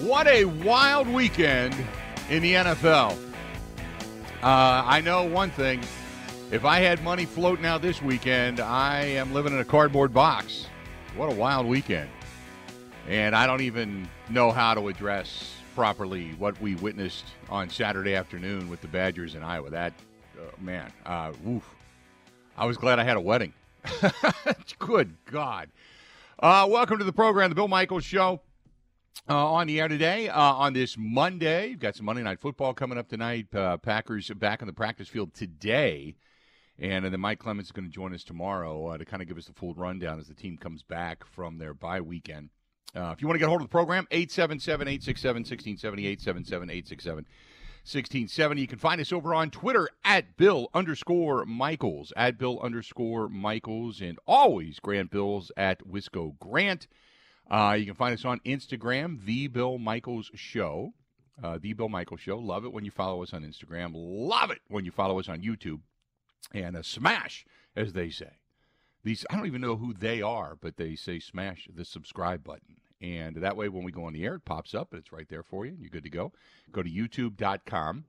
What 0.00 0.26
a 0.28 0.46
wild 0.46 1.08
weekend 1.08 1.74
in 2.30 2.42
the 2.42 2.54
NFL. 2.54 3.12
Uh, 4.42 4.82
I 4.86 5.02
know 5.02 5.24
one 5.24 5.50
thing. 5.50 5.82
If 6.50 6.64
I 6.64 6.78
had 6.80 7.04
money 7.04 7.26
floating 7.26 7.66
out 7.66 7.82
this 7.82 8.00
weekend, 8.00 8.60
I 8.60 9.02
am 9.02 9.34
living 9.34 9.52
in 9.52 9.58
a 9.58 9.64
cardboard 9.64 10.14
box. 10.14 10.66
What 11.16 11.30
a 11.30 11.34
wild 11.34 11.66
weekend. 11.66 12.08
And 13.08 13.36
I 13.36 13.46
don't 13.46 13.60
even 13.60 14.08
know 14.30 14.50
how 14.50 14.72
to 14.72 14.88
address 14.88 15.54
properly 15.74 16.30
what 16.38 16.58
we 16.62 16.76
witnessed 16.76 17.26
on 17.50 17.68
Saturday 17.68 18.14
afternoon 18.14 18.70
with 18.70 18.80
the 18.80 18.88
Badgers 18.88 19.34
in 19.34 19.42
Iowa. 19.42 19.68
That, 19.68 19.92
uh, 20.38 20.44
man, 20.58 20.90
uh, 21.04 21.32
oof. 21.46 21.74
I 22.56 22.64
was 22.64 22.78
glad 22.78 22.98
I 22.98 23.04
had 23.04 23.18
a 23.18 23.20
wedding. 23.20 23.52
Good 24.78 25.14
God. 25.26 25.68
Uh, 26.38 26.66
welcome 26.70 26.96
to 26.96 27.04
the 27.04 27.12
program, 27.12 27.50
The 27.50 27.54
Bill 27.54 27.68
Michaels 27.68 28.04
Show. 28.04 28.40
Uh, 29.28 29.52
on 29.52 29.66
the 29.66 29.80
air 29.80 29.86
today 29.86 30.28
uh, 30.28 30.54
on 30.54 30.72
this 30.72 30.96
Monday. 30.98 31.68
You've 31.68 31.78
got 31.78 31.94
some 31.94 32.06
Monday 32.06 32.22
Night 32.22 32.40
Football 32.40 32.74
coming 32.74 32.98
up 32.98 33.08
tonight. 33.08 33.54
Uh, 33.54 33.76
Packers 33.76 34.28
back 34.30 34.62
on 34.62 34.66
the 34.66 34.72
practice 34.72 35.08
field 35.08 35.34
today. 35.34 36.16
And, 36.78 37.04
then 37.04 37.20
Mike 37.20 37.38
Clements 37.38 37.68
is 37.68 37.72
going 37.72 37.86
to 37.86 37.94
join 37.94 38.14
us 38.14 38.24
tomorrow 38.24 38.86
uh, 38.86 38.98
to 38.98 39.04
kind 39.04 39.20
of 39.22 39.28
give 39.28 39.36
us 39.36 39.44
the 39.46 39.52
full 39.52 39.74
rundown 39.74 40.18
as 40.18 40.28
the 40.28 40.34
team 40.34 40.56
comes 40.56 40.82
back 40.82 41.24
from 41.24 41.58
their 41.58 41.74
bye 41.74 42.00
weekend. 42.00 42.48
Uh, 42.96 43.12
if 43.12 43.20
you 43.20 43.28
want 43.28 43.36
to 43.36 43.38
get 43.38 43.46
a 43.46 43.48
hold 43.48 43.60
of 43.60 43.68
the 43.68 43.70
program, 43.70 44.06
877 44.10 44.88
867 44.88 45.40
1670, 45.40 46.06
877 46.06 46.70
867 46.70 47.26
1670. 47.84 48.60
You 48.60 48.66
can 48.66 48.78
find 48.78 49.00
us 49.00 49.12
over 49.12 49.34
on 49.34 49.50
Twitter 49.50 49.88
at 50.04 50.36
Bill 50.36 50.68
underscore 50.74 51.44
Michaels, 51.46 52.12
at 52.16 52.38
Bill 52.38 52.58
underscore 52.60 53.28
Michaels, 53.28 54.00
and 54.00 54.18
always 54.26 54.80
Grant 54.80 55.10
Bills 55.10 55.52
at 55.56 55.86
Wisco 55.86 56.38
Grant. 56.38 56.88
Uh, 57.50 57.76
you 57.78 57.84
can 57.84 57.94
find 57.94 58.14
us 58.14 58.24
on 58.24 58.40
Instagram, 58.40 59.24
The 59.24 59.48
Bill 59.48 59.78
Michaels 59.78 60.30
Show. 60.34 60.92
Uh, 61.42 61.58
the 61.60 61.72
Bill 61.72 61.88
Michaels 61.88 62.20
Show. 62.20 62.38
Love 62.38 62.64
it 62.64 62.72
when 62.72 62.84
you 62.84 62.90
follow 62.90 63.22
us 63.22 63.32
on 63.32 63.42
Instagram. 63.42 63.92
Love 63.94 64.50
it 64.50 64.60
when 64.68 64.84
you 64.84 64.90
follow 64.90 65.18
us 65.18 65.28
on 65.28 65.40
YouTube. 65.40 65.80
And 66.52 66.76
uh, 66.76 66.82
smash, 66.82 67.46
as 67.74 67.94
they 67.94 68.10
say. 68.10 68.32
These 69.02 69.24
I 69.30 69.36
don't 69.36 69.46
even 69.46 69.62
know 69.62 69.76
who 69.76 69.94
they 69.94 70.20
are, 70.20 70.56
but 70.60 70.76
they 70.76 70.94
say 70.94 71.18
smash 71.18 71.66
the 71.74 71.84
subscribe 71.84 72.44
button. 72.44 72.76
And 73.00 73.36
that 73.36 73.56
way, 73.56 73.70
when 73.70 73.84
we 73.84 73.92
go 73.92 74.04
on 74.04 74.12
the 74.12 74.24
air, 74.24 74.34
it 74.34 74.44
pops 74.44 74.74
up 74.74 74.92
and 74.92 75.00
it's 75.00 75.12
right 75.12 75.28
there 75.28 75.42
for 75.42 75.64
you. 75.64 75.74
You're 75.80 75.88
good 75.88 76.04
to 76.04 76.10
go. 76.10 76.32
Go 76.70 76.82
to 76.82 76.90
youtube.com 76.90 78.04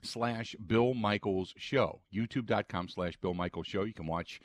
slash 0.00 0.56
Bill 0.66 0.94
Michaels 0.94 1.52
Show. 1.58 2.00
YouTube.com 2.14 2.88
slash 2.88 3.18
Bill 3.18 3.34
Michaels 3.34 3.66
Show. 3.66 3.84
You 3.84 3.92
can 3.92 4.06
watch 4.06 4.40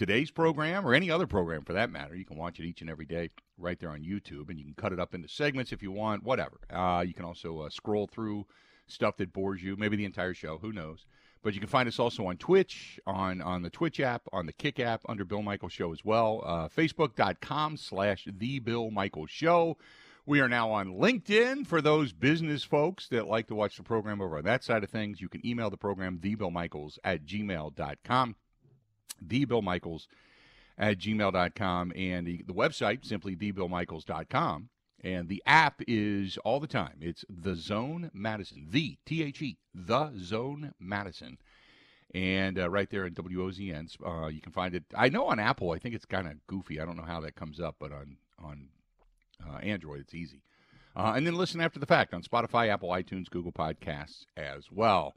today's 0.00 0.30
program 0.30 0.86
or 0.86 0.94
any 0.94 1.10
other 1.10 1.26
program 1.26 1.62
for 1.62 1.74
that 1.74 1.90
matter. 1.90 2.16
You 2.16 2.24
can 2.24 2.38
watch 2.38 2.58
it 2.58 2.64
each 2.64 2.80
and 2.80 2.88
every 2.88 3.04
day 3.04 3.28
right 3.58 3.78
there 3.78 3.90
on 3.90 4.00
YouTube, 4.00 4.48
and 4.48 4.58
you 4.58 4.64
can 4.64 4.72
cut 4.72 4.94
it 4.94 4.98
up 4.98 5.14
into 5.14 5.28
segments 5.28 5.72
if 5.72 5.82
you 5.82 5.92
want, 5.92 6.22
whatever. 6.22 6.58
Uh, 6.72 7.04
you 7.06 7.12
can 7.12 7.26
also 7.26 7.58
uh, 7.60 7.68
scroll 7.68 8.06
through 8.06 8.46
stuff 8.86 9.18
that 9.18 9.34
bores 9.34 9.62
you, 9.62 9.76
maybe 9.76 9.98
the 9.98 10.06
entire 10.06 10.32
show, 10.32 10.56
who 10.56 10.72
knows. 10.72 11.04
But 11.42 11.52
you 11.52 11.60
can 11.60 11.68
find 11.68 11.86
us 11.86 11.98
also 11.98 12.24
on 12.28 12.38
Twitch, 12.38 12.98
on, 13.06 13.42
on 13.42 13.60
the 13.60 13.68
Twitch 13.68 14.00
app, 14.00 14.22
on 14.32 14.46
the 14.46 14.54
Kick 14.54 14.80
app, 14.80 15.02
under 15.06 15.26
Bill 15.26 15.42
Michaels 15.42 15.74
Show 15.74 15.92
as 15.92 16.02
well. 16.02 16.42
Uh, 16.46 16.68
Facebook.com 16.68 17.76
slash 17.76 18.26
The 18.26 18.58
Bill 18.58 18.90
Michaels 18.90 19.28
Show. 19.28 19.76
We 20.24 20.40
are 20.40 20.48
now 20.48 20.70
on 20.70 20.94
LinkedIn 20.94 21.66
for 21.66 21.82
those 21.82 22.14
business 22.14 22.64
folks 22.64 23.06
that 23.08 23.28
like 23.28 23.48
to 23.48 23.54
watch 23.54 23.76
the 23.76 23.82
program 23.82 24.22
over 24.22 24.38
on 24.38 24.44
that 24.44 24.64
side 24.64 24.82
of 24.82 24.88
things. 24.88 25.20
You 25.20 25.28
can 25.28 25.46
email 25.46 25.68
the 25.68 25.76
program, 25.76 26.18
thebillmichaels 26.18 26.96
at 27.04 27.26
gmail.com 27.26 28.36
the 29.20 29.44
Bill 29.44 29.62
Michaels 29.62 30.08
at 30.80 30.98
gmail.com 30.98 31.92
and 31.94 32.26
the, 32.26 32.42
the 32.46 32.54
website 32.54 33.04
simply 33.04 33.36
thebillmichaels.com 33.36 34.70
and 35.02 35.28
the 35.28 35.42
app 35.46 35.80
is 35.86 36.38
all 36.38 36.60
the 36.60 36.66
time. 36.66 36.96
It's 37.00 37.24
the 37.28 37.54
zone 37.54 38.10
madison. 38.12 38.66
The 38.70 38.98
t-h-e 39.06 39.58
the 39.74 40.12
zone 40.18 40.72
madison. 40.78 41.38
And 42.12 42.58
uh, 42.58 42.68
right 42.68 42.90
there 42.90 43.06
in 43.06 43.14
wozn 43.14 43.88
uh, 44.04 44.26
you 44.28 44.40
can 44.40 44.52
find 44.52 44.74
it. 44.74 44.84
I 44.96 45.08
know 45.08 45.26
on 45.26 45.38
apple 45.38 45.72
i 45.72 45.78
think 45.78 45.94
it's 45.94 46.04
kind 46.04 46.26
of 46.26 46.46
goofy. 46.46 46.80
I 46.80 46.84
don't 46.84 46.96
know 46.96 47.04
how 47.04 47.20
that 47.20 47.36
comes 47.36 47.60
up 47.60 47.76
but 47.78 47.92
on 47.92 48.16
on 48.38 48.68
uh, 49.46 49.58
android 49.58 50.00
it's 50.00 50.14
easy. 50.14 50.42
Uh, 50.96 51.12
and 51.14 51.26
then 51.26 51.36
listen 51.36 51.60
after 51.60 51.78
the 51.78 51.86
fact 51.86 52.12
on 52.14 52.22
spotify 52.22 52.68
apple 52.68 52.88
itunes 52.90 53.30
google 53.30 53.52
podcasts 53.52 54.24
as 54.36 54.70
well. 54.70 55.14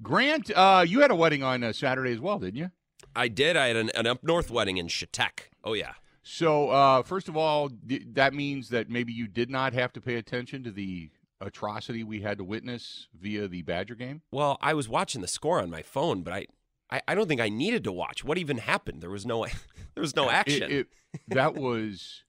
Grant 0.00 0.50
uh, 0.54 0.84
you 0.86 1.00
had 1.00 1.10
a 1.10 1.16
wedding 1.16 1.42
on 1.42 1.62
uh, 1.62 1.72
saturday 1.72 2.12
as 2.12 2.20
well 2.20 2.38
didn't 2.38 2.56
you 2.56 2.70
I 3.14 3.28
did. 3.28 3.56
I 3.56 3.68
had 3.68 3.76
an, 3.76 3.90
an 3.94 4.06
up 4.06 4.22
north 4.22 4.50
wedding 4.50 4.76
in 4.76 4.88
Chautauqua. 4.88 5.46
Oh 5.64 5.74
yeah. 5.74 5.92
So 6.22 6.70
uh, 6.70 7.02
first 7.02 7.28
of 7.28 7.36
all, 7.36 7.70
that 8.12 8.32
means 8.34 8.68
that 8.68 8.88
maybe 8.88 9.12
you 9.12 9.26
did 9.26 9.50
not 9.50 9.72
have 9.72 9.92
to 9.94 10.00
pay 10.00 10.16
attention 10.16 10.62
to 10.64 10.70
the 10.70 11.10
atrocity 11.40 12.04
we 12.04 12.20
had 12.20 12.38
to 12.38 12.44
witness 12.44 13.08
via 13.18 13.48
the 13.48 13.62
Badger 13.62 13.94
game. 13.94 14.22
Well, 14.30 14.58
I 14.60 14.74
was 14.74 14.88
watching 14.88 15.20
the 15.20 15.28
score 15.28 15.60
on 15.60 15.70
my 15.70 15.82
phone, 15.82 16.22
but 16.22 16.32
I, 16.32 16.46
I, 16.90 17.02
I 17.08 17.14
don't 17.14 17.26
think 17.28 17.40
I 17.40 17.48
needed 17.48 17.84
to 17.84 17.92
watch. 17.92 18.24
What 18.24 18.38
even 18.38 18.58
happened? 18.58 19.02
There 19.02 19.10
was 19.10 19.26
no, 19.26 19.44
there 19.94 20.00
was 20.00 20.14
no 20.14 20.30
action. 20.30 20.70
It, 20.70 20.88
it, 21.12 21.20
that 21.28 21.54
was. 21.54 22.22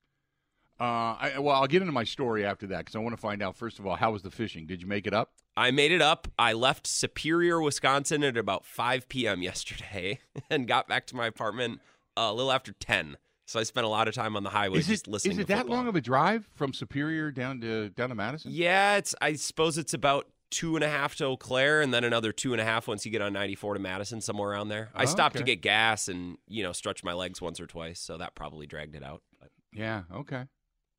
Uh, 0.80 0.84
I, 1.20 1.34
well, 1.40 1.56
I'll 1.56 1.68
get 1.68 1.82
into 1.82 1.94
my 1.94 2.04
story 2.04 2.46
after 2.46 2.68
that 2.68 2.80
because 2.80 2.96
I 2.96 3.00
want 3.00 3.14
to 3.14 3.22
find 3.22 3.42
out 3.42 3.56
first 3.56 3.80
of 3.80 3.86
all 3.86 3.96
how 3.96 4.12
was 4.12 4.24
the 4.24 4.32
fishing? 4.32 4.66
Did 4.66 4.82
you 4.82 4.88
make 4.88 5.08
it 5.08 5.14
up? 5.14 5.32
I 5.56 5.72
made 5.72 5.92
it 5.92 6.02
up. 6.02 6.28
I 6.38 6.54
left 6.54 6.88
Superior, 6.88 7.62
Wisconsin 7.62 8.24
at 8.24 8.38
about 8.38 8.66
5 8.66 9.08
p.m. 9.08 9.42
yesterday 9.42 10.20
and 10.50 10.68
got 10.68 10.88
back 10.88 11.06
to 11.08 11.16
my 11.16 11.28
apartment 11.28 11.80
a 12.18 12.34
little 12.34 12.52
after 12.52 12.74
10. 12.74 13.18
So 13.46 13.60
I 13.60 13.64
spent 13.64 13.86
a 13.86 13.90
lot 13.90 14.08
of 14.08 14.16
time 14.16 14.36
on 14.36 14.44
the 14.44 14.50
highway 14.50 14.80
is 14.80 14.88
just 14.88 15.08
it, 15.08 15.12
listening. 15.12 15.34
Is 15.34 15.40
it 15.40 15.48
that 15.48 15.68
long 15.68 15.88
of 15.88 15.96
a 15.96 16.02
drive 16.02 16.50
from 16.56 16.74
Superior 16.74 17.30
down 17.30 17.60
to 17.62 17.90
down 17.90 18.10
to 18.10 18.16
Madison? 18.16 18.52
Yeah, 18.54 18.96
it's. 18.96 19.14
I 19.22 19.34
suppose 19.34 19.78
it's 19.78 19.94
about 19.94 20.28
two 20.50 20.76
and 20.76 20.84
a 20.84 20.88
half 20.88 21.16
to 21.16 21.26
Eau 21.26 21.38
Claire, 21.38 21.82
and 21.82 21.94
then 21.94 22.06
another 22.06 22.32
two 22.32 22.54
and 22.54 22.62
a 22.62 22.64
half 22.64 22.88
once 22.88 23.06
you 23.06 23.12
get 23.12 23.22
on 23.22 23.34
94 23.34 23.74
to 23.74 23.80
Madison, 23.82 24.22
somewhere 24.22 24.52
around 24.52 24.70
there. 24.70 24.92
I 24.96 25.06
stopped 25.06 25.36
okay. 25.36 25.44
to 25.44 25.46
get 25.46 25.62
gas 25.62 26.08
and 26.08 26.38
you 26.48 26.64
know 26.64 26.72
stretch 26.72 27.04
my 27.04 27.14
legs 27.14 27.42
once 27.42 27.60
or 27.60 27.68
twice, 27.68 28.00
so 28.00 28.18
that 28.18 28.34
probably 28.34 28.66
dragged 28.66 28.96
it 28.96 29.04
out. 29.04 29.22
But. 29.40 29.50
Yeah. 29.74 30.04
Okay. 30.12 30.46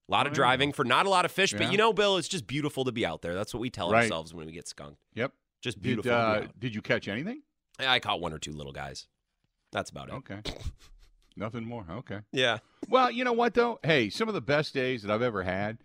A 0.08 0.12
lot 0.12 0.26
of 0.26 0.32
driving 0.34 0.72
for 0.72 0.84
not 0.84 1.06
a 1.06 1.08
lot 1.08 1.24
of 1.24 1.32
fish, 1.32 1.52
Yeah. 1.52 1.60
but 1.60 1.72
you 1.72 1.78
know, 1.78 1.92
Bill, 1.92 2.18
it's 2.18 2.28
just 2.28 2.46
beautiful 2.46 2.84
to 2.84 2.92
be 2.92 3.06
out 3.06 3.22
there. 3.22 3.34
That's 3.34 3.54
what 3.54 3.60
we 3.60 3.70
tell 3.70 3.90
Right. 3.90 4.02
ourselves 4.02 4.34
when 4.34 4.46
we 4.46 4.52
get 4.52 4.68
skunked. 4.68 5.00
Yep. 5.14 5.32
Just 5.62 5.78
Did 5.78 5.82
beautiful. 5.82 6.10
to 6.10 6.16
uh, 6.16 6.38
be 6.40 6.44
out. 6.46 6.60
did 6.60 6.74
you 6.74 6.82
catch 6.82 7.08
anything? 7.08 7.42
I 7.78 7.98
caught 8.00 8.20
one 8.20 8.32
or 8.34 8.38
two 8.38 8.52
little 8.52 8.72
guys. 8.72 9.06
That's 9.72 9.90
about 9.90 10.08
it. 10.08 10.14
Okay. 10.16 10.40
Nothing 11.36 11.64
more. 11.64 11.84
Okay. 11.90 12.20
Yeah. 12.32 12.58
Well, 12.88 13.10
you 13.10 13.24
know 13.24 13.32
what 13.32 13.54
though? 13.54 13.80
Hey, 13.82 14.08
some 14.10 14.28
of 14.28 14.34
the 14.34 14.40
best 14.40 14.74
days 14.74 15.02
that 15.02 15.10
I've 15.10 15.22
ever 15.22 15.42
had 15.42 15.78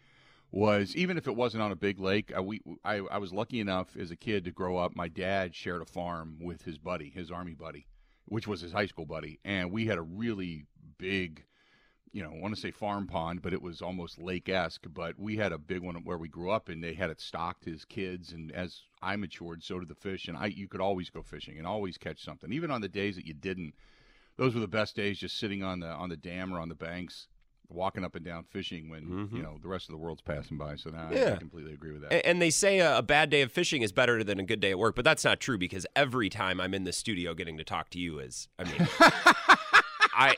was 0.52 0.96
even 0.96 1.18
if 1.18 1.28
it 1.28 1.36
wasn't 1.36 1.64
on 1.64 1.72
a 1.72 1.76
big 1.76 2.00
lake. 2.00 2.32
I, 2.36 2.42
we 2.42 2.62
I, 2.84 2.98
I 2.98 3.18
was 3.20 3.32
lucky 3.34 3.60
enough 3.60 3.96
as 3.98 4.12
a 4.12 4.16
kid 4.16 4.44
to 4.46 4.52
grow 4.52 4.78
up. 4.78 4.96
My 4.96 5.08
dad 5.08 5.56
shared 5.56 5.82
a 5.82 5.86
farm 5.86 6.38
with 6.42 6.64
his 6.64 6.78
buddy, 6.78 7.10
his 7.10 7.32
army 7.32 7.54
buddy, 7.54 7.88
which 8.26 8.48
was 8.48 8.62
his 8.62 8.74
high 8.74 8.86
school 8.88 9.06
buddy, 9.06 9.40
and 9.46 9.72
we 9.72 9.86
had 9.88 9.98
a 9.98 10.02
really 10.04 10.66
big. 10.98 11.46
You 12.12 12.24
know, 12.24 12.32
I 12.32 12.40
want 12.40 12.56
to 12.56 12.60
say 12.60 12.72
farm 12.72 13.06
pond, 13.08 13.42
but 13.42 13.54
it 13.54 13.62
was 13.62 13.82
almost 13.82 14.18
lake 14.20 14.50
esque. 14.50 14.86
But 14.92 15.20
we 15.20 15.38
had 15.38 15.52
a 15.52 15.58
big 15.58 15.82
one 15.82 15.96
where 16.04 16.18
we 16.18 16.28
grew 16.28 16.50
up, 16.50 16.68
and 16.70 16.84
they 16.84 16.94
had 16.94 17.10
it 17.10 17.22
stocked 17.22 17.68
as 17.68 17.86
kids. 17.86 18.32
And 18.34 18.52
as 18.52 18.82
I 19.02 19.16
matured, 19.16 19.64
so 19.64 19.80
did 19.80 19.90
the 19.90 19.96
fish. 19.96 20.28
And 20.28 20.38
I, 20.38 20.48
you 20.48 20.68
could 20.68 20.82
always 20.82 21.10
go 21.10 21.22
fishing 21.22 21.58
and 21.58 21.68
always 21.68 21.98
catch 21.98 22.24
something, 22.24 22.52
even 22.52 22.72
on 22.72 22.82
the 22.82 22.90
days 22.90 23.16
that 23.16 23.26
you 23.28 23.34
didn't 23.34 23.76
those 24.38 24.54
were 24.54 24.62
the 24.62 24.68
best 24.70 24.96
days 24.96 25.20
just 25.20 25.38
sitting 25.38 25.64
on 25.64 25.82
the 25.82 25.88
on 25.88 26.08
the 26.08 26.16
dam 26.16 26.54
or 26.54 26.60
on 26.62 26.70
the 26.70 26.76
banks 26.76 27.28
walking 27.68 28.06
up 28.06 28.16
and 28.16 28.24
down 28.24 28.42
fishing 28.46 28.88
when 28.90 29.04
Mhm. 29.04 29.36
you 29.36 29.44
know 29.44 29.60
the 29.62 29.68
rest 29.68 29.90
of 29.90 29.92
the 29.92 29.98
world's 29.98 30.22
passing 30.22 30.58
by 30.58 30.78
so 30.78 30.90
now 30.92 31.10
I, 31.10 31.14
Yeah. 31.14 31.34
I 31.34 31.38
completely 31.40 31.74
agree 31.74 31.92
with 31.92 32.04
that 32.04 32.26
And 32.26 32.42
they 32.42 32.50
say 32.50 32.80
a 32.80 33.00
a 33.00 33.02
bad 33.04 33.30
day 33.30 33.42
of 33.42 33.52
fishing 33.52 33.82
is 33.82 33.92
better 33.92 34.24
than 34.24 34.40
a 34.40 34.44
good 34.44 34.62
day 34.62 34.72
at 34.72 34.80
work, 34.80 34.96
but 34.96 35.04
that's 35.04 35.26
not 35.26 35.42
true 35.42 35.58
because 35.58 35.86
every 35.94 36.30
time 36.30 36.62
I'm 36.62 36.74
in 36.74 36.86
the 36.86 36.94
studio 36.94 37.34
getting 37.34 37.58
to 37.58 37.66
talk 37.66 37.90
to 37.90 38.00
you 38.00 38.20
is, 38.20 38.48
I 38.60 38.64
mean, 38.64 38.88
I, 40.14 40.36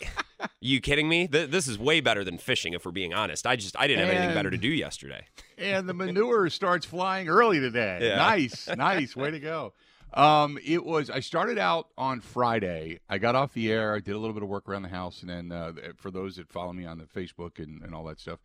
you 0.60 0.80
kidding 0.82 1.08
me? 1.10 1.28
Th- 1.28 1.50
This 1.50 1.68
is 1.68 1.78
way 1.80 2.02
better 2.02 2.24
than 2.24 2.38
fishing, 2.38 2.74
if 2.74 2.86
we're 2.86 2.92
being 2.92 3.14
honest. 3.14 3.46
I 3.48 3.56
just, 3.56 3.76
I 3.80 3.88
didn't 3.88 4.06
have 4.06 4.16
anything 4.16 4.34
better 4.36 4.50
to 4.50 4.58
do 4.58 4.68
yesterday. 4.70 5.26
and 5.58 5.88
the 5.88 5.94
manure 5.94 6.50
starts 6.50 6.86
flying 6.86 7.28
early 7.30 7.60
today 7.60 8.00
Yeah. 8.02 8.16
nice 8.18 8.68
nice 8.76 9.16
way 9.16 9.32
to 9.32 9.40
go 9.40 9.74
um, 10.14 10.58
it 10.66 10.84
was 10.84 11.10
i 11.10 11.20
started 11.22 11.58
out 11.58 11.88
on 11.98 12.20
friday 12.20 13.00
i 13.08 13.18
got 13.18 13.36
off 13.36 13.54
the 13.54 13.72
air 13.72 13.94
i 13.96 14.00
did 14.00 14.14
a 14.14 14.18
little 14.18 14.34
bit 14.34 14.44
of 14.44 14.50
work 14.50 14.68
around 14.68 14.82
the 14.82 14.90
house 14.90 15.22
and 15.22 15.30
then 15.30 15.52
uh, 15.52 15.72
for 15.98 16.10
those 16.12 16.36
that 16.36 16.50
follow 16.52 16.74
me 16.74 16.86
on 16.86 16.98
the 16.98 17.06
facebook 17.06 17.60
and, 17.60 17.82
and 17.84 17.94
all 17.96 18.04
that 18.04 18.20
stuff 18.20 18.40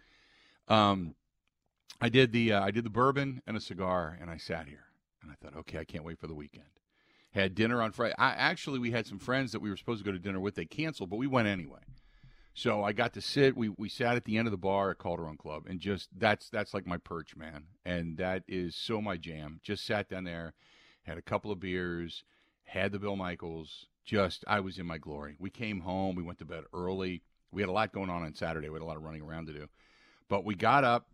um, 0.68 1.14
i 2.00 2.08
did 2.08 2.32
the 2.32 2.52
uh, 2.52 2.62
i 2.62 2.70
did 2.70 2.84
the 2.84 2.90
bourbon 2.90 3.40
and 3.46 3.56
a 3.56 3.60
cigar 3.60 4.16
and 4.20 4.30
i 4.30 4.36
sat 4.36 4.68
here 4.68 4.84
and 5.22 5.30
i 5.32 5.34
thought 5.42 5.56
okay 5.58 5.78
i 5.78 5.84
can't 5.84 6.04
wait 6.04 6.18
for 6.18 6.26
the 6.28 6.34
weekend 6.34 6.66
had 7.36 7.54
dinner 7.54 7.80
on 7.80 7.92
friday 7.92 8.14
I, 8.18 8.30
actually 8.30 8.78
we 8.78 8.90
had 8.90 9.06
some 9.06 9.18
friends 9.18 9.52
that 9.52 9.60
we 9.60 9.70
were 9.70 9.76
supposed 9.76 10.00
to 10.00 10.04
go 10.04 10.12
to 10.12 10.18
dinner 10.18 10.40
with 10.40 10.54
they 10.54 10.64
canceled 10.64 11.10
but 11.10 11.16
we 11.16 11.26
went 11.26 11.48
anyway 11.48 11.80
so 12.58 12.82
I 12.82 12.94
got 12.94 13.12
to 13.12 13.20
sit. 13.20 13.54
We 13.54 13.68
we 13.68 13.90
sat 13.90 14.16
at 14.16 14.24
the 14.24 14.38
end 14.38 14.48
of 14.48 14.50
the 14.50 14.56
bar 14.56 14.90
at 14.90 14.98
Calderon 14.98 15.36
Club, 15.36 15.66
and 15.68 15.78
just 15.78 16.08
that's 16.16 16.48
that's 16.48 16.72
like 16.72 16.86
my 16.86 16.96
perch, 16.96 17.36
man. 17.36 17.64
And 17.84 18.16
that 18.16 18.44
is 18.48 18.74
so 18.74 19.02
my 19.02 19.18
jam. 19.18 19.60
Just 19.62 19.84
sat 19.84 20.08
down 20.08 20.24
there, 20.24 20.54
had 21.02 21.18
a 21.18 21.22
couple 21.22 21.52
of 21.52 21.60
beers, 21.60 22.24
had 22.64 22.92
the 22.92 22.98
Bill 22.98 23.14
Michaels. 23.14 23.88
Just 24.06 24.42
I 24.48 24.60
was 24.60 24.78
in 24.78 24.86
my 24.86 24.96
glory. 24.96 25.36
We 25.38 25.50
came 25.50 25.80
home. 25.80 26.16
We 26.16 26.22
went 26.22 26.38
to 26.38 26.46
bed 26.46 26.64
early. 26.72 27.22
We 27.52 27.60
had 27.60 27.68
a 27.68 27.72
lot 27.72 27.92
going 27.92 28.08
on 28.08 28.22
on 28.22 28.34
Saturday. 28.34 28.70
We 28.70 28.76
had 28.76 28.82
a 28.82 28.86
lot 28.86 28.96
of 28.96 29.02
running 29.02 29.20
around 29.20 29.48
to 29.48 29.52
do, 29.52 29.66
but 30.30 30.46
we 30.46 30.54
got 30.54 30.82
up 30.82 31.08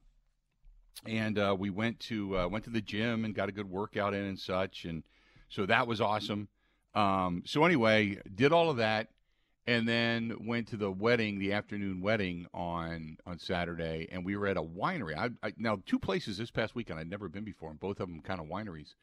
and 1.04 1.40
uh, 1.40 1.56
we 1.58 1.70
went 1.70 1.98
to 2.00 2.38
uh, 2.38 2.46
went 2.46 2.62
to 2.64 2.70
the 2.70 2.80
gym 2.80 3.24
and 3.24 3.34
got 3.34 3.48
a 3.48 3.52
good 3.52 3.68
workout 3.68 4.14
in 4.14 4.22
and 4.22 4.38
such, 4.38 4.84
and 4.84 5.02
so 5.52 5.66
that 5.66 5.86
was 5.86 6.00
awesome. 6.00 6.48
Um, 6.94 7.42
so 7.46 7.64
anyway, 7.64 8.18
did 8.34 8.52
all 8.52 8.70
of 8.70 8.78
that, 8.78 9.08
and 9.66 9.86
then 9.86 10.46
went 10.46 10.68
to 10.68 10.76
the 10.76 10.90
wedding, 10.90 11.38
the 11.38 11.52
afternoon 11.52 12.00
wedding 12.00 12.46
on 12.52 13.18
on 13.26 13.38
Saturday, 13.38 14.08
and 14.10 14.24
we 14.24 14.36
were 14.36 14.46
at 14.46 14.56
a 14.56 14.62
winery. 14.62 15.16
I, 15.16 15.30
I 15.46 15.52
now 15.58 15.78
two 15.84 15.98
places 15.98 16.38
this 16.38 16.50
past 16.50 16.74
weekend 16.74 16.98
I'd 16.98 17.10
never 17.10 17.28
been 17.28 17.44
before, 17.44 17.70
and 17.70 17.78
both 17.78 18.00
of 18.00 18.08
them 18.08 18.20
kind 18.20 18.40
of 18.40 18.46
wineries, 18.46 18.94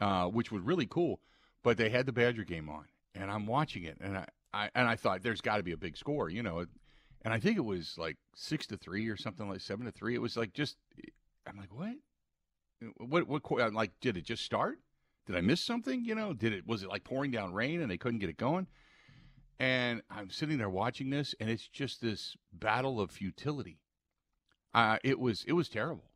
uh, 0.00 0.26
which 0.26 0.52
was 0.52 0.62
really 0.62 0.86
cool. 0.86 1.20
But 1.62 1.76
they 1.76 1.90
had 1.90 2.06
the 2.06 2.12
Badger 2.12 2.44
game 2.44 2.68
on, 2.68 2.84
and 3.14 3.30
I'm 3.30 3.46
watching 3.46 3.82
it, 3.82 3.98
and 4.00 4.16
I, 4.16 4.26
I 4.54 4.70
and 4.74 4.88
I 4.88 4.96
thought 4.96 5.22
there's 5.22 5.42
got 5.42 5.58
to 5.58 5.62
be 5.62 5.72
a 5.72 5.76
big 5.76 5.96
score, 5.96 6.30
you 6.30 6.42
know, 6.42 6.64
and 7.22 7.34
I 7.34 7.40
think 7.40 7.56
it 7.58 7.64
was 7.64 7.98
like 7.98 8.16
six 8.34 8.66
to 8.68 8.76
three 8.76 9.08
or 9.08 9.16
something 9.16 9.48
like 9.48 9.60
seven 9.60 9.86
to 9.86 9.92
three. 9.92 10.14
It 10.14 10.22
was 10.22 10.36
like 10.36 10.52
just, 10.52 10.76
I'm 11.46 11.56
like, 11.58 11.74
what? 11.74 11.96
What? 12.96 13.50
What? 13.50 13.74
Like, 13.74 13.92
did 14.00 14.16
it 14.16 14.24
just 14.24 14.44
start? 14.44 14.78
Did 15.30 15.38
I 15.38 15.42
miss 15.42 15.60
something? 15.60 16.04
You 16.04 16.16
know, 16.16 16.32
did 16.32 16.52
it? 16.52 16.66
Was 16.66 16.82
it 16.82 16.88
like 16.88 17.04
pouring 17.04 17.30
down 17.30 17.52
rain 17.52 17.80
and 17.80 17.88
they 17.88 17.96
couldn't 17.96 18.18
get 18.18 18.28
it 18.28 18.36
going? 18.36 18.66
And 19.60 20.02
I'm 20.10 20.28
sitting 20.28 20.58
there 20.58 20.68
watching 20.68 21.10
this, 21.10 21.36
and 21.38 21.48
it's 21.48 21.68
just 21.68 22.00
this 22.00 22.36
battle 22.52 23.00
of 23.00 23.12
futility. 23.12 23.78
Uh, 24.74 24.98
it 25.04 25.20
was 25.20 25.44
it 25.46 25.52
was 25.52 25.68
terrible. 25.68 26.10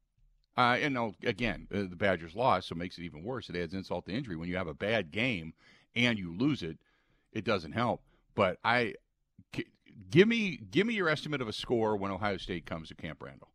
Uh, 0.56 0.78
and 0.80 1.14
again, 1.24 1.68
uh, 1.72 1.82
the 1.88 1.96
Badgers 1.96 2.34
lost, 2.34 2.68
so 2.68 2.74
it 2.74 2.78
makes 2.78 2.98
it 2.98 3.02
even 3.02 3.22
worse. 3.22 3.48
It 3.48 3.56
adds 3.56 3.72
insult 3.72 4.06
to 4.06 4.12
injury. 4.12 4.34
When 4.34 4.48
you 4.48 4.56
have 4.56 4.66
a 4.66 4.74
bad 4.74 5.12
game 5.12 5.52
and 5.94 6.18
you 6.18 6.36
lose 6.36 6.62
it, 6.62 6.78
it 7.32 7.44
doesn't 7.44 7.72
help. 7.72 8.02
But 8.34 8.58
I 8.64 8.94
give 10.10 10.26
me 10.26 10.58
give 10.72 10.88
me 10.88 10.94
your 10.94 11.08
estimate 11.08 11.40
of 11.40 11.46
a 11.46 11.52
score 11.52 11.96
when 11.96 12.10
Ohio 12.10 12.36
State 12.36 12.66
comes 12.66 12.88
to 12.88 12.96
Camp 12.96 13.22
Randall. 13.22 13.52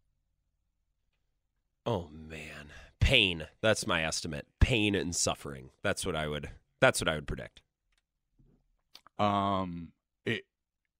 Oh 1.85 2.07
man, 2.13 2.71
pain. 3.01 3.47
That's 3.59 3.85
my 3.85 4.05
estimate. 4.05 4.47
Pain 4.59 4.95
and 4.95 5.15
suffering. 5.15 5.69
That's 5.83 6.05
what 6.05 6.15
I 6.15 6.27
would. 6.27 6.49
That's 6.79 7.01
what 7.01 7.07
I 7.07 7.15
would 7.15 7.27
predict. 7.27 7.61
Um, 9.17 9.91
it 10.25 10.43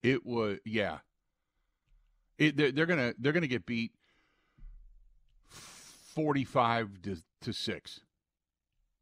it 0.03 0.25
was 0.25 0.59
yeah. 0.65 0.99
It 2.37 2.57
they're, 2.57 2.71
they're 2.71 2.85
gonna 2.85 3.13
they're 3.17 3.33
gonna 3.33 3.47
get 3.47 3.65
beat 3.65 3.91
forty 5.47 6.43
five 6.43 7.01
to 7.03 7.17
to 7.41 7.53
six. 7.53 8.01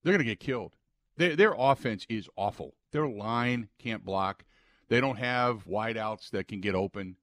They're 0.03 0.13
gonna 0.13 0.23
get 0.23 0.39
killed. 0.39 0.73
Their 1.17 1.35
their 1.35 1.55
offense 1.57 2.05
is 2.09 2.29
awful. 2.35 2.75
Their 2.91 3.07
line 3.07 3.69
can't 3.79 4.05
block. 4.05 4.45
They 4.89 5.01
don't 5.01 5.17
have 5.17 5.65
wideouts 5.65 6.29
that 6.31 6.47
can 6.47 6.61
get 6.61 6.75
open. 6.75 7.17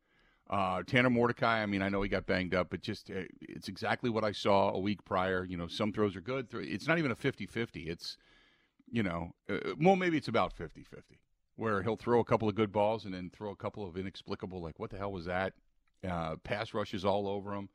Uh, 0.50 0.82
Tanner 0.82 1.11
Mordecai, 1.11 1.62
I 1.62 1.67
mean, 1.67 1.81
I 1.81 1.88
know 1.88 2.02
he 2.02 2.08
got 2.08 2.26
banged 2.26 2.55
up, 2.55 2.69
but 2.70 2.82
just 2.82 3.11
uh, 3.11 3.23
it's 3.41 3.69
exactly 3.69 4.11
what 4.11 4.25
I 4.25 4.32
saw 4.32 4.73
a 4.73 4.79
week 4.79 5.05
prior. 5.05 5.44
You 5.44 5.56
know, 5.56 5.67
some 5.67 5.93
throws 5.93 6.14
are 6.17 6.20
good. 6.20 6.49
It's 6.52 6.87
not 6.87 6.99
even 6.99 7.11
a 7.11 7.17
50 7.17 7.46
50. 7.46 7.88
It's, 7.88 8.19
you 8.91 9.02
know, 9.02 9.32
uh, 9.49 9.75
well, 9.81 9.96
maybe 9.96 10.19
it's 10.19 10.29
about 10.29 10.52
50 10.52 10.85
50, 10.85 11.19
where 11.56 11.82
he'll 11.82 11.96
throw 11.96 12.20
a 12.20 12.25
couple 12.25 12.49
of 12.49 12.55
good 12.55 12.73
balls 12.73 13.06
and 13.06 13.14
then 13.14 13.31
throw 13.31 13.50
a 13.50 13.56
couple 13.56 13.88
of 13.88 13.96
inexplicable, 13.96 14.61
like, 14.61 14.79
what 14.79 14.91
the 14.91 14.99
hell 14.99 15.12
was 15.12 15.25
that? 15.25 15.55
Uh, 16.06 16.37
pass 16.44 16.75
rushes 16.75 17.05
all 17.05 17.26
over 17.26 17.55
him. 17.55 17.70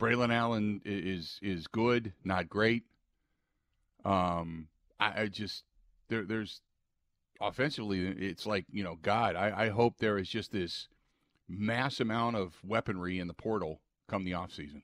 Braylon 0.00 0.34
Allen 0.34 0.80
is 0.84 1.38
is 1.40 1.66
good, 1.68 2.12
not 2.24 2.48
great. 2.48 2.82
Um, 4.04 4.66
I, 4.98 5.22
I 5.22 5.26
just 5.28 5.64
there 6.08 6.24
there's 6.24 6.60
offensively, 7.40 8.06
it's 8.08 8.44
like 8.44 8.66
you 8.70 8.82
know, 8.82 8.98
God, 9.00 9.36
I, 9.36 9.66
I 9.66 9.68
hope 9.68 9.98
there 9.98 10.18
is 10.18 10.28
just 10.28 10.50
this 10.50 10.88
mass 11.48 12.00
amount 12.00 12.36
of 12.36 12.56
weaponry 12.64 13.18
in 13.18 13.28
the 13.28 13.34
portal 13.34 13.80
come 14.08 14.24
the 14.24 14.32
offseason 14.32 14.82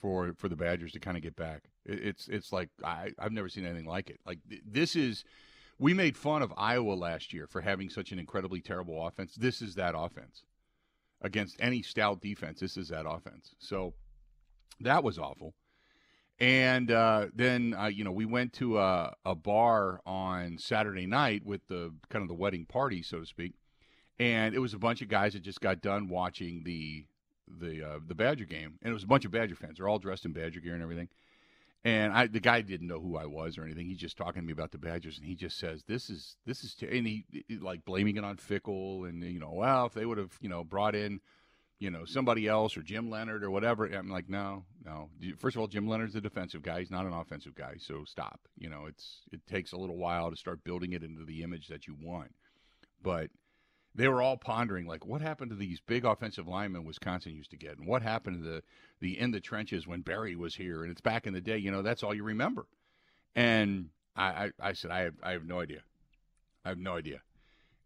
for 0.00 0.32
for 0.36 0.48
the 0.48 0.56
Badgers 0.56 0.92
to 0.92 1.00
kind 1.00 1.16
of 1.16 1.22
get 1.22 1.36
back. 1.36 1.64
It, 1.84 2.00
it's 2.00 2.28
it's 2.28 2.52
like 2.52 2.70
I 2.84 3.12
I've 3.18 3.32
never 3.32 3.48
seen 3.48 3.66
anything 3.66 3.86
like 3.86 4.10
it. 4.10 4.20
Like 4.26 4.38
this 4.66 4.96
is 4.96 5.24
we 5.78 5.94
made 5.94 6.16
fun 6.16 6.42
of 6.42 6.52
Iowa 6.56 6.92
last 6.92 7.32
year 7.32 7.46
for 7.46 7.60
having 7.60 7.88
such 7.88 8.12
an 8.12 8.18
incredibly 8.18 8.60
terrible 8.60 9.06
offense. 9.06 9.34
This 9.34 9.62
is 9.62 9.74
that 9.76 9.94
offense 9.96 10.42
against 11.20 11.56
any 11.60 11.82
stout 11.82 12.20
defense. 12.20 12.60
This 12.60 12.76
is 12.76 12.88
that 12.88 13.06
offense. 13.08 13.54
So 13.58 13.94
that 14.80 15.02
was 15.02 15.18
awful. 15.18 15.54
And 16.40 16.90
uh, 16.92 17.26
then 17.34 17.74
uh, 17.76 17.86
you 17.86 18.04
know 18.04 18.12
we 18.12 18.24
went 18.24 18.52
to 18.54 18.78
a, 18.78 19.14
a, 19.24 19.34
bar 19.34 20.00
on 20.06 20.58
Saturday 20.58 21.06
night 21.06 21.44
with 21.44 21.66
the 21.66 21.92
kind 22.10 22.22
of 22.22 22.28
the 22.28 22.34
wedding 22.34 22.64
party, 22.64 23.02
so 23.02 23.18
to 23.18 23.26
speak, 23.26 23.54
and 24.18 24.54
it 24.54 24.58
was 24.58 24.74
a 24.74 24.78
bunch 24.78 25.02
of 25.02 25.08
guys 25.08 25.32
that 25.32 25.42
just 25.42 25.60
got 25.60 25.80
done 25.80 26.08
watching 26.08 26.62
the 26.64 27.06
the 27.60 27.82
uh, 27.82 27.98
the 28.06 28.14
Badger 28.14 28.44
game, 28.44 28.78
and 28.82 28.90
it 28.90 28.94
was 28.94 29.04
a 29.04 29.08
bunch 29.08 29.24
of 29.24 29.30
Badger 29.30 29.54
fans. 29.54 29.78
They're 29.78 29.88
all 29.88 29.98
dressed 29.98 30.24
in 30.24 30.32
Badger 30.32 30.60
gear 30.60 30.74
and 30.74 30.82
everything. 30.82 31.08
And 31.84 32.12
I, 32.12 32.26
the 32.26 32.40
guy 32.40 32.60
didn't 32.60 32.88
know 32.88 33.00
who 33.00 33.16
I 33.16 33.26
was 33.26 33.56
or 33.56 33.62
anything. 33.62 33.86
He's 33.86 33.98
just 33.98 34.16
talking 34.16 34.42
to 34.42 34.46
me 34.46 34.52
about 34.52 34.72
the 34.72 34.78
Badgers, 34.78 35.16
and 35.16 35.26
he 35.26 35.34
just 35.34 35.58
says, 35.58 35.84
"This 35.86 36.10
is 36.10 36.36
this 36.44 36.64
is," 36.64 36.76
and 36.82 37.06
he, 37.06 37.24
he 37.30 37.56
like 37.56 37.84
blaming 37.84 38.16
it 38.16 38.24
on 38.24 38.36
Fickell, 38.36 39.08
and 39.08 39.22
you 39.22 39.38
know, 39.38 39.52
well, 39.52 39.86
if 39.86 39.94
they 39.94 40.04
would 40.04 40.18
have 40.18 40.36
you 40.40 40.48
know 40.48 40.64
brought 40.64 40.94
in 40.94 41.20
you 41.78 41.90
know, 41.90 42.04
somebody 42.04 42.48
else 42.48 42.76
or 42.76 42.82
Jim 42.82 43.08
Leonhard 43.08 43.44
or 43.44 43.50
whatever. 43.50 43.86
I'm 43.86 44.10
like, 44.10 44.28
no, 44.28 44.64
no. 44.84 45.10
First 45.38 45.56
of 45.56 45.60
all, 45.60 45.68
Jim 45.68 45.86
Leonhard's 45.86 46.16
a 46.16 46.20
defensive 46.20 46.62
guy. 46.62 46.80
He's 46.80 46.90
not 46.90 47.06
an 47.06 47.12
offensive 47.12 47.54
guy. 47.54 47.74
So 47.78 48.04
stop. 48.04 48.40
You 48.58 48.68
know, 48.68 48.86
it's 48.86 49.20
it 49.32 49.46
takes 49.46 49.72
a 49.72 49.76
little 49.76 49.96
while 49.96 50.30
to 50.30 50.36
start 50.36 50.64
building 50.64 50.92
it 50.92 51.04
into 51.04 51.24
the 51.24 51.42
image 51.42 51.68
that 51.68 51.86
you 51.86 51.96
want. 52.00 52.34
But 53.00 53.30
they 53.94 54.08
were 54.08 54.22
all 54.22 54.36
pondering 54.36 54.86
like 54.86 55.06
what 55.06 55.20
happened 55.20 55.50
to 55.50 55.56
these 55.56 55.80
big 55.80 56.04
offensive 56.04 56.46
linemen 56.46 56.84
Wisconsin 56.84 57.34
used 57.34 57.50
to 57.50 57.56
get, 57.56 57.78
and 57.78 57.86
what 57.86 58.02
happened 58.02 58.42
to 58.42 58.48
the 58.48 58.62
the 59.00 59.18
in 59.18 59.30
the 59.30 59.40
trenches 59.40 59.86
when 59.86 60.02
Barry 60.02 60.36
was 60.36 60.54
here. 60.54 60.82
And 60.82 60.90
it's 60.90 61.00
back 61.00 61.26
in 61.26 61.34
the 61.34 61.40
day. 61.40 61.58
You 61.58 61.70
know, 61.70 61.82
that's 61.82 62.02
all 62.02 62.14
you 62.14 62.24
remember. 62.24 62.66
And 63.34 63.90
I, 64.16 64.24
I, 64.26 64.50
I 64.60 64.72
said, 64.72 64.90
I 64.90 65.00
have, 65.00 65.14
I 65.22 65.32
have 65.32 65.44
no 65.44 65.60
idea. 65.60 65.82
I 66.64 66.70
have 66.70 66.78
no 66.78 66.96
idea. 66.96 67.20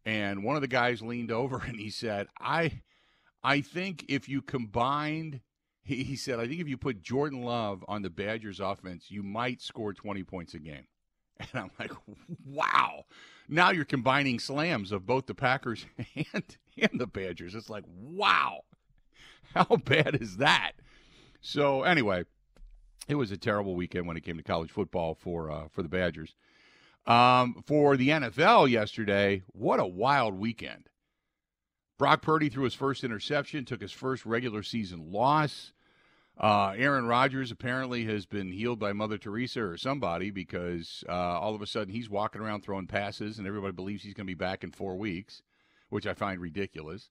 And 0.05 0.43
one 0.43 0.57
of 0.57 0.63
the 0.63 0.69
guys 0.69 1.03
leaned 1.03 1.31
over 1.31 1.59
and 1.67 1.79
he 1.79 1.91
said, 1.91 2.29
I 2.41 2.83
I 3.45 3.61
think 3.61 4.05
if 4.09 4.29
you 4.29 4.41
combined, 4.41 5.41
he, 5.83 6.05
he 6.05 6.17
said, 6.17 6.39
I 6.39 6.47
think 6.47 6.61
if 6.61 6.69
you 6.69 6.77
put 6.77 7.03
Jordan 7.03 7.43
Love 7.43 7.85
on 7.89 8.03
the 8.03 8.11
Badgers 8.11 8.61
offense, 8.61 9.11
you 9.11 9.23
might 9.23 9.61
score 9.61 9.93
20 9.93 10.23
points 10.25 10.55
a 10.55 10.59
game. 10.59 10.87
And 11.53 11.63
I'm 11.63 11.71
like, 11.79 11.93
wow. 12.47 13.05
Now 13.49 13.71
you're 13.71 13.85
combining 13.85 14.39
slams 14.39 14.93
of 14.93 15.07
both 15.07 15.27
the 15.27 15.35
Packers 15.35 15.87
and, 16.33 16.57
and 16.79 17.01
the 17.01 17.07
Badgers. 17.07 17.55
It's 17.55 17.71
like, 17.71 17.85
wow. 17.87 18.61
How 19.55 19.77
bad 19.77 20.19
is 20.21 20.39
that? 20.39 20.73
So 21.41 21.83
anyway, 21.83 22.25
it 23.09 23.17
was 23.17 23.31
a 23.31 23.37
terrible 23.37 23.75
weekend 23.75 24.07
when 24.07 24.17
it 24.17 24.23
came 24.23 24.37
to 24.37 24.43
college 24.43 24.71
football 24.71 25.15
for 25.15 25.51
uh, 25.51 25.69
for 25.71 25.83
the 25.83 25.89
Badgers. 25.89 26.35
Um, 27.07 27.63
for 27.67 27.97
the 27.97 28.11
NFL 28.11 28.71
yesterday, 28.71 29.43
what 29.49 29.81
a 29.81 29.87
wild 29.87 30.35
weekend. 30.35 30.89
Brock 31.99 32.23
Purdy 32.23 32.49
threw 32.49 32.65
his 32.65 32.75
first 32.75 33.05
interception, 33.05 33.65
took 33.65 33.81
his 33.81 33.93
first 33.93 34.25
regular 34.25 34.63
season 34.63 35.11
loss. 35.13 35.73
Uh, 36.39 36.75
Aaron 36.77 37.07
Rodgers 37.07 37.51
apparently 37.51 38.05
has 38.07 38.27
been 38.27 38.53
healed 38.53 38.79
by 38.79 38.93
Mother 38.93 39.19
Teresa 39.19 39.63
or 39.63 39.77
somebody 39.77 40.31
because 40.31 41.05
uh, 41.09 41.13
all 41.13 41.55
of 41.55 41.63
a 41.63 41.67
sudden 41.67 41.93
he's 41.93 42.09
walking 42.09 42.41
around 42.41 42.63
throwing 42.63 42.87
passes 42.87 43.39
and 43.39 43.47
everybody 43.47 43.73
believes 43.73 44.03
he's 44.03 44.15
going 44.15 44.27
to 44.27 44.31
be 44.31 44.35
back 44.35 44.65
in 44.65 44.71
four 44.71 44.97
weeks, 44.97 45.43
which 45.91 46.07
I 46.07 46.15
find 46.15 46.41
ridiculous. 46.41 47.11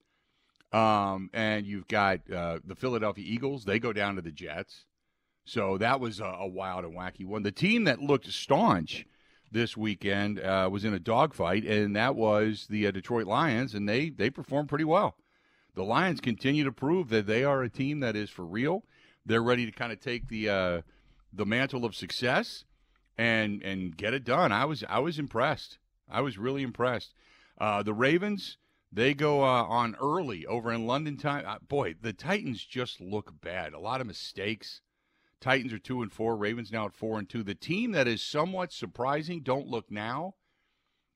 Um, 0.73 1.29
and 1.33 1.65
you've 1.65 1.87
got 1.87 2.19
uh, 2.31 2.59
the 2.65 2.75
Philadelphia 2.75 3.25
Eagles; 3.27 3.65
they 3.65 3.77
go 3.77 3.91
down 3.91 4.15
to 4.15 4.21
the 4.21 4.31
Jets, 4.31 4.85
so 5.43 5.77
that 5.77 5.99
was 5.99 6.21
a, 6.21 6.25
a 6.25 6.47
wild 6.47 6.85
and 6.85 6.95
wacky 6.95 7.25
one. 7.25 7.43
The 7.43 7.51
team 7.51 7.83
that 7.83 8.01
looked 8.01 8.31
staunch 8.31 9.05
this 9.51 9.75
weekend 9.75 10.39
uh, 10.39 10.69
was 10.71 10.85
in 10.85 10.93
a 10.93 10.99
dogfight, 10.99 11.65
and 11.65 11.93
that 11.97 12.15
was 12.15 12.67
the 12.69 12.87
uh, 12.87 12.91
Detroit 12.91 13.27
Lions, 13.27 13.75
and 13.75 13.87
they 13.87 14.09
they 14.09 14.29
performed 14.29 14.69
pretty 14.69 14.85
well. 14.85 15.17
The 15.75 15.83
Lions 15.83 16.21
continue 16.21 16.63
to 16.63 16.71
prove 16.71 17.09
that 17.09 17.27
they 17.27 17.43
are 17.43 17.61
a 17.63 17.69
team 17.69 17.99
that 17.99 18.15
is 18.15 18.29
for 18.29 18.45
real. 18.45 18.83
They're 19.25 19.43
ready 19.43 19.65
to 19.65 19.71
kind 19.71 19.91
of 19.91 19.99
take 19.99 20.27
the 20.27 20.49
uh, 20.49 20.81
the 21.31 21.45
mantle 21.45 21.85
of 21.85 21.95
success 21.95 22.65
and 23.17 23.61
and 23.63 23.95
get 23.95 24.13
it 24.13 24.23
done. 24.23 24.51
I 24.51 24.65
was 24.65 24.83
I 24.89 24.99
was 24.99 25.19
impressed. 25.19 25.77
I 26.09 26.21
was 26.21 26.37
really 26.37 26.63
impressed. 26.63 27.13
Uh, 27.57 27.83
the 27.83 27.93
Ravens 27.93 28.57
they 28.91 29.13
go 29.13 29.43
uh, 29.43 29.63
on 29.63 29.95
early 30.01 30.45
over 30.45 30.71
in 30.71 30.85
London 30.85 31.15
time. 31.15 31.45
Uh, 31.47 31.59
boy, 31.59 31.95
the 32.01 32.11
Titans 32.11 32.65
just 32.65 32.99
look 32.99 33.31
bad. 33.41 33.73
A 33.73 33.79
lot 33.79 34.01
of 34.01 34.07
mistakes. 34.07 34.81
Titans 35.39 35.71
are 35.71 35.79
two 35.79 36.01
and 36.01 36.11
four. 36.11 36.35
Ravens 36.35 36.71
now 36.71 36.85
at 36.85 36.93
four 36.93 37.17
and 37.17 37.29
two. 37.29 37.41
The 37.41 37.55
team 37.55 37.93
that 37.93 38.07
is 38.07 38.21
somewhat 38.21 38.73
surprising, 38.73 39.41
don't 39.41 39.67
look 39.67 39.89
now, 39.89 40.35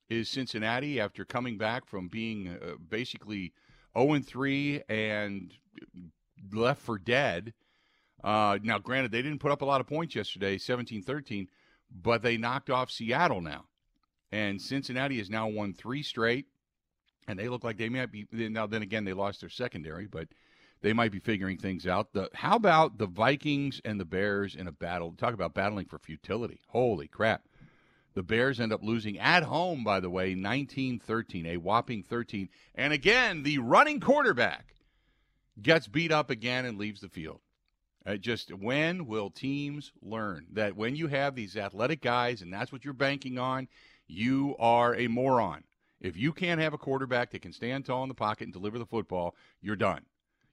is 0.10 0.30
Cincinnati 0.30 1.00
after 1.00 1.26
coming 1.26 1.58
back 1.58 1.86
from 1.86 2.08
being 2.08 2.48
uh, 2.48 2.76
basically 2.90 3.54
0 3.98 4.14
and 4.14 4.26
3 4.26 4.82
and 4.88 5.54
left 6.52 6.82
for 6.82 6.98
dead. 6.98 7.54
Uh, 8.24 8.58
now, 8.64 8.80
granted, 8.80 9.12
they 9.12 9.22
didn't 9.22 9.40
put 9.40 9.52
up 9.52 9.62
a 9.62 9.66
lot 9.66 9.82
of 9.82 9.88
points 9.88 10.16
yesterday, 10.16 10.58
17 10.58 11.02
13, 11.02 11.48
but 11.92 12.22
they 12.22 12.38
knocked 12.38 12.70
off 12.70 12.90
Seattle 12.90 13.42
now. 13.42 13.66
And 14.32 14.62
Cincinnati 14.62 15.18
has 15.20 15.30
now 15.30 15.48
won 15.48 15.74
three 15.74 16.04
straight, 16.04 16.48
and 17.28 17.38
they 17.38 17.48
look 17.48 17.64
like 17.64 17.78
they 17.78 17.90
might 17.90 18.12
be. 18.12 18.26
Now, 18.32 18.68
then 18.68 18.82
again, 18.82 19.06
they 19.06 19.14
lost 19.14 19.42
their 19.42 19.50
secondary, 19.50 20.08
but 20.08 20.28
they 20.82 20.94
might 20.94 21.12
be 21.12 21.20
figuring 21.20 21.58
things 21.58 21.88
out. 21.88 22.14
The 22.14 22.30
how 22.34 22.56
about 22.56 22.98
the 22.98 23.08
Vikings 23.08 23.82
and 23.86 24.00
the 24.00 24.06
Bears 24.06 24.56
in 24.56 24.68
a 24.68 24.72
battle? 24.72 25.14
Talk 25.14 25.34
about 25.34 25.54
battling 25.54 25.86
for 25.86 26.00
futility. 26.00 26.60
Holy 26.68 27.08
crap. 27.08 27.44
The 28.14 28.24
Bears 28.24 28.62
end 28.62 28.72
up 28.72 28.82
losing 28.82 29.20
at 29.20 29.44
home, 29.44 29.84
by 29.84 30.00
the 30.00 30.10
way, 30.10 30.36
19 30.36 31.00
13, 31.00 31.46
a 31.46 31.58
whopping 31.58 32.02
13. 32.02 32.50
And 32.74 32.94
again, 32.94 33.44
the 33.44 33.58
running 33.58 34.00
quarterback 34.00 34.76
gets 35.62 35.88
beat 35.88 36.12
up 36.12 36.30
again 36.30 36.66
and 36.66 36.78
leaves 36.78 37.02
the 37.02 37.10
field. 37.10 37.42
Uh, 38.06 38.16
just 38.18 38.54
when 38.54 39.08
will 39.08 39.32
teams 39.32 39.92
learn 40.02 40.46
that 40.54 40.76
when 40.76 40.96
you 40.96 41.08
have 41.08 41.34
these 41.34 41.58
athletic 41.58 42.02
guys 42.02 42.42
and 42.42 42.54
that's 42.54 42.72
what 42.72 42.86
you're 42.86 42.94
banking 42.94 43.40
on, 43.40 43.68
you 44.08 44.56
are 44.60 44.96
a 44.96 45.08
moron. 45.08 45.64
If 46.00 46.16
you 46.16 46.32
can't 46.32 46.62
have 46.62 46.74
a 46.74 46.78
quarterback 46.78 47.32
that 47.32 47.42
can 47.42 47.52
stand 47.52 47.86
tall 47.86 48.04
in 48.04 48.10
the 48.10 48.16
pocket 48.16 48.44
and 48.44 48.54
deliver 48.54 48.78
the 48.78 48.86
football, 48.86 49.36
you're 49.62 49.76
done. 49.76 50.02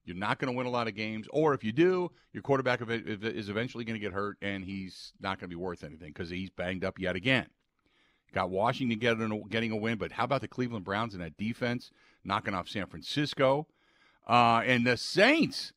You're 0.04 0.16
not 0.16 0.38
going 0.38 0.50
to 0.50 0.56
win 0.56 0.66
a 0.66 0.70
lot 0.70 0.88
of 0.88 0.94
games. 0.94 1.26
Or 1.30 1.52
if 1.52 1.62
you 1.62 1.72
do, 1.72 2.10
your 2.32 2.42
quarterback 2.42 2.80
is 2.88 3.48
eventually 3.48 3.84
going 3.84 4.00
to 4.00 4.04
get 4.04 4.12
hurt 4.12 4.38
and 4.40 4.64
he's 4.64 5.12
not 5.20 5.38
going 5.38 5.50
to 5.50 5.54
be 5.54 5.60
worth 5.60 5.84
anything 5.84 6.08
because 6.08 6.30
he's 6.30 6.50
banged 6.50 6.84
up 6.84 6.98
yet 6.98 7.16
again. 7.16 7.46
Got 8.32 8.50
Washington 8.50 8.98
getting, 8.98 9.42
getting 9.50 9.72
a 9.72 9.76
win, 9.76 9.98
but 9.98 10.12
how 10.12 10.24
about 10.24 10.40
the 10.40 10.48
Cleveland 10.48 10.86
Browns 10.86 11.12
and 11.12 11.22
that 11.22 11.36
defense 11.36 11.90
knocking 12.24 12.54
off 12.54 12.68
San 12.68 12.86
Francisco? 12.86 13.66
Uh, 14.26 14.62
and 14.64 14.86
the 14.86 14.96
Saints 14.96 15.72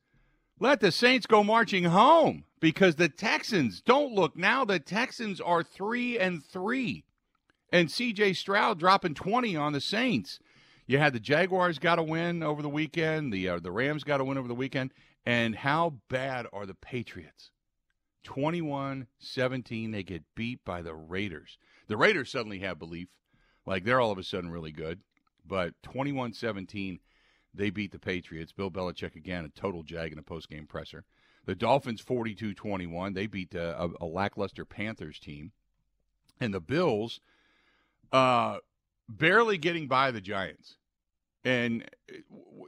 let 0.59 0.79
the 0.79 0.91
Saints 0.91 1.25
go 1.25 1.43
marching 1.43 1.85
home 1.85 2.45
because 2.59 2.95
the 2.95 3.09
Texans 3.09 3.81
don't 3.81 4.13
look 4.13 4.37
now. 4.37 4.65
The 4.65 4.79
Texans 4.79 5.41
are 5.41 5.63
three 5.63 6.17
and 6.17 6.43
three, 6.43 7.03
and 7.71 7.91
C.J. 7.91 8.33
Stroud 8.33 8.79
dropping 8.79 9.15
twenty 9.15 9.55
on 9.55 9.73
the 9.73 9.81
Saints. 9.81 10.39
You 10.87 10.99
had 10.99 11.13
the 11.13 11.19
Jaguars 11.19 11.79
got 11.79 11.99
a 11.99 12.03
win 12.03 12.43
over 12.43 12.61
the 12.61 12.69
weekend. 12.69 13.33
The 13.33 13.49
uh, 13.49 13.59
the 13.59 13.71
Rams 13.71 14.03
got 14.03 14.21
a 14.21 14.23
win 14.23 14.37
over 14.37 14.47
the 14.47 14.55
weekend. 14.55 14.91
And 15.25 15.55
how 15.55 15.95
bad 16.07 16.45
are 16.53 16.67
the 16.67 16.75
Patriots? 16.75 17.49
21-17 18.25 19.91
they 19.91 20.03
get 20.03 20.23
beat 20.35 20.63
by 20.63 20.81
the 20.81 20.93
Raiders. 20.93 21.57
The 21.87 21.97
Raiders 21.97 22.31
suddenly 22.31 22.59
have 22.59 22.79
belief. 22.79 23.07
Like 23.65 23.83
they're 23.83 23.99
all 23.99 24.11
of 24.11 24.17
a 24.17 24.23
sudden 24.23 24.51
really 24.51 24.71
good. 24.71 25.01
But 25.45 25.73
21-17 25.83 26.99
they 27.57 27.69
beat 27.69 27.91
the 27.91 27.99
Patriots. 27.99 28.51
Bill 28.51 28.71
Belichick 28.71 29.15
again, 29.15 29.45
a 29.45 29.49
total 29.49 29.83
jag 29.83 30.11
in 30.11 30.19
a 30.19 30.23
post-game 30.23 30.67
presser. 30.67 31.03
The 31.45 31.55
Dolphins 31.55 32.01
42-21. 32.03 33.13
They 33.13 33.27
beat 33.27 33.53
a, 33.53 33.89
a, 34.01 34.05
lackluster 34.05 34.65
Panthers 34.65 35.19
team. 35.19 35.51
And 36.39 36.53
the 36.53 36.59
Bills 36.59 37.21
uh, 38.11 38.57
barely 39.07 39.57
getting 39.57 39.87
by 39.87 40.11
the 40.11 40.21
Giants. 40.21 40.75
And 41.43 41.85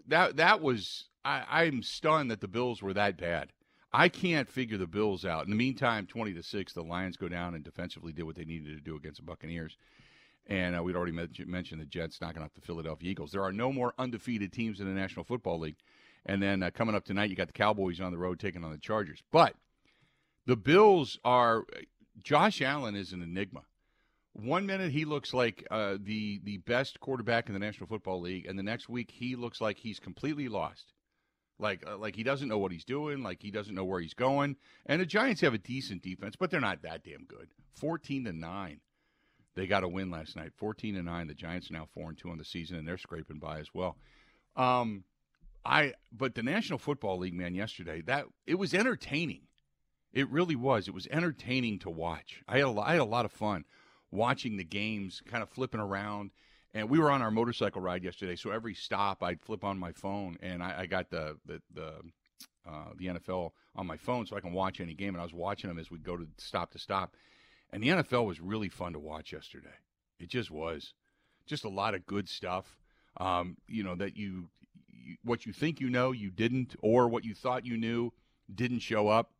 that 0.07 0.37
that 0.37 0.61
was 0.61 1.05
I, 1.25 1.43
I'm 1.49 1.81
stunned 1.81 2.31
that 2.31 2.41
the 2.41 2.47
Bills 2.47 2.81
were 2.81 2.93
that 2.93 3.17
bad. 3.17 3.51
I 3.91 4.09
can't 4.09 4.49
figure 4.49 4.77
the 4.77 4.87
Bills 4.87 5.25
out. 5.25 5.45
In 5.45 5.49
the 5.49 5.55
meantime, 5.55 6.05
20 6.05 6.33
to 6.33 6.43
6, 6.43 6.73
the 6.73 6.83
Lions 6.83 7.17
go 7.17 7.29
down 7.29 7.55
and 7.55 7.63
defensively 7.63 8.13
did 8.13 8.23
what 8.23 8.35
they 8.35 8.45
needed 8.45 8.75
to 8.75 8.83
do 8.83 8.95
against 8.95 9.17
the 9.17 9.25
Buccaneers. 9.25 9.77
And 10.47 10.77
uh, 10.77 10.81
we'd 10.81 10.95
already 10.95 11.11
mentioned 11.11 11.81
the 11.81 11.85
Jets 11.85 12.21
knocking 12.21 12.41
off 12.41 12.53
the 12.53 12.61
Philadelphia 12.61 13.11
Eagles. 13.11 13.31
There 13.31 13.43
are 13.43 13.51
no 13.51 13.71
more 13.73 13.93
undefeated 13.99 14.53
teams 14.53 14.79
in 14.79 14.87
the 14.87 14.93
National 14.93 15.25
Football 15.25 15.59
League. 15.59 15.75
And 16.25 16.41
then 16.41 16.63
uh, 16.63 16.71
coming 16.71 16.95
up 16.95 17.03
tonight, 17.03 17.29
you 17.29 17.35
got 17.35 17.47
the 17.47 17.53
Cowboys 17.53 17.99
on 17.99 18.11
the 18.11 18.17
road 18.17 18.39
taking 18.39 18.63
on 18.63 18.71
the 18.71 18.77
Chargers. 18.77 19.21
But 19.31 19.55
the 20.45 20.55
Bills 20.55 21.19
are 21.25 21.65
Josh 22.23 22.61
Allen 22.61 22.95
is 22.95 23.11
an 23.11 23.21
enigma. 23.21 23.63
One 24.33 24.65
minute 24.65 24.91
he 24.91 25.03
looks 25.03 25.33
like 25.33 25.65
uh, 25.71 25.97
the 25.99 26.39
the 26.43 26.57
best 26.59 26.99
quarterback 26.99 27.47
in 27.47 27.53
the 27.53 27.59
National 27.59 27.87
Football 27.87 28.21
League, 28.21 28.45
and 28.45 28.57
the 28.57 28.63
next 28.63 28.87
week 28.87 29.11
he 29.11 29.35
looks 29.35 29.59
like 29.59 29.77
he's 29.77 29.99
completely 29.99 30.47
lost. 30.47 30.93
Like 31.59 31.83
uh, 31.87 31.97
like 31.97 32.15
he 32.15 32.23
doesn't 32.23 32.47
know 32.47 32.59
what 32.59 32.71
he's 32.71 32.85
doing, 32.85 33.23
like 33.23 33.41
he 33.41 33.51
doesn't 33.51 33.73
know 33.73 33.85
where 33.85 33.99
he's 33.99 34.13
going. 34.13 34.55
And 34.85 35.01
the 35.01 35.05
Giants 35.05 35.41
have 35.41 35.53
a 35.53 35.57
decent 35.57 36.03
defense, 36.03 36.35
but 36.35 36.51
they're 36.51 36.61
not 36.61 36.83
that 36.83 37.03
damn 37.03 37.25
good. 37.25 37.49
Fourteen 37.73 38.25
to 38.25 38.33
nine 38.33 38.79
they 39.57 39.67
got 39.67 39.83
a 39.83 39.87
win 39.87 40.11
last 40.11 40.35
night, 40.35 40.51
fourteen 40.55 40.93
to 40.95 41.03
nine. 41.03 41.27
The 41.27 41.33
Giants 41.33 41.71
now 41.71 41.87
four 41.93 42.09
and 42.09 42.17
two 42.17 42.29
on 42.29 42.37
the 42.37 42.45
season, 42.45 42.77
and 42.77 42.87
they're 42.87 42.97
scraping 42.97 43.39
by 43.39 43.59
as 43.59 43.73
well. 43.73 43.97
Um, 44.55 45.03
I 45.65 45.93
but 46.11 46.35
the 46.35 46.43
National 46.43 46.79
Football 46.79 47.17
League, 47.17 47.33
man, 47.33 47.55
yesterday 47.55 48.01
that 48.01 48.25
it 48.45 48.55
was 48.55 48.73
entertaining. 48.73 49.41
It 50.13 50.29
really 50.29 50.55
was. 50.55 50.87
It 50.87 50.93
was 50.93 51.07
entertaining 51.11 51.79
to 51.79 51.89
watch. 51.89 52.43
I 52.47 52.59
had 52.59 52.67
a, 52.67 52.79
I 52.79 52.91
had 52.91 53.01
a 53.01 53.05
lot 53.05 53.25
of 53.25 53.31
fun 53.31 53.65
watching 54.11 54.57
the 54.57 54.63
games, 54.63 55.21
kind 55.25 55.43
of 55.43 55.49
flipping 55.49 55.81
around. 55.81 56.31
And 56.73 56.89
we 56.89 56.99
were 56.99 57.09
on 57.09 57.21
our 57.21 57.31
motorcycle 57.31 57.81
ride 57.81 58.03
yesterday, 58.03 58.35
so 58.35 58.51
every 58.51 58.75
stop 58.75 59.23
I'd 59.23 59.41
flip 59.41 59.63
on 59.63 59.79
my 59.79 59.91
phone, 59.93 60.37
and 60.41 60.61
I, 60.61 60.81
I 60.81 60.85
got 60.85 61.09
the 61.09 61.37
the 61.45 61.61
the, 61.73 61.93
uh, 62.69 62.89
the 62.95 63.07
NFL 63.07 63.51
on 63.75 63.87
my 63.87 63.97
phone, 63.97 64.25
so 64.25 64.35
I 64.35 64.41
can 64.41 64.53
watch 64.53 64.79
any 64.79 64.93
game. 64.93 65.15
And 65.15 65.21
I 65.21 65.23
was 65.23 65.33
watching 65.33 65.69
them 65.69 65.79
as 65.79 65.89
we 65.89 65.97
go 65.97 66.15
to 66.17 66.27
stop 66.37 66.71
to 66.71 66.79
stop, 66.79 67.15
and 67.71 67.83
the 67.83 67.89
NFL 67.89 68.25
was 68.25 68.39
really 68.39 68.69
fun 68.69 68.93
to 68.93 68.99
watch 68.99 69.31
yesterday. 69.33 69.75
It 70.19 70.29
just 70.29 70.49
was. 70.49 70.93
Just 71.45 71.63
a 71.63 71.69
lot 71.69 71.93
of 71.93 72.05
good 72.05 72.27
stuff. 72.27 72.77
Um, 73.17 73.57
you 73.67 73.83
know, 73.83 73.95
that 73.95 74.15
you, 74.15 74.49
you, 74.91 75.15
what 75.23 75.45
you 75.45 75.53
think 75.53 75.79
you 75.79 75.89
know, 75.89 76.11
you 76.11 76.29
didn't, 76.29 76.75
or 76.81 77.07
what 77.07 77.23
you 77.23 77.33
thought 77.33 77.65
you 77.65 77.77
knew 77.77 78.11
didn't 78.53 78.79
show 78.79 79.07
up. 79.07 79.31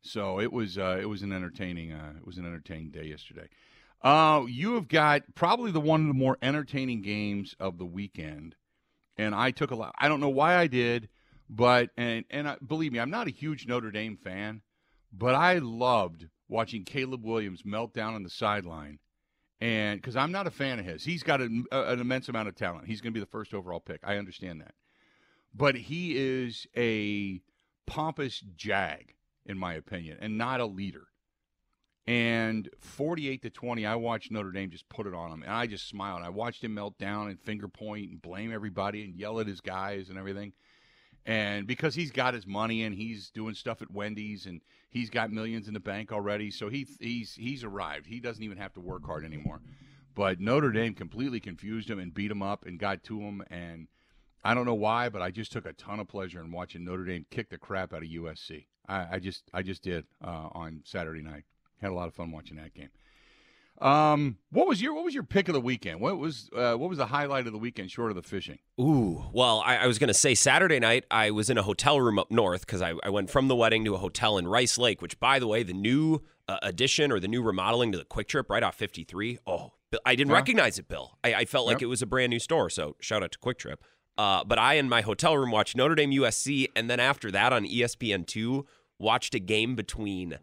So 0.00 0.40
it 0.40 0.52
was 0.52 0.78
uh, 0.78 0.98
it 1.00 1.06
was 1.06 1.22
an 1.22 1.32
entertaining 1.32 1.92
uh, 1.92 2.14
it 2.16 2.26
was 2.26 2.38
an 2.38 2.46
entertaining 2.46 2.90
day 2.90 3.04
yesterday. 3.04 3.48
Uh, 4.00 4.44
you 4.48 4.74
have 4.74 4.88
got 4.88 5.22
probably 5.34 5.72
the 5.72 5.80
one 5.80 6.02
of 6.02 6.06
the 6.06 6.14
more 6.14 6.38
entertaining 6.40 7.02
games 7.02 7.56
of 7.58 7.78
the 7.78 7.84
weekend, 7.84 8.54
and 9.16 9.34
I 9.34 9.50
took 9.50 9.70
a 9.70 9.74
lot. 9.74 9.94
I 9.98 10.08
don't 10.08 10.20
know 10.20 10.28
why 10.28 10.56
I 10.56 10.68
did, 10.68 11.08
but 11.50 11.90
and 11.96 12.24
and 12.30 12.56
believe 12.66 12.92
me, 12.92 13.00
I'm 13.00 13.10
not 13.10 13.26
a 13.26 13.32
huge 13.32 13.66
Notre 13.66 13.90
Dame 13.90 14.16
fan, 14.16 14.62
but 15.12 15.34
I 15.34 15.58
loved 15.58 16.28
watching 16.48 16.84
Caleb 16.84 17.24
Williams 17.24 17.64
melt 17.64 17.92
down 17.92 18.14
on 18.14 18.22
the 18.22 18.30
sideline. 18.30 18.98
And 19.60 20.00
because 20.00 20.16
I'm 20.16 20.32
not 20.32 20.46
a 20.46 20.50
fan 20.50 20.78
of 20.78 20.84
his, 20.84 21.04
he's 21.04 21.22
got 21.22 21.40
a, 21.40 21.48
a, 21.72 21.92
an 21.92 22.00
immense 22.00 22.28
amount 22.28 22.48
of 22.48 22.54
talent. 22.54 22.86
He's 22.86 23.00
going 23.00 23.12
to 23.12 23.16
be 23.16 23.20
the 23.20 23.26
first 23.26 23.52
overall 23.52 23.80
pick. 23.80 24.00
I 24.04 24.16
understand 24.16 24.60
that. 24.60 24.74
But 25.54 25.74
he 25.74 26.16
is 26.16 26.66
a 26.76 27.40
pompous 27.86 28.40
jag, 28.54 29.14
in 29.44 29.58
my 29.58 29.74
opinion, 29.74 30.18
and 30.20 30.38
not 30.38 30.60
a 30.60 30.66
leader. 30.66 31.08
And 32.06 32.70
48 32.80 33.42
to 33.42 33.50
20, 33.50 33.84
I 33.84 33.96
watched 33.96 34.30
Notre 34.30 34.52
Dame 34.52 34.70
just 34.70 34.88
put 34.88 35.06
it 35.06 35.12
on 35.12 35.30
him. 35.30 35.42
And 35.42 35.52
I 35.52 35.66
just 35.66 35.88
smiled. 35.88 36.22
I 36.22 36.30
watched 36.30 36.64
him 36.64 36.74
melt 36.74 36.96
down 36.98 37.28
and 37.28 37.38
finger 37.38 37.68
point 37.68 38.10
and 38.10 38.22
blame 38.22 38.52
everybody 38.52 39.04
and 39.04 39.14
yell 39.14 39.40
at 39.40 39.46
his 39.46 39.60
guys 39.60 40.08
and 40.08 40.18
everything. 40.18 40.52
And 41.28 41.66
because 41.66 41.94
he's 41.94 42.10
got 42.10 42.32
his 42.32 42.46
money 42.46 42.84
and 42.84 42.94
he's 42.94 43.28
doing 43.28 43.54
stuff 43.54 43.82
at 43.82 43.90
Wendy's 43.90 44.46
and 44.46 44.62
he's 44.88 45.10
got 45.10 45.30
millions 45.30 45.68
in 45.68 45.74
the 45.74 45.80
bank 45.80 46.10
already, 46.10 46.50
so 46.50 46.70
he 46.70 46.86
he's 47.00 47.34
he's 47.34 47.62
arrived. 47.62 48.06
He 48.06 48.18
doesn't 48.18 48.42
even 48.42 48.56
have 48.56 48.72
to 48.72 48.80
work 48.80 49.04
hard 49.04 49.26
anymore. 49.26 49.60
But 50.14 50.40
Notre 50.40 50.72
Dame 50.72 50.94
completely 50.94 51.38
confused 51.38 51.90
him 51.90 51.98
and 51.98 52.14
beat 52.14 52.30
him 52.30 52.42
up 52.42 52.64
and 52.64 52.78
got 52.78 53.04
to 53.04 53.20
him. 53.20 53.44
And 53.50 53.88
I 54.42 54.54
don't 54.54 54.64
know 54.64 54.74
why, 54.74 55.10
but 55.10 55.20
I 55.20 55.30
just 55.30 55.52
took 55.52 55.66
a 55.66 55.74
ton 55.74 56.00
of 56.00 56.08
pleasure 56.08 56.40
in 56.40 56.50
watching 56.50 56.82
Notre 56.82 57.04
Dame 57.04 57.26
kick 57.30 57.50
the 57.50 57.58
crap 57.58 57.92
out 57.92 58.02
of 58.02 58.08
USC. 58.08 58.64
I, 58.88 59.16
I 59.16 59.18
just 59.18 59.44
I 59.52 59.60
just 59.60 59.82
did 59.82 60.06
uh, 60.24 60.48
on 60.52 60.80
Saturday 60.84 61.22
night. 61.22 61.44
Had 61.82 61.90
a 61.90 61.94
lot 61.94 62.08
of 62.08 62.14
fun 62.14 62.32
watching 62.32 62.56
that 62.56 62.72
game. 62.72 62.88
Um, 63.80 64.38
what 64.50 64.66
was 64.66 64.82
your 64.82 64.94
what 64.94 65.04
was 65.04 65.14
your 65.14 65.22
pick 65.22 65.48
of 65.48 65.54
the 65.54 65.60
weekend? 65.60 66.00
What 66.00 66.18
was 66.18 66.50
uh, 66.54 66.74
what 66.74 66.88
was 66.88 66.98
the 66.98 67.06
highlight 67.06 67.46
of 67.46 67.52
the 67.52 67.58
weekend, 67.58 67.90
short 67.90 68.10
of 68.10 68.16
the 68.16 68.22
fishing? 68.22 68.58
Ooh, 68.80 69.26
well, 69.32 69.62
I, 69.64 69.76
I 69.76 69.86
was 69.86 69.98
going 69.98 70.08
to 70.08 70.14
say 70.14 70.34
Saturday 70.34 70.80
night 70.80 71.04
I 71.10 71.30
was 71.30 71.48
in 71.48 71.58
a 71.58 71.62
hotel 71.62 72.00
room 72.00 72.18
up 72.18 72.30
north 72.30 72.62
because 72.66 72.82
I, 72.82 72.94
I 73.04 73.10
went 73.10 73.30
from 73.30 73.48
the 73.48 73.54
wedding 73.54 73.84
to 73.84 73.94
a 73.94 73.98
hotel 73.98 74.36
in 74.36 74.48
Rice 74.48 74.78
Lake, 74.78 75.00
which, 75.00 75.20
by 75.20 75.38
the 75.38 75.46
way, 75.46 75.62
the 75.62 75.72
new 75.72 76.22
uh, 76.48 76.58
addition 76.62 77.12
or 77.12 77.20
the 77.20 77.28
new 77.28 77.42
remodeling 77.42 77.92
to 77.92 77.98
the 77.98 78.04
Kwik 78.04 78.26
Trip 78.26 78.50
right 78.50 78.62
off 78.62 78.74
53. 78.74 79.38
Oh, 79.46 79.72
I 80.04 80.16
didn't 80.16 80.32
recognize 80.32 80.78
it, 80.78 80.88
Bill. 80.88 81.16
I, 81.22 81.34
I 81.34 81.44
felt 81.44 81.66
like 81.66 81.80
it 81.80 81.86
was 81.86 82.02
a 82.02 82.06
brand 82.06 82.30
new 82.30 82.40
store. 82.40 82.70
So 82.70 82.96
shout 83.00 83.22
out 83.22 83.32
to 83.32 83.38
Kwik 83.38 83.58
Trip. 83.58 83.82
Uh, 84.16 84.42
but 84.42 84.58
I 84.58 84.74
in 84.74 84.88
my 84.88 85.02
hotel 85.02 85.38
room 85.38 85.52
watched 85.52 85.76
Notre 85.76 85.94
Dame 85.94 86.10
USC, 86.10 86.66
and 86.74 86.90
then 86.90 86.98
after 86.98 87.30
that 87.30 87.52
on 87.52 87.64
ESPN 87.64 88.26
two 88.26 88.66
watched 88.98 89.34
a 89.34 89.38
game 89.38 89.76
between 89.76 90.38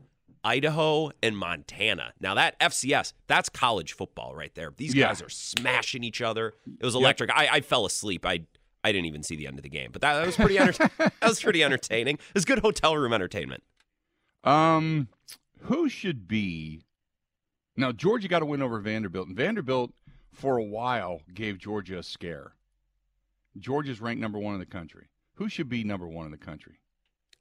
Idaho 0.45 1.11
and 1.23 1.35
Montana. 1.35 2.13
Now 2.19 2.35
that 2.35 2.57
FCS, 2.59 3.13
that's 3.25 3.49
college 3.49 3.93
football 3.93 4.35
right 4.35 4.53
there. 4.53 4.71
These 4.77 4.93
yeah. 4.93 5.07
guys 5.07 5.21
are 5.21 5.29
smashing 5.29 6.03
each 6.03 6.21
other. 6.21 6.53
It 6.79 6.85
was 6.85 6.93
electric. 6.93 7.31
Yep. 7.31 7.37
I, 7.37 7.47
I, 7.57 7.61
fell 7.61 7.85
asleep. 7.85 8.25
I 8.25 8.41
I 8.83 8.91
didn't 8.91 9.07
even 9.07 9.23
see 9.23 9.35
the 9.35 9.47
end 9.47 9.57
of 9.57 9.63
the 9.63 9.69
game, 9.69 9.89
but 9.91 10.03
that, 10.03 10.13
that 10.13 10.25
was 10.27 10.35
pretty 10.35 10.59
enter- 10.59 10.89
that 10.97 11.13
was 11.23 11.41
pretty 11.41 11.63
entertaining. 11.63 12.15
It 12.15 12.33
was 12.35 12.45
good 12.45 12.59
hotel 12.59 12.95
room 12.95 13.11
entertainment. 13.11 13.63
Um, 14.43 15.07
who 15.61 15.89
should 15.89 16.27
be 16.27 16.83
now? 17.75 17.91
Georgia 17.91 18.27
got 18.27 18.39
to 18.39 18.45
win 18.45 18.61
over 18.61 18.79
Vanderbilt, 18.79 19.27
and 19.27 19.35
Vanderbilt 19.35 19.91
for 20.31 20.59
a 20.59 20.63
while 20.63 21.21
gave 21.33 21.57
Georgia 21.57 21.97
a 21.97 22.03
scare. 22.03 22.53
Georgia's 23.57 23.99
ranked 23.99 24.21
number 24.21 24.37
one 24.37 24.53
in 24.53 24.59
the 24.59 24.65
country. 24.67 25.07
Who 25.35 25.49
should 25.49 25.69
be 25.69 25.83
number 25.83 26.07
one 26.07 26.25
in 26.25 26.31
the 26.31 26.37
country? 26.37 26.79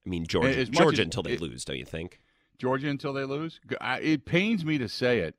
I 0.06 0.08
mean, 0.08 0.26
Georgia. 0.26 0.64
Georgia 0.64 1.02
as, 1.02 1.04
until 1.04 1.23
they 1.23 1.32
it, 1.32 1.42
lose, 1.42 1.66
don't 1.66 1.76
you 1.76 1.84
think? 1.84 2.20
Georgia 2.58 2.88
until 2.88 3.12
they 3.12 3.25
lose. 3.25 3.61
It 3.80 4.25
pains 4.25 4.64
me 4.64 4.78
to 4.78 4.88
say 4.88 5.20
it, 5.20 5.34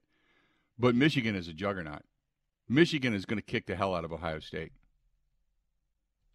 but 0.78 0.96
Michigan 0.96 1.36
is 1.36 1.48
a 1.48 1.54
juggernaut. 1.54 2.04
Michigan 2.68 3.14
is 3.14 3.26
going 3.26 3.38
to 3.38 3.46
kick 3.46 3.66
the 3.68 3.76
hell 3.76 3.96
out 3.96 4.06
of 4.06 4.12
Ohio 4.12 4.40
State. 4.40 4.72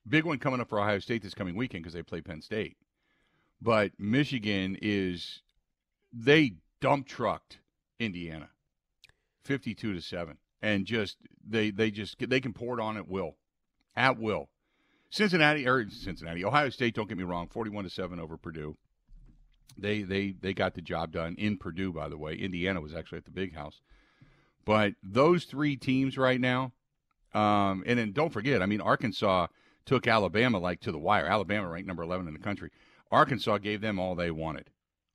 Big 0.08 0.24
one 0.24 0.38
coming 0.38 0.60
up 0.60 0.68
for 0.68 0.80
Ohio 0.80 0.98
State 0.98 1.22
this 1.22 1.34
coming 1.34 1.56
weekend 1.56 1.84
because 1.84 1.94
they 1.94 2.02
play 2.02 2.20
Penn 2.20 2.40
State. 2.40 2.76
But 3.60 3.92
Michigan 3.98 4.78
is 4.80 5.42
they 6.12 6.54
dump 6.80 7.06
trucked 7.06 7.58
Indiana, 7.98 8.48
fifty-two 9.44 9.92
to 9.92 10.00
seven, 10.00 10.38
and 10.62 10.86
just 10.86 11.18
they 11.46 11.70
they 11.70 11.90
just 11.90 12.16
they 12.18 12.40
can 12.40 12.54
pour 12.54 12.78
it 12.78 12.82
on 12.82 12.96
at 12.96 13.06
will, 13.06 13.36
at 13.94 14.18
will. 14.18 14.48
Cincinnati 15.10 15.66
or 15.68 15.90
Cincinnati, 15.90 16.44
Ohio 16.44 16.70
State. 16.70 16.94
Don't 16.94 17.08
get 17.08 17.18
me 17.18 17.24
wrong, 17.24 17.48
forty-one 17.48 17.84
to 17.84 17.90
seven 17.90 18.18
over 18.18 18.38
Purdue. 18.38 18.76
They 19.78 20.02
they 20.02 20.32
they 20.32 20.54
got 20.54 20.74
the 20.74 20.82
job 20.82 21.12
done 21.12 21.34
in 21.38 21.56
Purdue. 21.56 21.92
By 21.92 22.08
the 22.08 22.18
way, 22.18 22.34
Indiana 22.34 22.80
was 22.80 22.94
actually 22.94 23.18
at 23.18 23.24
the 23.24 23.30
Big 23.30 23.54
House, 23.54 23.80
but 24.64 24.94
those 25.02 25.44
three 25.44 25.76
teams 25.76 26.18
right 26.18 26.40
now, 26.40 26.72
um, 27.34 27.82
and 27.86 27.98
then 27.98 28.12
don't 28.12 28.32
forget, 28.32 28.62
I 28.62 28.66
mean 28.66 28.80
Arkansas 28.80 29.48
took 29.86 30.06
Alabama 30.06 30.58
like 30.58 30.80
to 30.80 30.92
the 30.92 30.98
wire. 30.98 31.26
Alabama 31.26 31.68
ranked 31.68 31.88
number 31.88 32.02
eleven 32.02 32.26
in 32.28 32.34
the 32.34 32.40
country. 32.40 32.70
Arkansas 33.10 33.58
gave 33.58 33.80
them 33.80 33.98
all 33.98 34.14
they 34.14 34.30
wanted, 34.30 34.70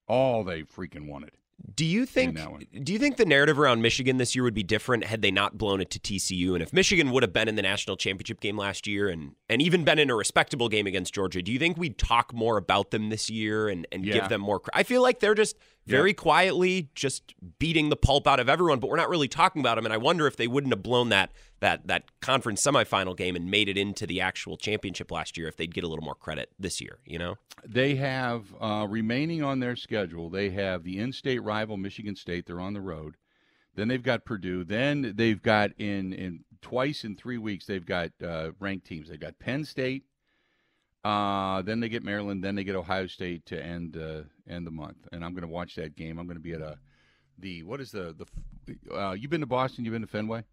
all 0.08 0.44
they 0.44 0.64
freaking 0.64 1.08
wanted. 1.08 1.32
Do 1.74 1.86
you 1.86 2.06
think 2.06 2.38
do 2.84 2.92
you 2.94 3.00
think 3.00 3.18
the 3.18 3.26
narrative 3.26 3.58
around 3.60 3.82
Michigan 3.82 4.18
this 4.18 4.36
year 4.36 4.44
would 4.44 4.54
be 4.54 4.64
different 4.64 5.06
had 5.06 5.22
they 5.22 5.32
not 5.32 5.58
blown 5.58 5.80
it 5.82 5.90
to 5.92 6.00
TCU 6.00 6.54
and 6.54 6.62
if 6.62 6.74
Michigan 6.74 7.12
would 7.12 7.24
have 7.24 7.32
been 7.34 7.48
in 7.48 7.56
the 7.56 7.62
national 7.62 7.96
championship 7.98 8.40
game 8.42 8.58
last 8.58 8.88
year 8.88 9.08
and 9.08 9.36
and 9.50 9.62
even 9.62 9.84
been 9.84 10.00
in 10.00 10.10
a 10.10 10.16
respectable 10.16 10.68
game 10.70 10.86
against 10.86 11.14
Georgia, 11.14 11.42
do 11.42 11.52
you 11.52 11.60
think 11.60 11.78
we'd 11.78 11.98
talk 11.98 12.34
more 12.34 12.58
about 12.58 12.92
them 12.92 13.10
this 13.10 13.30
year 13.30 13.70
and, 13.70 13.88
and 13.92 14.06
Yeah. 14.06 14.14
give 14.16 14.30
them 14.30 14.42
more 14.42 14.62
I 14.74 14.84
feel 14.84 15.02
like 15.02 15.20
they're 15.20 15.36
just 15.36 15.56
very 15.88 16.14
quietly 16.14 16.90
just 16.96 17.36
beating 17.60 17.90
the 17.90 17.96
pulp 17.96 18.28
out 18.28 18.40
of 18.40 18.50
everyone, 18.50 18.80
but 18.80 18.90
we're 18.90 18.96
not 18.96 19.10
really 19.10 19.28
talking 19.28 19.60
about 19.60 19.76
them 19.76 19.86
and 19.86 19.94
I 19.94 19.98
wonder 19.98 20.28
if 20.28 20.36
they 20.36 20.48
wouldn't 20.48 20.74
have 20.74 20.84
blown 20.84 21.10
that 21.10 21.32
that 21.60 21.88
that 21.88 22.04
conference 22.22 22.62
semifinal 22.62 23.16
game 23.16 23.36
and 23.36 23.50
made 23.50 23.70
it 23.70 23.78
into 23.78 24.06
the 24.06 24.22
actual 24.22 24.58
championship 24.58 25.12
last 25.12 25.38
year 25.38 25.48
if 25.48 25.58
they'd 25.58 25.74
get 25.74 25.84
a 25.84 25.88
little 25.88 26.04
more 26.04 26.16
credit 26.16 26.52
this 26.60 26.82
year, 26.82 27.00
you 27.06 27.18
know? 27.18 27.36
They 27.66 27.96
have 27.96 28.54
uh, 28.60 28.86
remaining 28.90 29.42
on 29.44 29.60
their 29.60 29.76
schedule. 29.76 30.30
They 30.30 30.50
have 30.52 30.84
the 30.84 31.00
in-state 31.00 31.42
rival 31.44 31.78
Michigan 31.78 32.16
State. 32.16 32.46
They're 32.46 32.60
on 32.60 32.74
the 32.74 32.82
road. 32.82 33.16
Then 33.76 33.88
they've 33.88 34.04
got 34.04 34.26
Purdue. 34.26 34.64
Then 34.64 35.14
they've 35.16 35.42
got 35.42 35.72
in 35.78 36.14
in 36.14 36.46
twice 36.62 37.04
in 37.04 37.16
three 37.16 37.38
weeks. 37.38 37.66
They've 37.66 37.86
got 37.86 38.12
uh, 38.24 38.52
ranked 38.60 38.88
teams. 38.88 39.10
They've 39.10 39.20
got 39.20 39.40
Penn 39.40 39.66
State. 39.66 40.04
Uh, 41.06 41.62
then 41.62 41.80
they 41.80 41.88
get 41.90 42.04
Maryland. 42.04 42.44
Then 42.44 42.56
they 42.56 42.64
get 42.64 42.76
Ohio 42.76 43.06
State 43.08 43.46
to 43.48 43.64
end 43.64 43.96
uh, 43.96 44.24
end 44.50 44.66
the 44.66 44.72
month. 44.72 45.08
And 45.12 45.24
I'm 45.24 45.34
going 45.34 45.44
to 45.44 45.48
watch 45.48 45.76
that 45.76 45.96
game. 45.96 46.18
I'm 46.18 46.26
going 46.26 46.38
to 46.38 46.42
be 46.44 46.54
at 46.54 46.62
a 46.62 46.78
the 47.38 47.64
what 47.64 47.80
is 47.80 47.92
the 47.92 48.16
the 48.16 48.96
uh, 48.98 49.12
you've 49.14 49.30
been 49.30 49.42
to 49.42 49.46
Boston? 49.48 49.86
You've 49.86 49.92
been 49.94 50.02
to 50.02 50.08
Fenway? 50.08 50.44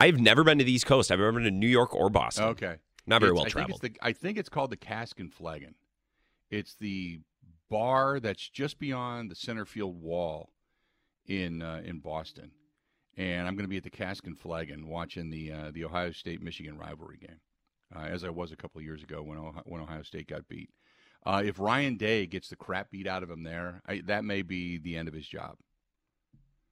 I've 0.00 0.18
never 0.18 0.42
been 0.44 0.58
to 0.58 0.64
the 0.64 0.72
East 0.72 0.86
Coast. 0.86 1.10
I've 1.12 1.18
never 1.18 1.32
been 1.32 1.44
to 1.44 1.50
New 1.50 1.68
York 1.68 1.94
or 1.94 2.08
Boston. 2.10 2.44
Okay. 2.46 2.76
Not 3.06 3.20
very 3.20 3.32
It's- 3.32 3.34
well 3.34 3.42
I 3.42 3.44
think, 3.44 3.52
traveled. 3.52 3.80
the, 3.82 3.92
I 4.00 4.12
think 4.12 4.38
it's 4.38 4.48
called 4.48 4.70
the 4.70 4.76
Cask 4.76 5.20
and 5.20 5.32
Flagon. 5.32 5.74
It's 6.50 6.74
the 6.74 7.20
bar 7.70 8.20
that's 8.20 8.48
just 8.48 8.78
beyond 8.78 9.30
the 9.30 9.34
center 9.34 9.64
field 9.66 10.00
wall 10.00 10.50
in 11.26 11.60
uh, 11.62 11.82
in 11.84 11.98
Boston, 11.98 12.50
and 13.16 13.46
I'm 13.46 13.54
going 13.56 13.64
to 13.64 13.68
be 13.68 13.76
at 13.76 13.82
the 13.84 13.90
Cask 13.90 14.26
and 14.26 14.38
Flagon 14.38 14.86
watching 14.88 15.28
the 15.30 15.52
uh, 15.52 15.70
the 15.72 15.84
Ohio 15.84 16.12
State 16.12 16.42
Michigan 16.42 16.78
rivalry 16.78 17.18
game, 17.18 17.40
uh, 17.94 18.00
as 18.00 18.24
I 18.24 18.30
was 18.30 18.52
a 18.52 18.56
couple 18.56 18.78
of 18.78 18.84
years 18.84 19.02
ago 19.02 19.22
when 19.22 19.38
Ohio, 19.38 19.62
when 19.64 19.80
Ohio 19.80 20.02
State 20.02 20.28
got 20.28 20.48
beat. 20.48 20.70
Uh, 21.26 21.42
if 21.44 21.58
Ryan 21.58 21.96
Day 21.96 22.26
gets 22.26 22.48
the 22.48 22.56
crap 22.56 22.90
beat 22.90 23.06
out 23.06 23.22
of 23.22 23.30
him 23.30 23.44
there, 23.44 23.80
I, 23.86 24.02
that 24.06 24.24
may 24.24 24.42
be 24.42 24.78
the 24.78 24.96
end 24.96 25.08
of 25.08 25.14
his 25.14 25.26
job, 25.26 25.56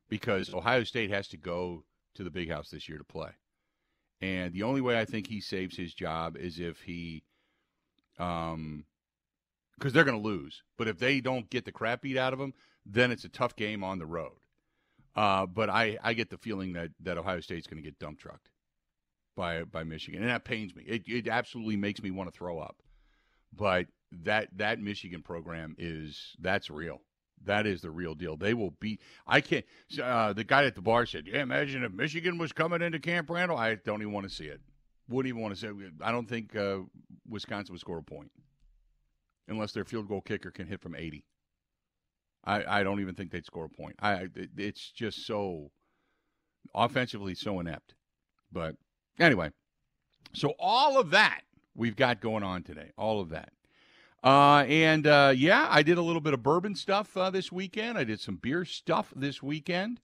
because 0.08 0.52
Ohio 0.52 0.84
State 0.84 1.10
has 1.10 1.28
to 1.28 1.36
go 1.36 1.84
to 2.14 2.24
the 2.24 2.30
Big 2.30 2.50
House 2.50 2.68
this 2.68 2.88
year 2.88 2.98
to 2.98 3.04
play. 3.04 3.30
And 4.20 4.52
the 4.52 4.62
only 4.62 4.80
way 4.80 4.98
I 4.98 5.04
think 5.04 5.26
he 5.26 5.40
saves 5.40 5.76
his 5.76 5.94
job 5.94 6.36
is 6.36 6.60
if 6.60 6.82
he, 6.82 7.24
um, 8.18 8.84
because 9.78 9.92
they're 9.92 10.04
going 10.04 10.22
to 10.22 10.28
lose. 10.28 10.62
But 10.76 10.86
if 10.86 10.98
they 10.98 11.20
don't 11.20 11.50
get 11.50 11.64
the 11.64 11.72
crap 11.72 12.02
beat 12.02 12.18
out 12.18 12.32
of 12.32 12.38
them, 12.38 12.52
then 12.84 13.10
it's 13.10 13.24
a 13.24 13.28
tough 13.28 13.56
game 13.56 13.82
on 13.82 13.98
the 13.98 14.06
road. 14.06 14.36
Uh, 15.16 15.46
but 15.46 15.70
I, 15.70 15.98
I 16.02 16.12
get 16.12 16.30
the 16.30 16.38
feeling 16.38 16.74
that, 16.74 16.90
that 17.00 17.18
Ohio 17.18 17.40
State's 17.40 17.66
going 17.66 17.82
to 17.82 17.88
get 17.88 17.98
dump 17.98 18.18
trucked 18.18 18.51
by 19.36 19.64
by 19.64 19.84
Michigan, 19.84 20.20
and 20.22 20.30
that 20.30 20.44
pains 20.44 20.74
me. 20.74 20.84
It, 20.86 21.02
it 21.06 21.28
absolutely 21.28 21.76
makes 21.76 22.02
me 22.02 22.10
want 22.10 22.32
to 22.32 22.36
throw 22.36 22.58
up. 22.58 22.76
But 23.56 23.86
that 24.24 24.48
that 24.56 24.80
Michigan 24.80 25.22
program 25.22 25.74
is 25.78 26.34
that's 26.40 26.70
real. 26.70 27.00
That 27.44 27.66
is 27.66 27.80
the 27.80 27.90
real 27.90 28.14
deal. 28.14 28.36
They 28.36 28.54
will 28.54 28.70
beat. 28.80 29.00
I 29.26 29.40
can't. 29.40 29.64
Uh, 30.00 30.32
the 30.32 30.44
guy 30.44 30.64
at 30.64 30.74
the 30.74 30.82
bar 30.82 31.06
said, 31.06 31.26
"Yeah, 31.26 31.42
imagine 31.42 31.82
if 31.84 31.92
Michigan 31.92 32.38
was 32.38 32.52
coming 32.52 32.82
into 32.82 32.98
Camp 33.00 33.28
Randall." 33.30 33.56
I 33.58 33.74
don't 33.74 34.00
even 34.00 34.12
want 34.12 34.28
to 34.28 34.34
see 34.34 34.44
it. 34.44 34.60
Wouldn't 35.08 35.28
even 35.28 35.42
want 35.42 35.54
to 35.54 35.60
see 35.60 35.66
it. 35.66 35.92
I 36.00 36.12
don't 36.12 36.28
think 36.28 36.54
uh, 36.54 36.78
Wisconsin 37.28 37.72
would 37.72 37.80
score 37.80 37.98
a 37.98 38.02
point 38.02 38.30
unless 39.48 39.72
their 39.72 39.84
field 39.84 40.08
goal 40.08 40.20
kicker 40.20 40.50
can 40.50 40.66
hit 40.68 40.80
from 40.80 40.94
eighty. 40.94 41.24
I, 42.44 42.80
I 42.80 42.82
don't 42.82 43.00
even 43.00 43.14
think 43.14 43.30
they'd 43.30 43.44
score 43.46 43.66
a 43.66 43.68
point. 43.68 43.96
I 44.00 44.28
it- 44.34 44.50
it's 44.56 44.90
just 44.92 45.26
so 45.26 45.70
offensively 46.74 47.34
so 47.34 47.60
inept. 47.60 47.94
But 48.50 48.76
anyway, 49.18 49.50
so 50.32 50.54
all 50.58 50.98
of 50.98 51.10
that 51.10 51.42
we've 51.74 51.96
got 51.96 52.20
going 52.20 52.42
on 52.42 52.62
today. 52.62 52.90
All 52.96 53.20
of 53.20 53.30
that. 53.30 53.52
Uh, 54.22 54.64
and 54.68 55.06
uh, 55.06 55.32
yeah, 55.34 55.66
I 55.68 55.82
did 55.82 55.98
a 55.98 56.02
little 56.02 56.20
bit 56.20 56.32
of 56.32 56.42
bourbon 56.42 56.76
stuff 56.76 57.16
uh, 57.16 57.30
this 57.30 57.50
weekend. 57.50 57.98
I 57.98 58.04
did 58.04 58.20
some 58.20 58.36
beer 58.36 58.64
stuff 58.64 59.12
this 59.16 59.42
weekend. 59.42 60.00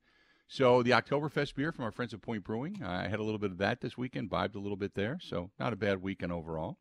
So 0.48 0.82
the 0.82 0.90
Oktoberfest 0.92 1.54
beer 1.54 1.72
from 1.72 1.84
our 1.84 1.92
friends 1.92 2.14
at 2.14 2.22
Point 2.22 2.42
Brewing, 2.42 2.82
I 2.82 3.06
had 3.06 3.20
a 3.20 3.22
little 3.22 3.38
bit 3.38 3.50
of 3.50 3.58
that 3.58 3.80
this 3.80 3.98
weekend, 3.98 4.30
vibed 4.30 4.56
a 4.56 4.58
little 4.58 4.78
bit 4.78 4.94
there. 4.94 5.18
So 5.20 5.50
not 5.60 5.72
a 5.72 5.76
bad 5.76 6.02
weekend 6.02 6.32
overall. 6.32 6.78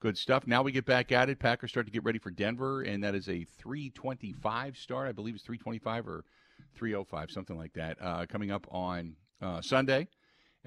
Good 0.00 0.18
stuff. 0.18 0.46
Now 0.46 0.62
we 0.62 0.72
get 0.72 0.84
back 0.84 1.12
at 1.12 1.30
it. 1.30 1.38
Packers 1.38 1.70
start 1.70 1.86
to 1.86 1.92
get 1.92 2.04
ready 2.04 2.18
for 2.18 2.30
Denver, 2.30 2.82
and 2.82 3.02
that 3.02 3.14
is 3.14 3.28
a 3.28 3.44
325 3.44 4.76
start. 4.76 5.08
I 5.08 5.12
believe 5.12 5.34
it's 5.34 5.44
325 5.44 6.08
or 6.08 6.24
305, 6.74 7.30
something 7.30 7.56
like 7.56 7.72
that, 7.74 7.96
uh, 8.00 8.26
coming 8.28 8.50
up 8.50 8.66
on 8.70 9.16
uh, 9.40 9.62
Sunday. 9.62 10.08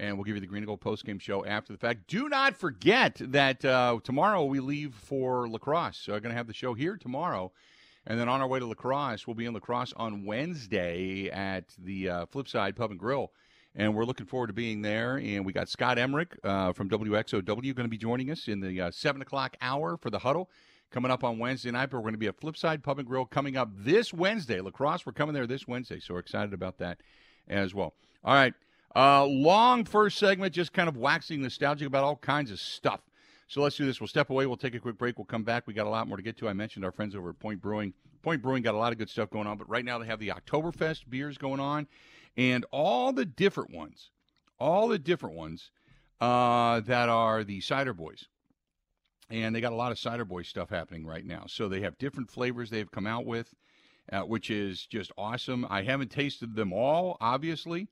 And 0.00 0.16
we'll 0.16 0.24
give 0.24 0.34
you 0.34 0.40
the 0.40 0.46
Green 0.46 0.62
and 0.62 0.66
Gold 0.66 0.80
postgame 0.80 1.20
show 1.20 1.44
after 1.44 1.74
the 1.74 1.78
fact. 1.78 2.06
Do 2.06 2.30
not 2.30 2.56
forget 2.56 3.20
that 3.20 3.62
uh, 3.62 3.98
tomorrow 4.02 4.44
we 4.44 4.58
leave 4.58 4.94
for 4.94 5.46
La 5.46 5.58
Crosse. 5.58 5.98
So 5.98 6.12
we're 6.12 6.20
going 6.20 6.32
to 6.32 6.38
have 6.38 6.46
the 6.46 6.54
show 6.54 6.72
here 6.72 6.96
tomorrow. 6.96 7.52
And 8.06 8.18
then 8.18 8.26
on 8.26 8.40
our 8.40 8.48
way 8.48 8.58
to 8.60 8.66
La 8.66 8.72
Crosse, 8.72 9.26
we'll 9.26 9.34
be 9.34 9.44
in 9.44 9.52
La 9.52 9.60
Crosse 9.60 9.92
on 9.94 10.24
Wednesday 10.24 11.28
at 11.28 11.64
the 11.78 12.08
uh, 12.08 12.26
Flipside 12.26 12.76
Pub 12.76 12.92
and 12.92 12.98
Grill. 12.98 13.30
And 13.76 13.94
we're 13.94 14.06
looking 14.06 14.24
forward 14.24 14.46
to 14.46 14.54
being 14.54 14.80
there. 14.80 15.18
And 15.18 15.44
we 15.44 15.52
got 15.52 15.68
Scott 15.68 15.98
Emmerich 15.98 16.34
uh, 16.42 16.72
from 16.72 16.88
WXOW 16.88 17.44
going 17.44 17.74
to 17.74 17.88
be 17.88 17.98
joining 17.98 18.30
us 18.30 18.48
in 18.48 18.60
the 18.60 18.80
uh, 18.80 18.90
7 18.90 19.20
o'clock 19.20 19.58
hour 19.60 19.98
for 19.98 20.08
the 20.08 20.20
huddle 20.20 20.48
coming 20.90 21.10
up 21.10 21.22
on 21.22 21.38
Wednesday 21.38 21.70
night. 21.72 21.90
But 21.90 21.98
we're 21.98 22.04
going 22.04 22.14
to 22.14 22.18
be 22.18 22.26
at 22.26 22.40
Flipside 22.40 22.82
Pub 22.82 22.98
and 22.98 23.06
Grill 23.06 23.26
coming 23.26 23.58
up 23.58 23.68
this 23.76 24.14
Wednesday. 24.14 24.62
La 24.62 24.70
Crosse, 24.70 25.04
we're 25.04 25.12
coming 25.12 25.34
there 25.34 25.46
this 25.46 25.68
Wednesday. 25.68 26.00
So 26.00 26.14
we're 26.14 26.20
excited 26.20 26.54
about 26.54 26.78
that 26.78 27.02
as 27.46 27.74
well. 27.74 27.92
All 28.24 28.32
right. 28.32 28.54
Uh, 28.94 29.24
long 29.24 29.84
first 29.84 30.18
segment, 30.18 30.52
just 30.52 30.72
kind 30.72 30.88
of 30.88 30.96
waxing 30.96 31.42
nostalgic 31.42 31.86
about 31.86 32.04
all 32.04 32.16
kinds 32.16 32.50
of 32.50 32.58
stuff. 32.58 33.00
So 33.46 33.62
let's 33.62 33.76
do 33.76 33.84
this. 33.84 34.00
We'll 34.00 34.08
step 34.08 34.30
away. 34.30 34.46
We'll 34.46 34.56
take 34.56 34.74
a 34.74 34.80
quick 34.80 34.98
break. 34.98 35.18
We'll 35.18 35.24
come 35.24 35.42
back. 35.42 35.66
We 35.66 35.74
got 35.74 35.86
a 35.86 35.90
lot 35.90 36.08
more 36.08 36.16
to 36.16 36.22
get 36.22 36.36
to. 36.38 36.48
I 36.48 36.52
mentioned 36.52 36.84
our 36.84 36.92
friends 36.92 37.14
over 37.14 37.30
at 37.30 37.38
Point 37.38 37.60
Brewing. 37.60 37.94
Point 38.22 38.42
Brewing 38.42 38.62
got 38.62 38.74
a 38.74 38.78
lot 38.78 38.92
of 38.92 38.98
good 38.98 39.10
stuff 39.10 39.30
going 39.30 39.46
on, 39.46 39.58
but 39.58 39.68
right 39.68 39.84
now 39.84 39.98
they 39.98 40.06
have 40.06 40.18
the 40.20 40.28
Oktoberfest 40.28 41.08
beers 41.08 41.38
going 41.38 41.60
on 41.60 41.88
and 42.36 42.64
all 42.70 43.12
the 43.12 43.24
different 43.24 43.72
ones, 43.72 44.10
all 44.58 44.88
the 44.88 44.98
different 44.98 45.36
ones 45.36 45.70
uh, 46.20 46.80
that 46.80 47.08
are 47.08 47.42
the 47.44 47.60
Cider 47.60 47.94
Boys. 47.94 48.26
And 49.30 49.54
they 49.54 49.60
got 49.60 49.72
a 49.72 49.76
lot 49.76 49.92
of 49.92 49.98
Cider 49.98 50.24
Boy 50.24 50.42
stuff 50.42 50.70
happening 50.70 51.06
right 51.06 51.24
now. 51.24 51.44
So 51.46 51.68
they 51.68 51.80
have 51.80 51.98
different 51.98 52.30
flavors 52.30 52.70
they've 52.70 52.90
come 52.90 53.06
out 53.06 53.24
with, 53.24 53.54
uh, 54.12 54.22
which 54.22 54.50
is 54.50 54.86
just 54.86 55.12
awesome. 55.16 55.66
I 55.70 55.82
haven't 55.82 56.10
tasted 56.10 56.54
them 56.54 56.72
all, 56.72 57.16
obviously 57.20 57.88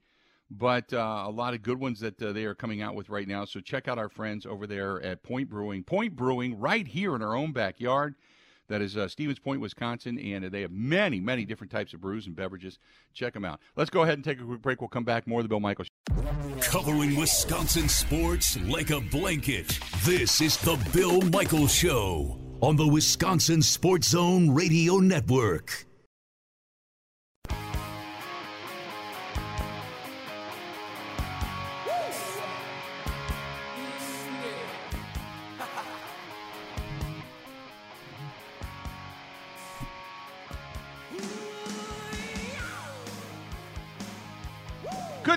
but 0.50 0.92
uh, 0.92 1.24
a 1.26 1.30
lot 1.30 1.54
of 1.54 1.62
good 1.62 1.78
ones 1.78 2.00
that 2.00 2.20
uh, 2.22 2.32
they 2.32 2.44
are 2.44 2.54
coming 2.54 2.80
out 2.80 2.94
with 2.94 3.08
right 3.08 3.28
now. 3.28 3.44
So 3.44 3.60
check 3.60 3.88
out 3.88 3.98
our 3.98 4.08
friends 4.08 4.46
over 4.46 4.66
there 4.66 5.02
at 5.02 5.22
Point 5.22 5.48
Brewing. 5.48 5.84
Point 5.84 6.16
Brewing, 6.16 6.58
right 6.58 6.86
here 6.86 7.14
in 7.14 7.22
our 7.22 7.36
own 7.36 7.52
backyard. 7.52 8.14
That 8.68 8.82
is 8.82 8.98
uh, 8.98 9.08
Stevens 9.08 9.38
Point, 9.38 9.62
Wisconsin, 9.62 10.18
and 10.18 10.44
they 10.44 10.60
have 10.60 10.70
many, 10.70 11.20
many 11.20 11.46
different 11.46 11.70
types 11.70 11.94
of 11.94 12.02
brews 12.02 12.26
and 12.26 12.36
beverages. 12.36 12.78
Check 13.14 13.32
them 13.32 13.44
out. 13.44 13.60
Let's 13.76 13.88
go 13.88 14.02
ahead 14.02 14.14
and 14.14 14.24
take 14.24 14.40
a 14.40 14.44
quick 14.44 14.60
break. 14.60 14.82
We'll 14.82 14.88
come 14.88 15.04
back. 15.04 15.26
More 15.26 15.40
of 15.40 15.44
the 15.44 15.48
Bill 15.48 15.60
Michaels. 15.60 15.88
Covering 16.60 17.16
Wisconsin 17.16 17.88
sports 17.88 18.58
like 18.64 18.90
a 18.90 19.00
blanket. 19.00 19.78
This 20.04 20.42
is 20.42 20.58
the 20.58 20.76
Bill 20.92 21.22
Michaels 21.22 21.72
Show 21.72 22.38
on 22.60 22.76
the 22.76 22.86
Wisconsin 22.86 23.62
Sports 23.62 24.08
Zone 24.08 24.50
Radio 24.50 24.98
Network. 24.98 25.87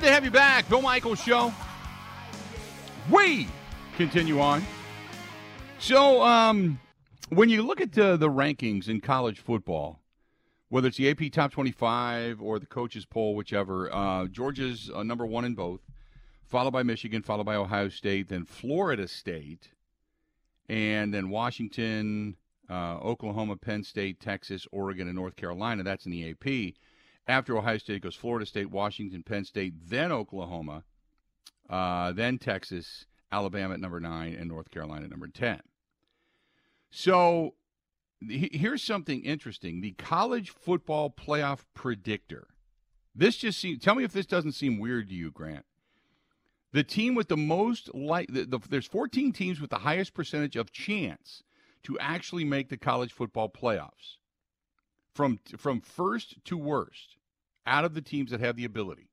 Good 0.01 0.07
to 0.07 0.13
have 0.13 0.25
you 0.25 0.31
back, 0.31 0.67
Bill 0.67 0.81
Michaels 0.81 1.21
Show. 1.21 1.53
We 3.11 3.47
continue 3.95 4.39
on 4.39 4.63
So, 5.77 6.23
um, 6.23 6.79
when 7.29 7.49
you 7.49 7.61
look 7.61 7.79
at 7.79 7.95
uh, 7.95 8.17
the 8.17 8.27
rankings 8.27 8.89
in 8.89 8.99
college 8.99 9.41
football, 9.41 9.99
whether 10.69 10.87
it's 10.87 10.97
the 10.97 11.07
AP 11.07 11.31
Top 11.31 11.51
25 11.51 12.41
or 12.41 12.57
the 12.57 12.65
coaches 12.65 13.05
poll, 13.05 13.35
whichever, 13.35 13.93
uh, 13.93 14.25
Georgia's 14.25 14.89
uh, 14.91 15.03
number 15.03 15.23
one 15.23 15.45
in 15.45 15.53
both, 15.53 15.81
followed 16.47 16.71
by 16.71 16.81
Michigan, 16.81 17.21
followed 17.21 17.45
by 17.45 17.55
Ohio 17.55 17.87
State, 17.87 18.27
then 18.27 18.43
Florida 18.43 19.07
State, 19.07 19.69
and 20.67 21.13
then 21.13 21.29
Washington, 21.29 22.37
uh, 22.71 22.97
Oklahoma, 22.97 23.55
Penn 23.55 23.83
State, 23.83 24.19
Texas, 24.19 24.65
Oregon, 24.71 25.07
and 25.07 25.15
North 25.15 25.35
Carolina. 25.35 25.83
That's 25.83 26.07
in 26.07 26.11
the 26.11 26.31
AP. 26.31 26.73
After 27.27 27.57
Ohio 27.57 27.77
State 27.77 28.01
goes 28.01 28.15
Florida 28.15 28.45
State, 28.45 28.71
Washington, 28.71 29.23
Penn 29.23 29.45
State, 29.45 29.73
then 29.87 30.11
Oklahoma, 30.11 30.83
uh, 31.69 32.11
then 32.11 32.37
Texas, 32.37 33.05
Alabama 33.31 33.73
at 33.75 33.79
number 33.79 33.99
nine, 33.99 34.33
and 34.33 34.49
North 34.49 34.71
Carolina 34.71 35.05
at 35.05 35.11
number 35.11 35.27
10. 35.27 35.61
So 36.89 37.53
here's 38.27 38.83
something 38.83 39.23
interesting 39.23 39.81
the 39.81 39.91
college 39.91 40.49
football 40.49 41.09
playoff 41.09 41.61
predictor. 41.73 42.47
This 43.15 43.37
just 43.37 43.59
seems, 43.59 43.81
tell 43.81 43.95
me 43.95 44.03
if 44.03 44.13
this 44.13 44.25
doesn't 44.25 44.53
seem 44.53 44.79
weird 44.79 45.09
to 45.09 45.15
you, 45.15 45.31
Grant. 45.31 45.65
The 46.73 46.83
team 46.83 47.15
with 47.15 47.27
the 47.27 47.37
most 47.37 47.93
like 47.93 48.31
the, 48.31 48.45
the, 48.45 48.59
there's 48.69 48.87
14 48.87 49.33
teams 49.33 49.59
with 49.59 49.69
the 49.69 49.79
highest 49.79 50.13
percentage 50.13 50.55
of 50.55 50.71
chance 50.71 51.43
to 51.83 51.99
actually 51.99 52.45
make 52.45 52.69
the 52.69 52.77
college 52.77 53.11
football 53.11 53.49
playoffs. 53.49 54.17
From 55.13 55.39
from 55.57 55.81
first 55.81 56.43
to 56.45 56.57
worst, 56.57 57.17
out 57.65 57.85
of 57.85 57.93
the 57.93 58.01
teams 58.01 58.31
that 58.31 58.39
have 58.39 58.55
the 58.55 58.65
ability. 58.65 59.09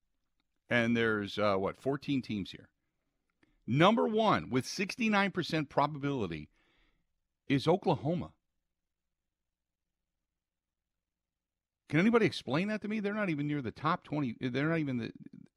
And 0.70 0.96
there's 0.96 1.38
uh, 1.38 1.56
what 1.56 1.80
14 1.80 2.22
teams 2.22 2.50
here. 2.50 2.68
Number 3.66 4.06
1 4.06 4.50
with 4.50 4.64
69% 4.64 5.68
probability 5.68 6.48
is 7.48 7.66
Oklahoma. 7.66 8.30
Can 11.88 12.00
anybody 12.00 12.26
explain 12.26 12.68
that 12.68 12.82
to 12.82 12.88
me? 12.88 13.00
They're 13.00 13.14
not 13.14 13.30
even 13.30 13.46
near 13.46 13.62
the 13.62 13.70
top 13.70 14.04
20. 14.04 14.36
They're 14.40 14.68
not 14.68 14.78
even 14.78 14.98
the 14.98 15.12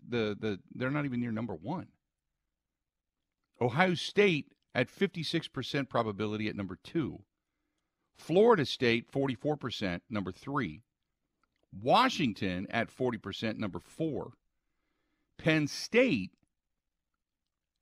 the 0.08 0.38
the 0.40 0.60
they're 0.74 0.92
not 0.92 1.06
even 1.06 1.20
near 1.20 1.32
number 1.32 1.54
1. 1.54 1.88
Ohio 3.60 3.94
State 3.94 4.54
at 4.74 4.90
56% 4.90 5.90
probability 5.90 6.48
at 6.48 6.56
number 6.56 6.78
2. 6.84 7.22
Florida 8.18 8.66
State 8.66 9.12
44% 9.12 10.02
number 10.10 10.32
3. 10.32 10.82
Washington 11.82 12.68
at 12.70 12.96
40% 12.96 13.58
number 13.58 13.80
4. 13.80 14.34
Penn 15.38 15.68
State 15.68 16.32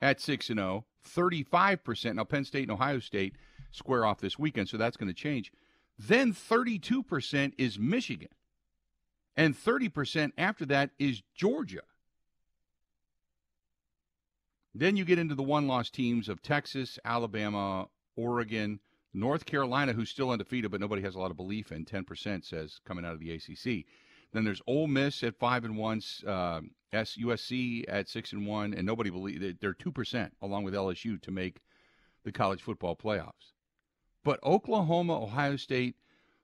at 0.01 0.21
6 0.21 0.49
and 0.49 0.59
0, 0.59 0.85
35%. 1.15 2.15
Now 2.15 2.23
Penn 2.23 2.45
State 2.45 2.63
and 2.63 2.71
Ohio 2.71 2.99
State 2.99 3.35
square 3.71 4.05
off 4.05 4.19
this 4.19 4.39
weekend, 4.39 4.69
so 4.69 4.77
that's 4.77 4.97
going 4.97 5.07
to 5.07 5.13
change. 5.13 5.51
Then 5.97 6.33
32% 6.33 7.53
is 7.57 7.77
Michigan. 7.77 8.29
And 9.35 9.55
30% 9.55 10.31
after 10.37 10.65
that 10.65 10.91
is 10.97 11.21
Georgia. 11.35 11.81
Then 14.73 14.95
you 14.95 15.05
get 15.05 15.19
into 15.19 15.35
the 15.35 15.43
one 15.43 15.67
loss 15.67 15.89
teams 15.89 16.29
of 16.29 16.41
Texas, 16.41 16.99
Alabama, 17.03 17.87
Oregon, 18.15 18.79
North 19.13 19.45
Carolina, 19.45 19.93
who's 19.93 20.09
still 20.09 20.29
undefeated, 20.29 20.71
but 20.71 20.81
nobody 20.81 21.01
has 21.01 21.15
a 21.15 21.19
lot 21.19 21.31
of 21.31 21.37
belief 21.37 21.71
in. 21.71 21.85
10% 21.85 22.45
says 22.45 22.79
coming 22.85 23.05
out 23.05 23.13
of 23.13 23.19
the 23.19 23.31
ACC. 23.31 23.85
Then 24.31 24.43
there's 24.43 24.61
Ole 24.67 24.87
Miss 24.87 25.23
at 25.23 25.39
5 25.39 25.65
and 25.65 25.77
1, 25.77 26.01
uh, 26.27 26.61
USC 26.93 27.85
at 27.87 28.07
6 28.07 28.33
and 28.33 28.45
1, 28.45 28.73
and 28.73 28.85
nobody 28.85 29.09
believes 29.09 29.55
they're 29.59 29.73
2% 29.73 30.31
along 30.41 30.63
with 30.63 30.73
LSU 30.75 31.19
to 31.21 31.31
make 31.31 31.61
the 32.23 32.31
college 32.31 32.61
football 32.61 32.95
playoffs. 32.95 33.53
But 34.23 34.43
Oklahoma, 34.43 35.23
Ohio 35.23 35.55
State, 35.55 35.95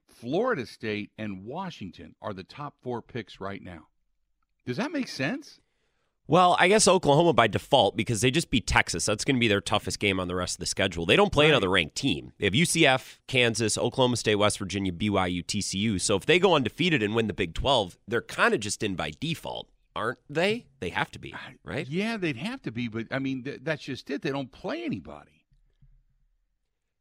Florida 0.08 0.66
State, 0.66 1.12
and 1.18 1.46
Washington 1.46 2.16
are 2.22 2.34
the 2.34 2.44
top 2.44 2.76
four 2.82 3.02
picks 3.02 3.40
right 3.40 3.62
now. 3.62 3.88
Does 4.66 4.78
that 4.78 4.92
make 4.92 5.08
sense? 5.08 5.60
Well, 6.28 6.56
I 6.58 6.68
guess 6.68 6.88
Oklahoma 6.88 7.34
by 7.34 7.46
default 7.48 7.96
because 7.96 8.22
they 8.22 8.32
just 8.32 8.50
beat 8.50 8.66
Texas. 8.66 9.06
That's 9.06 9.24
going 9.24 9.36
to 9.36 9.40
be 9.40 9.48
their 9.48 9.62
toughest 9.62 10.00
game 10.00 10.20
on 10.20 10.28
the 10.28 10.36
rest 10.36 10.56
of 10.56 10.60
the 10.60 10.66
schedule. 10.66 11.06
They 11.06 11.16
don't 11.16 11.32
play 11.32 11.46
right. 11.46 11.52
another 11.52 11.70
ranked 11.70 11.96
team. 11.96 12.34
They 12.40 12.48
have 12.48 12.54
UCF, 12.54 13.20
Kansas, 13.28 13.78
Oklahoma 13.78 14.18
State, 14.18 14.36
West 14.36 14.58
Virginia, 14.58 14.92
BYU, 14.92 15.46
TCU. 15.46 16.02
So 16.02 16.16
if 16.16 16.26
they 16.26 16.40
go 16.40 16.56
undefeated 16.56 17.04
and 17.04 17.14
win 17.14 17.28
the 17.28 17.34
Big 17.34 17.54
12, 17.54 18.00
they're 18.08 18.24
kind 18.24 18.56
of 18.56 18.60
just 18.60 18.82
in 18.82 18.96
by 18.96 19.12
default, 19.20 19.70
aren't 19.96 20.18
they? 20.28 20.66
They 20.80 20.90
have 20.90 21.12
to 21.12 21.20
be, 21.20 21.36
right? 21.64 21.88
Yeah, 21.88 22.18
they'd 22.18 22.38
have 22.38 22.62
to 22.64 22.72
be, 22.72 22.88
but 22.88 23.06
I 23.12 23.20
mean, 23.20 23.44
th- 23.44 23.60
that's 23.62 23.84
just 23.84 24.10
it. 24.10 24.24
They 24.24 24.32
don't 24.32 24.52
play 24.52 24.84
anybody. 24.84 25.32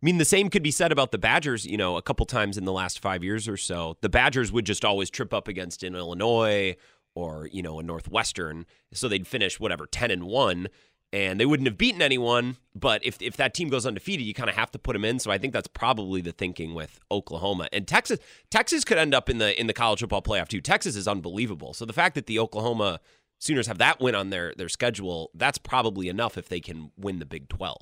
I 0.03 0.05
mean, 0.05 0.19
the 0.19 0.27
same 0.27 0.51
could 0.51 0.63
be 0.63 0.71
said 0.71 0.93
about 0.93 1.13
the 1.13 1.19
Badgers, 1.19 1.65
you 1.65 1.79
know, 1.79 1.97
a 1.97 2.03
couple 2.03 2.27
times 2.27 2.59
in 2.59 2.67
the 2.67 2.73
last 2.73 3.01
five 3.01 3.25
years 3.25 3.49
or 3.49 3.57
so. 3.57 3.97
The 4.03 4.11
Badgers 4.11 4.53
would 4.53 4.67
just 4.67 4.85
always 4.85 5.09
trip 5.09 5.33
up 5.33 5.49
against 5.49 5.83
in 5.83 5.95
Illinois 5.95 6.77
or, 7.14 7.48
you 7.53 7.62
know, 7.62 7.79
a 7.79 7.83
Northwestern. 7.83 8.66
So 8.92 9.09
they'd 9.09 9.27
finish, 9.27 9.61
whatever, 9.61 9.87
10 9.87 10.11
and 10.11 10.24
1, 10.24 10.68
and 11.12 11.38
they 11.38 11.46
wouldn't 11.46 11.68
have 11.68 11.79
beaten 11.79 12.03
anyone. 12.03 12.57
But 12.74 13.05
if, 13.05 13.20
if 13.22 13.37
that 13.37 13.55
team 13.55 13.68
goes 13.68 13.87
undefeated, 13.87 14.27
you 14.27 14.35
kind 14.35 14.50
of 14.50 14.57
have 14.57 14.70
to 14.72 14.79
put 14.79 14.94
them 14.94 15.05
in. 15.05 15.18
So 15.18 15.31
I 15.31 15.38
think 15.38 15.53
that's 15.53 15.68
probably 15.68 16.20
the 16.20 16.33
thinking 16.33 16.74
with 16.74 16.98
Oklahoma. 17.11 17.68
And 17.72 17.87
Texas 17.87 18.18
Texas 18.50 18.85
could 18.85 18.98
end 18.98 19.14
up 19.14 19.31
in 19.31 19.38
the 19.38 19.59
in 19.59 19.66
the 19.66 19.72
college 19.72 20.00
football 20.00 20.22
playoff 20.22 20.48
too. 20.48 20.61
Texas 20.61 20.96
is 20.96 21.07
unbelievable. 21.07 21.72
So 21.72 21.85
the 21.85 21.92
fact 21.92 22.14
that 22.16 22.27
the 22.27 22.38
Oklahoma 22.38 23.00
Sooners 23.38 23.66
have 23.66 23.79
that 23.79 24.00
win 24.00 24.14
on 24.14 24.31
their, 24.31 24.55
their 24.57 24.68
schedule, 24.68 25.31
that's 25.35 25.59
probably 25.59 26.09
enough 26.09 26.38
if 26.38 26.48
they 26.48 26.61
can 26.61 26.90
win 26.96 27.18
the 27.18 27.27
Big 27.27 27.48
12. 27.48 27.77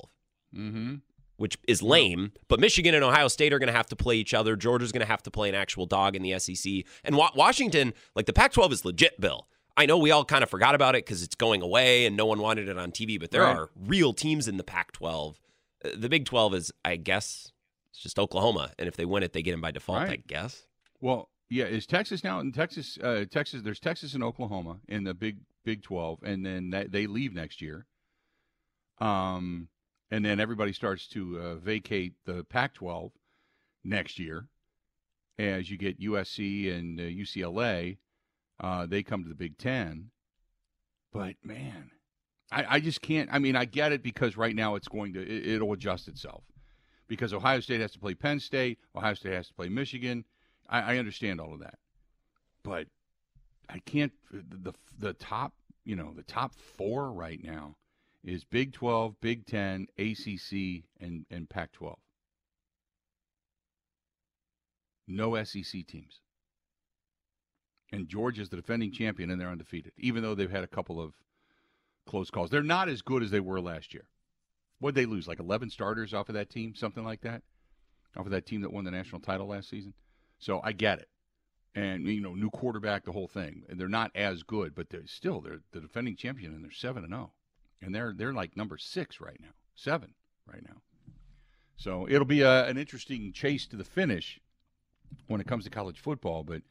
Mm-hmm 0.55 0.95
which 1.43 1.57
is 1.67 1.81
lame. 1.81 2.31
But 2.47 2.61
Michigan 2.61 2.95
and 2.95 3.03
Ohio 3.03 3.27
State 3.27 3.51
are 3.51 3.59
going 3.59 3.67
to 3.67 3.75
have 3.75 3.87
to 3.87 3.97
play 3.97 4.15
each 4.15 4.33
other. 4.33 4.55
Georgia's 4.55 4.93
going 4.93 5.01
to 5.01 5.11
have 5.11 5.21
to 5.23 5.29
play 5.29 5.49
an 5.49 5.55
actual 5.55 5.85
dog 5.85 6.15
in 6.15 6.21
the 6.23 6.39
SEC. 6.39 6.85
And 7.03 7.17
Wa- 7.17 7.31
Washington, 7.35 7.93
like 8.15 8.27
the 8.27 8.31
Pac 8.31 8.53
12 8.53 8.71
is 8.71 8.85
legit, 8.85 9.19
Bill. 9.19 9.49
I 9.75 9.85
know 9.85 9.97
we 9.97 10.09
all 10.09 10.23
kind 10.23 10.41
of 10.41 10.49
forgot 10.49 10.73
about 10.73 10.95
it 10.95 11.05
because 11.05 11.21
it's 11.21 11.35
going 11.35 11.61
away 11.61 12.05
and 12.05 12.15
no 12.15 12.25
one 12.25 12.39
wanted 12.39 12.69
it 12.69 12.77
on 12.77 12.93
TV, 12.93 13.19
but 13.19 13.31
there 13.31 13.41
right. 13.41 13.57
are 13.57 13.69
real 13.75 14.13
teams 14.13 14.47
in 14.47 14.55
the 14.55 14.63
Pac 14.63 14.93
12. 14.93 15.41
Uh, 15.83 15.89
the 15.97 16.07
Big 16.07 16.23
12 16.23 16.55
is, 16.55 16.71
I 16.85 16.95
guess, 16.95 17.51
it's 17.89 17.99
just 17.99 18.17
Oklahoma. 18.17 18.71
And 18.79 18.87
if 18.87 18.95
they 18.95 19.03
win 19.03 19.21
it, 19.21 19.33
they 19.33 19.41
get 19.41 19.53
in 19.53 19.59
by 19.59 19.71
default, 19.71 20.03
right. 20.03 20.11
I 20.11 20.23
guess. 20.25 20.63
Well, 21.01 21.27
yeah, 21.49 21.65
is 21.65 21.85
Texas 21.85 22.23
now 22.23 22.39
in 22.39 22.53
Texas? 22.53 22.97
Uh, 23.03 23.25
Texas, 23.29 23.63
there's 23.63 23.81
Texas 23.81 24.13
and 24.13 24.23
Oklahoma 24.23 24.77
in 24.87 25.03
the 25.03 25.13
Big 25.13 25.39
Big 25.65 25.83
12, 25.83 26.19
and 26.23 26.45
then 26.45 26.69
that, 26.69 26.93
they 26.93 27.05
leave 27.05 27.33
next 27.33 27.61
year. 27.61 27.85
Um, 28.99 29.67
and 30.13 30.23
then 30.23 30.39
everybody 30.39 30.71
starts 30.71 31.07
to 31.07 31.39
uh, 31.39 31.55
vacate 31.55 32.13
the 32.25 32.43
Pac-12 32.43 33.09
next 33.83 34.19
year. 34.19 34.47
As 35.39 35.71
you 35.71 35.75
get 35.75 35.99
USC 35.99 36.71
and 36.71 36.99
uh, 36.99 37.03
UCLA, 37.03 37.97
uh, 38.59 38.85
they 38.85 39.01
come 39.01 39.23
to 39.23 39.29
the 39.29 39.33
Big 39.33 39.57
Ten. 39.57 40.11
But 41.11 41.33
man, 41.43 41.89
I, 42.51 42.75
I, 42.75 42.79
just 42.79 43.01
can't. 43.01 43.27
I 43.31 43.39
mean, 43.39 43.55
I 43.55 43.65
get 43.65 43.91
it 43.91 44.03
because 44.03 44.37
right 44.37 44.55
now 44.55 44.75
it's 44.75 44.87
going 44.87 45.13
to 45.13 45.21
it, 45.21 45.47
it'll 45.47 45.73
adjust 45.73 46.07
itself 46.07 46.43
because 47.07 47.33
Ohio 47.33 47.59
State 47.59 47.81
has 47.81 47.93
to 47.93 47.99
play 47.99 48.13
Penn 48.13 48.39
State, 48.39 48.77
Ohio 48.95 49.15
State 49.15 49.33
has 49.33 49.47
to 49.47 49.53
play 49.55 49.67
Michigan. 49.67 50.25
I, 50.69 50.93
I 50.93 50.97
understand 50.99 51.41
all 51.41 51.55
of 51.55 51.61
that, 51.61 51.79
but 52.63 52.85
I 53.67 53.79
can't. 53.79 54.11
The 54.31 54.75
the 54.99 55.13
top, 55.13 55.53
you 55.85 55.95
know, 55.95 56.13
the 56.15 56.21
top 56.21 56.53
four 56.77 57.11
right 57.11 57.43
now 57.43 57.77
is 58.23 58.43
Big 58.45 58.73
12, 58.73 59.19
Big 59.19 59.45
10, 59.45 59.87
ACC, 59.97 60.83
and, 60.99 61.25
and 61.29 61.49
Pac 61.49 61.73
12. 61.73 61.97
No 65.07 65.41
SEC 65.43 65.85
teams. 65.85 66.21
And 67.91 68.07
Georgia's 68.07 68.49
the 68.49 68.55
defending 68.55 68.91
champion, 68.91 69.29
and 69.29 69.39
they're 69.39 69.49
undefeated, 69.49 69.91
even 69.97 70.23
though 70.23 70.35
they've 70.35 70.49
had 70.49 70.63
a 70.63 70.67
couple 70.67 71.01
of 71.01 71.13
close 72.07 72.29
calls. 72.29 72.49
They're 72.49 72.63
not 72.63 72.89
as 72.89 73.01
good 73.01 73.23
as 73.23 73.31
they 73.31 73.39
were 73.39 73.61
last 73.61 73.93
year. 73.93 74.05
What'd 74.79 74.95
they 74.95 75.05
lose? 75.05 75.27
Like 75.27 75.39
11 75.39 75.69
starters 75.69 76.13
off 76.13 76.29
of 76.29 76.35
that 76.35 76.49
team? 76.49 76.75
Something 76.75 77.03
like 77.03 77.21
that? 77.21 77.43
Off 78.17 78.25
of 78.25 78.31
that 78.31 78.45
team 78.45 78.61
that 78.61 78.73
won 78.73 78.85
the 78.85 78.91
national 78.91 79.21
title 79.21 79.47
last 79.47 79.69
season? 79.69 79.93
So 80.39 80.61
I 80.63 80.71
get 80.71 80.99
it. 80.99 81.09
And, 81.75 82.05
you 82.05 82.21
know, 82.21 82.33
new 82.33 82.49
quarterback, 82.49 83.03
the 83.03 83.11
whole 83.11 83.27
thing. 83.27 83.63
And 83.67 83.79
they're 83.79 83.87
not 83.87 84.11
as 84.15 84.43
good, 84.43 84.75
but 84.75 84.89
they're 84.89 85.07
still, 85.07 85.41
they're 85.41 85.61
the 85.71 85.79
defending 85.79 86.15
champion, 86.15 86.53
and 86.53 86.63
they're 86.63 86.71
7 86.71 87.03
and 87.03 87.13
0 87.13 87.31
and 87.83 87.93
they're 87.93 88.13
they're 88.15 88.33
like 88.33 88.57
number 88.57 88.77
six 88.77 89.19
right 89.19 89.39
now, 89.41 89.53
seven 89.75 90.13
right 90.51 90.63
now. 90.63 90.81
So 91.75 92.07
it'll 92.09 92.25
be 92.25 92.41
a, 92.41 92.65
an 92.65 92.77
interesting 92.77 93.33
chase 93.33 93.65
to 93.67 93.75
the 93.75 93.83
finish 93.83 94.39
when 95.27 95.41
it 95.41 95.47
comes 95.47 95.63
to 95.65 95.69
college 95.69 95.99
football. 95.99 96.43
But 96.43 96.61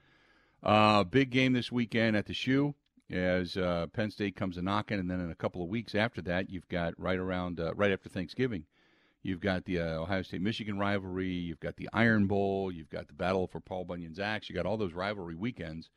uh, 0.62 1.04
big 1.04 1.30
game 1.30 1.52
this 1.52 1.72
weekend 1.72 2.16
at 2.16 2.26
the 2.26 2.34
shoe 2.34 2.74
as 3.10 3.56
uh, 3.56 3.86
Penn 3.92 4.10
State 4.10 4.36
comes 4.36 4.56
a 4.56 4.62
knocking, 4.62 4.98
and 4.98 5.10
then 5.10 5.20
in 5.20 5.30
a 5.30 5.34
couple 5.34 5.62
of 5.62 5.68
weeks 5.68 5.94
after 5.94 6.22
that, 6.22 6.48
you've 6.48 6.68
got 6.68 6.98
right 6.98 7.18
around 7.18 7.60
uh, 7.60 7.74
right 7.74 7.92
after 7.92 8.08
Thanksgiving, 8.08 8.64
you've 9.22 9.40
got 9.40 9.64
the 9.64 9.80
uh, 9.80 10.00
Ohio 10.00 10.22
State 10.22 10.40
Michigan 10.40 10.78
rivalry, 10.78 11.28
you've 11.28 11.60
got 11.60 11.76
the 11.76 11.90
Iron 11.92 12.26
Bowl, 12.26 12.72
you've 12.72 12.88
got 12.88 13.08
the 13.08 13.14
battle 13.14 13.46
for 13.46 13.60
Paul 13.60 13.84
Bunyan's 13.84 14.18
axe, 14.18 14.48
you 14.48 14.54
got 14.54 14.66
all 14.66 14.78
those 14.78 14.94
rivalry 14.94 15.34
weekends 15.34 15.90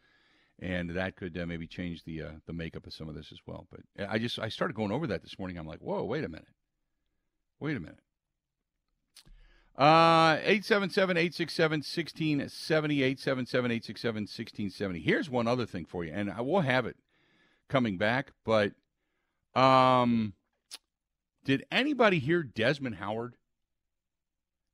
and 0.60 0.92
that 0.92 1.16
could 1.16 1.38
uh, 1.38 1.46
maybe 1.46 1.68
change 1.68 2.04
the 2.04 2.22
uh, 2.24 2.32
the 2.46 2.54
makeup 2.54 2.88
of 2.88 2.94
some 2.94 3.10
of 3.10 3.16
this 3.16 3.32
as 3.32 3.40
well. 3.46 3.68
But 3.72 3.82
uh, 4.00 4.08
I 4.10 4.18
just 4.20 4.40
I 4.40 4.50
started 4.50 4.76
going 4.76 4.92
over 4.92 5.08
that 5.08 5.24
this 5.24 5.38
morning. 5.38 5.58
I'm 5.58 5.68
like, 5.68 5.80
whoa, 5.80 6.04
wait 6.04 6.24
a 6.24 6.30
minute, 6.30 6.48
wait 7.60 7.78
a 7.78 7.80
minute. 7.80 8.00
Uh, 9.78 10.40
877 10.40 11.18
867 11.18 11.80
1670. 11.80 13.04
877 13.04 13.72
867 13.72 14.22
1670. 14.22 15.00
Here's 15.02 15.30
one 15.30 15.48
other 15.48 15.66
thing 15.66 15.86
for 15.86 16.06
you, 16.06 16.14
and 16.14 16.32
I 16.32 16.42
will 16.42 16.62
have 16.62 16.86
it 16.86 16.96
coming 17.68 17.98
back, 17.98 18.32
but 18.46 18.72
um, 19.54 20.34
did 21.44 21.66
anybody 21.72 22.20
hear 22.20 22.44
Desmond 22.44 22.96
Howard? 22.96 23.36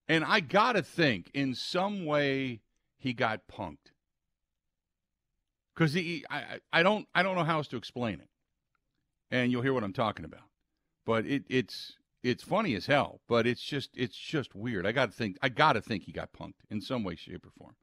And 0.08 0.24
I 0.26 0.40
got 0.40 0.74
to 0.74 0.82
think 0.82 1.32
in 1.34 1.56
some 1.56 2.06
way 2.06 2.62
he 2.98 3.14
got 3.14 3.48
punked. 3.48 3.91
Because 5.76 5.94
he, 5.94 6.26
I, 6.30 6.60
I 6.74 6.84
don't, 6.84 7.08
I 7.16 7.24
don't 7.24 7.36
know 7.36 7.44
how 7.44 7.58
else 7.58 7.68
to 7.70 7.78
explain 7.78 8.16
it, 8.16 8.30
and 9.30 9.52
you'll 9.52 9.62
hear 9.62 9.74
what 9.74 9.84
I'm 9.84 9.94
talking 9.94 10.26
about. 10.26 10.44
But 11.06 11.26
it, 11.26 11.44
it's, 11.50 11.94
it's 12.24 12.44
funny 12.44 12.76
as 12.76 12.86
hell. 12.86 13.22
But 13.28 13.48
it's 13.48 13.62
just, 13.62 13.90
it's 13.96 14.18
just 14.18 14.54
weird. 14.54 14.86
I 14.86 14.92
got 14.92 15.12
to 15.12 15.18
think, 15.18 15.38
I 15.42 15.50
got 15.50 15.74
to 15.74 15.82
think 15.82 16.04
he 16.04 16.12
got 16.12 16.34
punked 16.34 16.62
in 16.70 16.82
some 16.82 17.04
way, 17.04 17.16
shape, 17.16 17.46
or 17.46 17.52
form. 17.58 17.76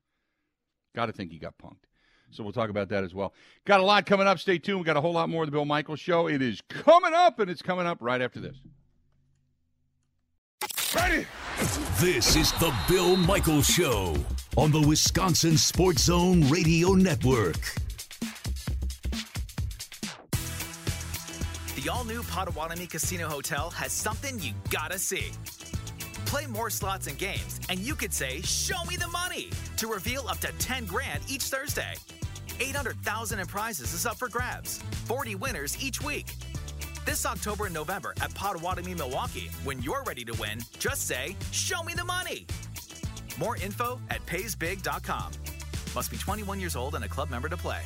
Got 0.95 1.07
to 1.07 1.13
think 1.13 1.33
he 1.33 1.39
got 1.39 1.59
punked. 1.59 1.85
So 2.31 2.43
we'll 2.43 2.53
talk 2.53 2.69
about 2.69 2.91
that 2.91 3.05
as 3.05 3.15
well. 3.15 3.33
Got 3.65 3.81
a 3.81 3.85
lot 3.85 4.05
coming 4.05 4.27
up. 4.27 4.39
Stay 4.39 4.59
tuned. 4.59 4.81
We 4.81 4.85
got 4.85 4.99
a 4.99 5.01
whole 5.01 5.15
lot 5.15 5.31
more 5.31 5.45
of 5.45 5.47
the 5.47 5.53
Bill 5.53 5.65
Michaels 5.65 6.01
show. 6.01 6.29
It 6.29 6.43
is 6.43 6.61
coming 6.69 7.15
up, 7.15 7.39
and 7.39 7.51
it's 7.51 7.63
coming 7.63 7.87
up 7.87 7.99
right 8.01 8.21
after 8.21 8.39
this. 8.39 8.59
Ready? 10.95 11.27
This 12.01 12.35
is 12.35 12.51
the 12.53 12.73
Bill 12.89 13.15
Michaels 13.15 13.67
Show 13.67 14.17
on 14.57 14.71
the 14.71 14.81
Wisconsin 14.81 15.59
Sports 15.59 16.05
Zone 16.05 16.49
Radio 16.49 16.93
Network. 16.93 17.59
The 21.77 21.89
all 21.91 22.05
new 22.05 22.23
Potawatomi 22.23 22.87
Casino 22.87 23.29
Hotel 23.29 23.69
has 23.71 23.93
something 23.93 24.41
you 24.41 24.53
gotta 24.71 24.99
see. 24.99 25.31
Play 26.25 26.47
more 26.47 26.71
slots 26.71 27.07
and 27.07 27.19
games, 27.19 27.61
and 27.69 27.81
you 27.81 27.95
could 27.95 28.15
say, 28.15 28.41
Show 28.41 28.83
me 28.89 28.97
the 28.97 29.09
money! 29.09 29.51
to 29.77 29.87
reveal 29.89 30.27
up 30.27 30.39
to 30.39 30.51
10 30.59 30.87
grand 30.87 31.23
each 31.29 31.45
Thursday. 31.45 31.95
800,000 32.61 33.39
in 33.39 33.47
prizes 33.47 33.93
is 33.93 34.07
up 34.07 34.17
for 34.17 34.29
grabs. 34.29 34.79
40 35.07 35.35
winners 35.37 35.77
each 35.83 36.01
week. 36.03 36.27
This 37.09 37.25
October 37.25 37.65
and 37.65 37.75
November 37.75 38.13
at 38.21 38.35
Potawatomi, 38.35 38.93
Milwaukee. 38.93 39.51
When 39.65 39.81
you're 39.81 40.03
ready 40.03 40.27
to 40.27 40.35
win, 40.39 40.61
just 40.79 41.07
say, 41.07 41.37
Show 41.53 41.83
me 41.83 41.95
the 41.95 42.05
money! 42.05 42.47
More 43.39 43.57
info 43.57 43.99
at 44.11 44.21
paysbig.com. 44.27 45.33
Must 45.95 46.11
be 46.11 46.19
21 46.19 46.61
years 46.61 46.77
old 46.77 46.95
and 46.97 47.05
a 47.07 47.09
club 47.09 47.31
member 47.31 47.49
to 47.49 47.57
play. 47.57 47.81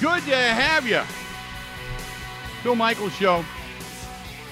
Good 0.00 0.24
to 0.24 0.36
have 0.36 0.86
you. 0.86 1.25
Bill 2.66 2.74
Michaels 2.74 3.14
Show. 3.14 3.44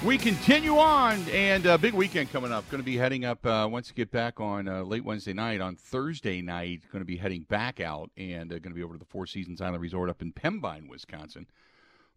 We 0.05 0.17
continue 0.17 0.77
on, 0.77 1.19
and 1.33 1.65
a 1.65 1.73
uh, 1.73 1.77
big 1.77 1.93
weekend 1.93 2.31
coming 2.31 2.49
up. 2.49 2.63
Going 2.71 2.81
to 2.81 2.85
be 2.85 2.95
heading 2.95 3.25
up 3.25 3.45
uh, 3.45 3.67
once 3.69 3.91
we 3.91 3.95
get 3.95 4.09
back 4.09 4.39
on 4.39 4.69
uh, 4.69 4.83
late 4.83 5.03
Wednesday 5.03 5.33
night. 5.33 5.59
On 5.59 5.75
Thursday 5.75 6.41
night, 6.41 6.83
going 6.93 7.01
to 7.01 7.05
be 7.05 7.17
heading 7.17 7.41
back 7.41 7.81
out 7.81 8.11
and 8.15 8.53
uh, 8.53 8.59
going 8.59 8.71
to 8.71 8.73
be 8.73 8.83
over 8.83 8.93
to 8.93 8.99
the 8.99 9.03
Four 9.03 9.27
Seasons 9.27 9.59
Island 9.59 9.81
Resort 9.81 10.09
up 10.09 10.21
in 10.21 10.31
Pembine, 10.31 10.87
Wisconsin, 10.87 11.45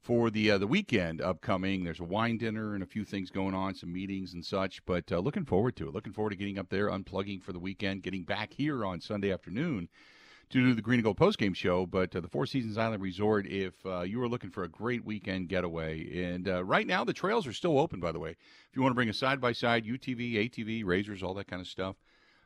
for 0.00 0.30
the 0.30 0.52
uh, 0.52 0.58
the 0.58 0.68
weekend 0.68 1.20
upcoming. 1.20 1.82
There's 1.82 1.98
a 1.98 2.04
wine 2.04 2.38
dinner 2.38 2.74
and 2.74 2.84
a 2.84 2.86
few 2.86 3.04
things 3.04 3.30
going 3.30 3.56
on, 3.56 3.74
some 3.74 3.92
meetings 3.92 4.34
and 4.34 4.46
such. 4.46 4.86
But 4.86 5.10
uh, 5.10 5.18
looking 5.18 5.46
forward 5.46 5.74
to 5.78 5.88
it. 5.88 5.94
Looking 5.94 6.12
forward 6.12 6.30
to 6.30 6.36
getting 6.36 6.60
up 6.60 6.68
there, 6.68 6.90
unplugging 6.90 7.42
for 7.42 7.52
the 7.52 7.58
weekend, 7.58 8.04
getting 8.04 8.22
back 8.22 8.52
here 8.52 8.84
on 8.84 9.00
Sunday 9.00 9.32
afternoon 9.32 9.88
to 10.50 10.60
do 10.60 10.74
the 10.74 10.80
Green 10.80 10.98
and 10.98 11.04
Gold 11.04 11.18
postgame 11.18 11.54
show, 11.54 11.84
but 11.84 12.14
uh, 12.16 12.20
the 12.20 12.28
Four 12.28 12.46
Seasons 12.46 12.78
Island 12.78 13.02
Resort, 13.02 13.46
if 13.46 13.74
uh, 13.84 14.00
you 14.00 14.22
are 14.22 14.28
looking 14.28 14.50
for 14.50 14.64
a 14.64 14.68
great 14.68 15.04
weekend 15.04 15.48
getaway. 15.48 16.24
And 16.24 16.48
uh, 16.48 16.64
right 16.64 16.86
now, 16.86 17.04
the 17.04 17.12
trails 17.12 17.46
are 17.46 17.52
still 17.52 17.78
open, 17.78 18.00
by 18.00 18.12
the 18.12 18.18
way. 18.18 18.30
If 18.30 18.74
you 18.74 18.80
want 18.80 18.92
to 18.92 18.94
bring 18.94 19.10
a 19.10 19.14
side 19.14 19.40
by 19.40 19.52
side, 19.52 19.84
UTV, 19.84 20.50
ATV, 20.50 20.84
razors, 20.86 21.22
all 21.22 21.34
that 21.34 21.48
kind 21.48 21.60
of 21.60 21.68
stuff, 21.68 21.96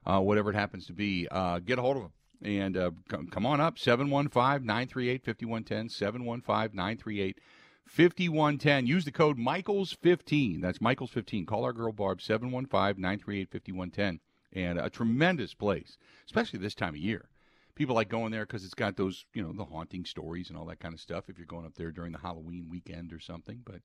uh, 0.05 0.19
whatever 0.21 0.51
it 0.51 0.57
happens 0.57 0.87
to 0.87 0.93
be, 0.93 1.29
uh, 1.31 1.61
get 1.61 1.79
a 1.79 1.83
hold 1.83 1.97
of 1.97 2.03
them. 2.03 2.13
And 2.43 2.77
uh, 2.77 2.91
come, 3.09 3.29
come 3.29 3.47
on 3.47 3.61
up, 3.61 3.79
715 3.79 4.67
938 4.67 5.25
5110, 5.25 5.89
715 5.89 6.77
938 6.77 7.39
5110. 7.87 8.87
Use 8.89 9.05
the 9.05 9.13
code 9.13 9.39
Michaels15. 9.39 10.61
That's 10.61 10.79
Michaels15. 10.79 11.47
Call 11.47 11.63
our 11.63 11.73
girl 11.73 11.93
Barb, 11.93 12.21
715 12.21 13.01
938 13.01 13.49
5110. 13.53 14.19
And 14.55 14.79
a 14.79 14.91
tremendous 14.91 15.55
place, 15.55 15.97
especially 16.27 16.59
this 16.59 16.75
time 16.75 16.95
of 16.95 16.97
year 16.97 17.29
people 17.75 17.95
like 17.95 18.09
going 18.09 18.33
there 18.33 18.47
because 18.47 18.65
it's 18.65 18.75
got 18.75 18.97
those, 18.97 19.25
you 19.35 19.43
know, 19.43 19.53
the 19.53 19.65
haunting 19.65 20.05
stories 20.05 20.49
and 20.49 20.59
all 20.59 20.67
that 20.67 20.81
kind 20.81 20.95
of 20.95 21.01
stuff. 21.01 21.29
If 21.29 21.39
you're 21.39 21.47
going 21.47 21.67
up 21.67 21.75
there 21.75 21.91
during 21.91 22.13
the 22.13 22.19
Halloween 22.19 22.69
weekend 22.71 23.13
or 23.13 23.21
something, 23.21 23.61
but 23.65 23.81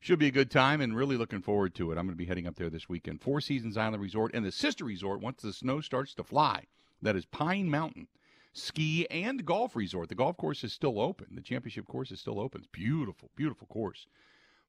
should 0.00 0.18
be 0.18 0.28
a 0.28 0.32
good 0.32 0.50
time 0.50 0.80
and 0.80 0.96
really 0.96 1.16
looking 1.16 1.42
forward 1.42 1.74
to 1.74 1.90
it. 1.90 1.98
I'm 1.98 2.06
going 2.06 2.16
to 2.16 2.16
be 2.16 2.26
heading 2.26 2.46
up 2.46 2.56
there 2.56 2.70
this 2.70 2.88
weekend. 2.88 3.20
Four 3.20 3.40
Seasons 3.40 3.76
Island 3.76 4.02
Resort 4.02 4.32
and 4.34 4.44
the 4.44 4.52
sister 4.52 4.84
resort 4.84 5.20
once 5.20 5.42
the 5.42 5.52
snow 5.52 5.80
starts 5.80 6.14
to 6.14 6.24
fly. 6.24 6.64
That 7.02 7.16
is 7.16 7.24
Pine 7.26 7.70
Mountain 7.70 8.08
Ski 8.52 9.06
and 9.10 9.44
Golf 9.44 9.76
Resort. 9.76 10.08
The 10.08 10.14
golf 10.14 10.36
course 10.36 10.64
is 10.64 10.72
still 10.72 11.00
open. 11.00 11.28
The 11.32 11.42
championship 11.42 11.86
course 11.86 12.10
is 12.10 12.20
still 12.20 12.40
open. 12.40 12.60
It's 12.60 12.68
beautiful, 12.70 13.30
beautiful 13.36 13.66
course. 13.66 14.06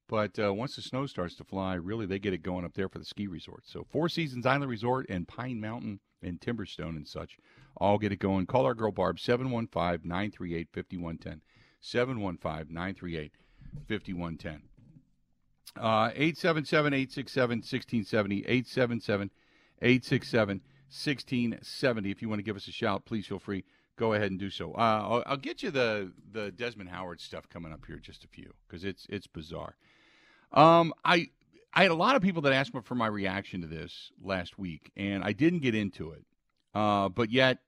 But 0.08 0.39
uh, 0.39 0.53
once 0.53 0.75
the 0.75 0.82
snow 0.82 1.05
starts 1.05 1.36
to 1.36 1.43
fly, 1.43 1.75
really 1.75 2.05
they 2.05 2.19
get 2.19 2.34
it 2.34 2.43
going 2.43 2.65
up 2.65 2.73
there 2.73 2.89
for 2.89 2.99
the 2.99 3.05
ski 3.05 3.27
resort. 3.27 3.63
So 3.65 3.86
Four 3.89 4.10
Seasons 4.10 4.45
Island 4.45 4.69
Resort 4.69 5.05
and 5.10 5.27
Pine 5.27 5.60
Mountain 5.60 5.99
and 6.21 6.39
Timberstone 6.39 6.95
and 6.95 7.08
such 7.08 7.38
all 7.77 7.97
get 7.97 8.12
it 8.12 8.19
going. 8.19 8.45
Call 8.45 8.65
our 8.65 8.75
girl 8.75 8.91
Barb 8.91 9.19
715 9.19 10.08
938 10.08 10.67
5110. 10.73 11.41
715 11.82 12.73
938 12.73 13.32
5110. 13.88 14.62
Uh, 15.77 16.10
877 16.13 16.93
867 16.93 17.58
1670. 17.60 18.38
877 18.39 19.32
867 19.82 20.62
1670. 20.89 22.12
If 22.12 22.21
you 22.21 22.29
want 22.29 22.39
to 22.39 22.43
give 22.43 22.55
us 22.55 22.67
a 22.67 22.71
shout, 22.71 23.05
please 23.05 23.27
feel 23.27 23.39
free. 23.39 23.63
Go 23.95 24.13
ahead 24.13 24.32
and 24.32 24.39
do 24.39 24.49
so. 24.49 24.73
Uh, 24.73 24.77
I'll, 24.77 25.23
I'll, 25.25 25.38
get 25.38 25.62
you 25.62 25.71
the, 25.71 26.12
the 26.32 26.51
Desmond 26.51 26.89
Howard 26.89 27.19
stuff 27.19 27.49
coming 27.49 27.73
up 27.73 27.86
here 27.86 27.97
just 27.97 28.23
a 28.23 28.27
few 28.27 28.53
because 28.67 28.86
it's 28.86 29.05
it's 29.10 29.27
bizarre. 29.27 29.75
Um, 30.53 30.93
I 31.03 31.27
I 31.73 31.84
had 31.84 31.91
a 31.91 31.95
lot 31.95 32.15
of 32.15 32.21
people 32.21 32.41
that 32.43 32.53
asked 32.53 32.73
me 32.73 32.82
for 32.84 32.95
my 32.95 33.08
reaction 33.08 33.62
to 33.62 33.67
this 33.67 34.12
last 34.21 34.58
week, 34.58 34.91
and 34.97 35.23
I 35.23 35.34
didn't 35.34 35.60
get 35.60 35.75
into 35.75 36.12
it. 36.12 36.25
Uh, 36.73 37.10
but 37.10 37.32
yet, 37.32 37.60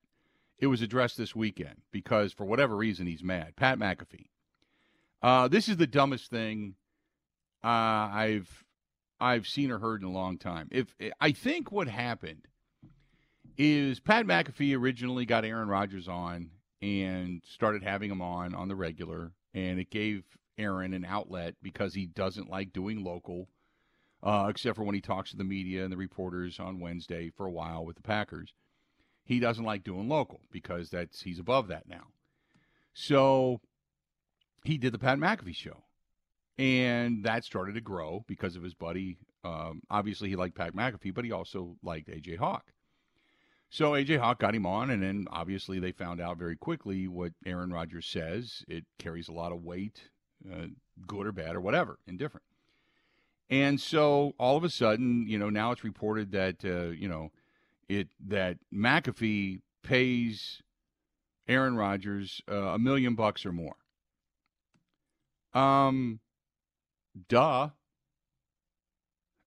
it 0.59 0.67
was 0.67 0.81
addressed 0.81 1.17
this 1.17 1.35
weekend 1.35 1.81
because 1.91 2.33
for 2.33 2.45
whatever 2.45 2.75
reason 2.75 3.07
he's 3.07 3.23
mad. 3.23 3.55
Pat 3.55 3.79
McAfee. 3.79 4.29
Uh, 5.21 5.47
this 5.47 5.69
is 5.69 5.77
the 5.77 5.87
dumbest 5.87 6.29
thing 6.29 6.75
uh, 7.63 7.67
I've 7.67 8.63
I've 9.19 9.47
seen 9.47 9.69
or 9.69 9.77
heard 9.77 10.01
in 10.01 10.07
a 10.07 10.11
long 10.11 10.37
time. 10.37 10.67
If 10.71 10.95
I 11.19 11.31
think 11.31 11.71
what 11.71 11.87
happened 11.87 12.47
is 13.57 13.99
Pat 13.99 14.25
McAfee 14.25 14.75
originally 14.75 15.25
got 15.25 15.45
Aaron 15.45 15.67
Rodgers 15.67 16.07
on 16.07 16.49
and 16.81 17.43
started 17.45 17.83
having 17.83 18.09
him 18.09 18.21
on 18.21 18.55
on 18.55 18.67
the 18.67 18.75
regular, 18.75 19.33
and 19.53 19.79
it 19.79 19.91
gave 19.91 20.23
Aaron 20.57 20.93
an 20.93 21.05
outlet 21.05 21.55
because 21.61 21.93
he 21.93 22.07
doesn't 22.07 22.49
like 22.49 22.73
doing 22.73 23.03
local, 23.03 23.47
uh, 24.23 24.47
except 24.49 24.75
for 24.75 24.83
when 24.83 24.95
he 24.95 25.01
talks 25.01 25.31
to 25.31 25.37
the 25.37 25.43
media 25.43 25.83
and 25.83 25.91
the 25.91 25.97
reporters 25.97 26.59
on 26.59 26.79
Wednesday 26.79 27.29
for 27.29 27.45
a 27.45 27.51
while 27.51 27.85
with 27.85 27.95
the 27.95 28.01
Packers 28.01 28.53
he 29.25 29.39
doesn't 29.39 29.63
like 29.63 29.83
doing 29.83 30.09
local 30.09 30.41
because 30.51 30.89
that's 30.89 31.21
he's 31.21 31.39
above 31.39 31.67
that 31.67 31.87
now. 31.87 32.07
So 32.93 33.61
he 34.63 34.77
did 34.77 34.93
the 34.93 34.99
Pat 34.99 35.17
McAfee 35.17 35.55
show, 35.55 35.83
and 36.57 37.23
that 37.23 37.45
started 37.45 37.75
to 37.75 37.81
grow 37.81 38.25
because 38.27 38.55
of 38.55 38.63
his 38.63 38.73
buddy. 38.73 39.17
Um, 39.43 39.81
obviously, 39.89 40.29
he 40.29 40.35
liked 40.35 40.55
Pat 40.55 40.75
McAfee, 40.75 41.13
but 41.13 41.25
he 41.25 41.31
also 41.31 41.77
liked 41.81 42.09
AJ 42.09 42.37
Hawk. 42.37 42.73
So 43.69 43.91
AJ 43.91 44.19
Hawk 44.19 44.39
got 44.39 44.53
him 44.53 44.65
on, 44.65 44.89
and 44.89 45.01
then 45.01 45.27
obviously 45.31 45.79
they 45.79 45.93
found 45.93 46.19
out 46.19 46.37
very 46.37 46.57
quickly 46.57 47.07
what 47.07 47.31
Aaron 47.45 47.71
Rodgers 47.71 48.07
says. 48.07 48.65
It 48.67 48.85
carries 48.99 49.29
a 49.29 49.33
lot 49.33 49.53
of 49.53 49.63
weight, 49.63 50.09
uh, 50.51 50.67
good 51.07 51.25
or 51.25 51.31
bad 51.31 51.55
or 51.55 51.61
whatever, 51.61 51.99
indifferent. 52.05 52.43
And 53.51 53.81
so 53.81 54.33
all 54.39 54.55
of 54.55 54.63
a 54.63 54.69
sudden, 54.69 55.27
you 55.27 55.37
know, 55.37 55.49
now 55.49 55.71
it's 55.71 55.83
reported 55.83 56.31
that 56.31 56.63
uh, 56.63 56.91
you 56.91 57.09
know 57.09 57.31
it 57.89 58.07
that 58.27 58.57
McAfee 58.73 59.59
pays 59.83 60.61
Aaron 61.49 61.75
Rodgers 61.75 62.41
uh, 62.49 62.55
a 62.55 62.79
million 62.79 63.13
bucks 63.13 63.45
or 63.45 63.51
more. 63.51 63.75
Um, 65.53 66.21
duh. 67.27 67.69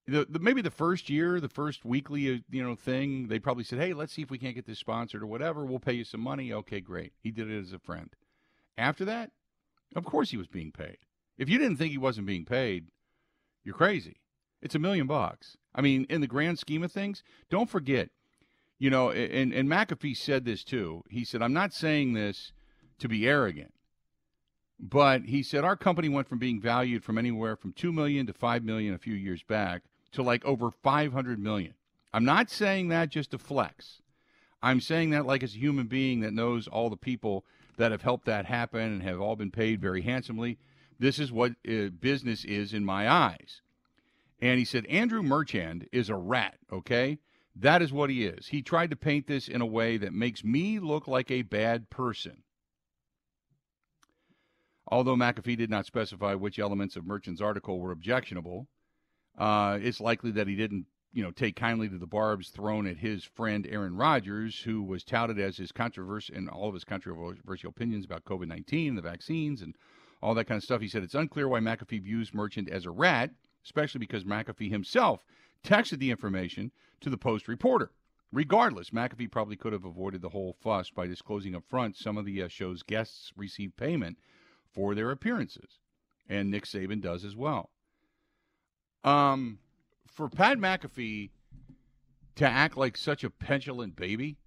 The, 0.06 0.26
the, 0.28 0.38
maybe 0.38 0.60
the 0.60 0.70
first 0.70 1.08
year, 1.08 1.40
the 1.40 1.48
first 1.48 1.82
weekly 1.82 2.30
uh, 2.30 2.38
you 2.50 2.62
know 2.62 2.74
thing, 2.74 3.28
they 3.28 3.38
probably 3.38 3.64
said, 3.64 3.78
"Hey, 3.78 3.94
let's 3.94 4.12
see 4.12 4.20
if 4.20 4.30
we 4.30 4.36
can't 4.36 4.54
get 4.54 4.66
this 4.66 4.78
sponsored 4.78 5.22
or 5.22 5.26
whatever. 5.26 5.64
We'll 5.64 5.78
pay 5.78 5.94
you 5.94 6.04
some 6.04 6.20
money." 6.20 6.52
Okay, 6.52 6.82
great. 6.82 7.14
He 7.22 7.30
did 7.30 7.50
it 7.50 7.58
as 7.58 7.72
a 7.72 7.78
friend. 7.78 8.10
After 8.76 9.06
that, 9.06 9.30
of 9.96 10.04
course 10.04 10.30
he 10.30 10.36
was 10.36 10.46
being 10.46 10.72
paid. 10.72 10.98
If 11.38 11.48
you 11.48 11.56
didn't 11.56 11.78
think 11.78 11.90
he 11.90 11.98
wasn't 11.98 12.26
being 12.26 12.44
paid, 12.44 12.88
you're 13.64 13.74
crazy. 13.74 14.16
It's 14.62 14.74
a 14.74 14.79
million 14.79 15.07
bucks. 15.07 15.57
I 15.74 15.81
mean, 15.81 16.07
in 16.09 16.20
the 16.20 16.27
grand 16.27 16.59
scheme 16.59 16.83
of 16.83 16.92
things, 16.92 17.22
don't 17.50 17.68
forget, 17.68 18.11
you 18.79 18.90
know, 18.90 19.11
and, 19.11 19.53
and 19.53 19.68
McAfee 19.68 20.16
said 20.16 20.44
this 20.44 20.64
too. 20.64 21.03
He 21.09 21.24
said, 21.24 21.42
I'm 21.42 21.53
not 21.53 21.72
saying 21.72 22.12
this 22.12 22.53
to 22.98 23.09
be 23.09 23.27
arrogant, 23.27 23.74
but 24.79 25.22
he 25.22 25.42
said 25.42 25.64
our 25.64 25.77
company 25.77 26.09
went 26.09 26.29
from 26.29 26.38
being 26.38 26.61
valued 26.61 27.03
from 27.05 27.18
anywhere 27.18 27.57
from 27.57 27.72
2 27.72 27.92
million 27.92 28.27
to 28.27 28.33
5 28.33 28.64
million 28.64 28.94
a 28.94 28.98
few 28.98 29.14
years 29.14 29.42
back 29.42 29.83
to 30.12 30.22
like 30.22 30.44
over 30.44 30.70
500 30.70 31.38
million. 31.38 31.74
I'm 32.12 32.24
not 32.24 32.48
saying 32.48 32.88
that 32.88 33.11
just 33.11 33.33
to 33.33 33.38
flex. 33.38 34.00
I'm 34.62 34.81
saying 34.81 35.11
that 35.11 35.27
like 35.27 35.42
as 35.42 35.55
a 35.55 35.59
human 35.59 35.88
being 35.88 36.20
that 36.20 36.33
knows 36.33 36.68
all 36.68 36.88
the 36.88 36.96
people 36.96 37.44
that 37.77 37.90
have 37.90 38.03
helped 38.03 38.27
that 38.27 38.46
happen 38.46 38.81
and 38.81 39.03
have 39.03 39.20
all 39.20 39.37
been 39.37 39.50
paid 39.50 39.81
very 39.81 40.03
handsomely. 40.03 40.59
This 40.98 41.18
is 41.18 41.33
what 41.33 41.52
uh, 41.68 41.88
business 42.00 42.44
is 42.44 42.72
in 42.72 42.85
my 42.85 43.11
eyes. 43.11 43.62
And 44.40 44.59
he 44.59 44.64
said, 44.64 44.87
Andrew 44.87 45.22
Marchand 45.22 45.88
is 45.92 46.09
a 46.09 46.16
rat, 46.16 46.59
okay? 46.72 47.18
That 47.57 47.83
is 47.83 47.92
what 47.92 48.11
he 48.11 48.24
is. 48.26 48.48
He 48.48 48.62
tried 48.62 48.90
to 48.90 48.96
paint 48.96 49.26
this 49.26 49.48
in 49.48 49.61
a 49.61 49.66
way 49.66 49.96
that 49.96 50.12
makes 50.12 50.44
me 50.44 50.78
look 50.78 51.07
like 51.07 51.30
a 51.30 51.42
bad 51.42 51.88
person. 51.88 52.42
Although 54.87 55.16
McAfee 55.16 55.57
did 55.57 55.70
not 55.70 55.87
specify 55.87 56.35
which 56.35 56.59
elements 56.59 56.96
of 56.96 57.07
Merchant's 57.07 57.40
article 57.40 57.80
were 57.80 57.92
objectionable, 57.92 58.68
uh, 59.38 59.78
it's 59.80 60.00
likely 60.00 60.30
that 60.33 60.46
he 60.46 60.57
didn't, 60.57 60.87
you 61.12 61.22
know, 61.22 61.30
take 61.30 61.57
kindly 61.57 61.88
to 61.88 61.96
the 61.96 62.07
barbs 62.07 62.50
thrown 62.50 62.87
at 62.87 62.98
his 62.98 63.24
friend 63.24 63.66
Aaron 63.70 63.96
Rodgers, 63.96 64.61
who 64.61 64.83
was 64.83 65.04
touted 65.04 65.38
as 65.38 65.57
his 65.57 65.72
controversial 65.72 66.37
and 66.37 66.50
all 66.50 66.68
of 66.68 66.74
his 66.74 66.85
controversial 66.85 67.70
opinions 67.70 68.04
about 68.04 68.24
COVID 68.24 68.48
nineteen, 68.48 68.94
the 68.94 69.02
vaccines, 69.02 69.62
and 69.62 69.74
all 70.24 70.34
that 70.34 70.46
kind 70.46 70.56
of 70.56 70.64
stuff. 70.64 70.80
He 70.80 70.88
said 70.88 71.02
it's 71.02 71.14
unclear 71.14 71.46
why 71.46 71.60
McAfee 71.60 72.02
views 72.02 72.32
Merchant 72.32 72.70
as 72.70 72.87
a 72.87 72.90
rat, 72.90 73.30
especially 73.62 73.98
because 73.98 74.24
McAfee 74.24 74.70
himself 74.70 75.22
texted 75.62 75.98
the 75.98 76.10
information 76.10 76.72
to 77.02 77.10
the 77.10 77.18
Post 77.18 77.46
reporter. 77.46 77.90
Regardless, 78.32 78.90
McAfee 78.90 79.30
probably 79.30 79.56
could 79.56 79.74
have 79.74 79.84
avoided 79.84 80.22
the 80.22 80.30
whole 80.30 80.56
fuss 80.60 80.88
by 80.88 81.06
disclosing 81.06 81.54
up 81.54 81.62
front 81.68 81.96
some 81.96 82.16
of 82.16 82.24
the 82.24 82.42
uh, 82.42 82.48
show's 82.48 82.82
guests 82.82 83.32
receive 83.37 83.76
payment 83.76 84.16
for 84.72 84.94
their 84.94 85.10
appearances, 85.10 85.78
and 86.26 86.50
Nick 86.50 86.64
Saban 86.64 87.02
does 87.02 87.22
as 87.22 87.37
well. 87.37 87.70
Um, 89.04 89.58
for 90.06 90.30
Pat 90.30 90.56
McAfee 90.56 91.30
to 92.37 92.46
act 92.46 92.78
like 92.78 92.96
such 92.96 93.24
a 93.24 93.30
petulant 93.30 93.94
baby, 93.94 94.38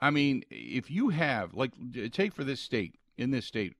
I 0.00 0.10
mean, 0.10 0.44
if 0.48 0.90
you 0.92 1.08
have 1.08 1.54
like 1.54 1.72
take 2.12 2.32
for 2.32 2.44
this 2.44 2.60
state 2.60 2.94
in 3.18 3.32
this 3.32 3.44
state 3.44 3.74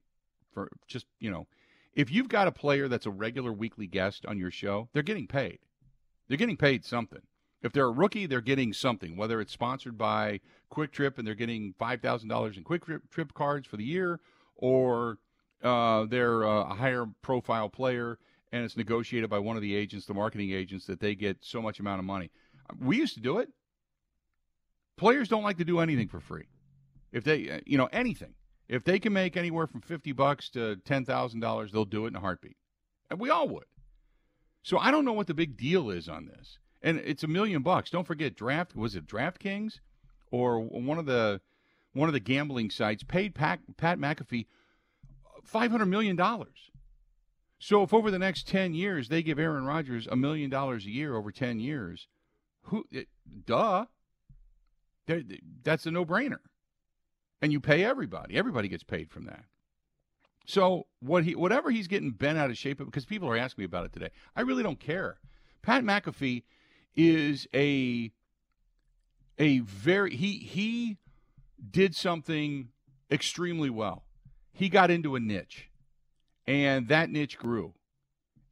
for 0.53 0.69
just 0.87 1.07
you 1.19 1.31
know, 1.31 1.47
if 1.95 2.11
you've 2.11 2.29
got 2.29 2.49
a 2.49 2.53
player 2.53 2.89
that's 2.89 3.07
a 3.07 3.11
regular 3.11 3.53
weekly 3.53 3.87
guest 3.87 4.27
on 4.27 4.39
your 4.39 4.51
show, 4.51 4.89
they're 4.93 5.03
getting 5.03 5.27
paid. 5.27 5.59
They're 6.29 6.37
getting 6.39 6.57
paid 6.57 6.85
something. 6.85 7.23
If 7.63 7.73
they're 7.73 7.87
a 7.87 7.91
rookie, 7.91 8.27
they're 8.27 8.41
getting 8.41 8.73
something, 8.73 9.17
whether 9.17 9.41
it's 9.41 9.53
sponsored 9.53 9.99
by 9.99 10.41
Kwik 10.71 10.93
Trip 10.93 11.19
and 11.19 11.27
they're 11.27 11.35
getting 11.35 11.75
five 11.79 12.01
thousand 12.01 12.29
dollars 12.29 12.57
in 12.57 12.65
Kwik 12.65 12.85
Trip, 12.85 13.03
Trip 13.11 13.35
cards 13.35 13.67
for 13.67 13.77
the 13.77 13.85
year, 13.85 14.21
or 14.57 15.19
uh, 15.63 16.07
they're 16.07 16.45
uh, 16.45 16.71
a 16.71 16.75
higher 16.75 17.07
profile 17.23 17.69
player 17.69 18.19
and 18.53 18.65
it's 18.65 18.77
negotiated 18.77 19.31
by 19.31 19.39
one 19.39 19.57
of 19.57 19.63
the 19.63 19.75
agents, 19.75 20.07
the 20.07 20.15
marketing 20.15 20.51
agents, 20.53 20.87
that 20.87 21.01
they 21.01 21.15
get 21.15 21.39
so 21.41 21.63
much 21.63 21.79
amount 21.81 21.99
of 22.01 22.05
money. 22.05 22.31
We 22.81 22.97
used 22.97 23.15
to 23.15 23.21
do 23.21 23.39
it. 23.39 23.51
Players 24.97 25.29
don't 25.29 25.43
like 25.43 25.59
to 25.59 25.65
do 25.65 25.81
anything 25.81 26.09
for 26.09 26.21
free. 26.21 26.47
If 27.13 27.25
they, 27.25 27.51
uh, 27.51 27.61
you 27.65 27.79
know, 27.79 27.89
anything. 27.93 28.35
If 28.71 28.85
they 28.85 29.01
can 29.01 29.13
make 29.13 29.37
anywhere 29.37 29.67
from 29.67 29.81
fifty 29.81 30.13
bucks 30.13 30.49
to 30.51 30.77
ten 30.77 31.05
thousand 31.05 31.41
dollars, 31.41 31.73
they'll 31.73 31.85
do 31.85 32.05
it 32.05 32.09
in 32.09 32.17
a 32.17 32.21
heartbeat, 32.21 32.57
and 33.11 33.19
we 33.19 33.29
all 33.29 33.49
would. 33.49 33.65
So 34.63 34.79
I 34.79 34.93
don't 34.93 35.05
know 35.05 35.13
what 35.13 35.27
the 35.27 35.35
big 35.35 35.57
deal 35.57 35.91
is 35.91 36.09
on 36.09 36.27
this, 36.27 36.59
and 36.81 36.99
it's 36.99 37.25
a 37.25 37.27
million 37.29 37.63
bucks. 37.63 37.91
Don't 37.91 38.07
forget, 38.07 38.37
draft 38.37 38.77
was 38.77 38.95
it 38.95 39.09
DraftKings 39.09 39.81
or 40.31 40.61
one 40.61 40.99
of 40.99 41.07
the 41.07 41.41
one 41.95 42.09
of 42.09 42.13
the 42.13 42.21
gambling 42.21 42.71
sites 42.71 43.03
paid 43.03 43.35
Pat, 43.35 43.59
Pat 43.77 43.99
McAfee 43.99 44.47
five 45.43 45.73
hundred 45.73 45.87
million 45.87 46.15
dollars. 46.15 46.71
So 47.59 47.83
if 47.83 47.93
over 47.93 48.11
the 48.13 48.21
next 48.21 48.47
ten 48.47 48.73
years 48.73 49.09
they 49.09 49.25
give 49.25 49.41
Aaron 49.41 49.65
Rodgers 49.65 50.07
a 50.07 50.15
million 50.15 50.49
dollars 50.49 50.87
a 50.87 50.91
year 50.91 51.17
over 51.17 51.33
ten 51.33 51.59
years, 51.59 52.07
who? 52.63 52.85
It, 52.93 53.09
duh. 53.47 53.87
That's 55.65 55.87
a 55.87 55.91
no-brainer, 55.91 56.39
and 57.43 57.53
you 57.53 57.61
pay 57.61 57.85
everybody. 57.85 58.37
Everybody 58.37 58.69
gets 58.69 58.83
paid 58.83 59.11
from 59.11 59.25
that. 59.25 59.45
So 60.47 60.87
what 61.01 61.25
he, 61.25 61.35
whatever 61.35 61.71
he's 61.71 61.87
getting 61.87 62.11
bent 62.11 62.39
out 62.39 62.51
of 62.51 62.59
shape 62.59 62.79
because 62.79 63.05
people 63.05 63.29
are 63.29 63.37
asking 63.37 63.63
me 63.63 63.67
about 63.67 63.85
it 63.85 63.93
today. 63.93 64.11
I 64.35 64.41
really 64.43 64.63
don't 64.63 64.81
care. 64.81 65.19
Pat 65.63 65.85
McAfee 65.85 66.43
is 66.97 67.47
a 67.55 68.11
a 69.39 69.61
very 69.61 70.15
he 70.17 70.39
he 70.39 70.99
did 71.71 71.95
something 71.95 72.69
extremely 73.11 73.71
well. 73.71 74.05
He 74.53 74.69
got 74.69 74.91
into 74.91 75.15
a 75.15 75.21
niche, 75.21 75.69
and 76.47 76.89
that 76.89 77.11
niche 77.11 77.39
grew. 77.39 77.75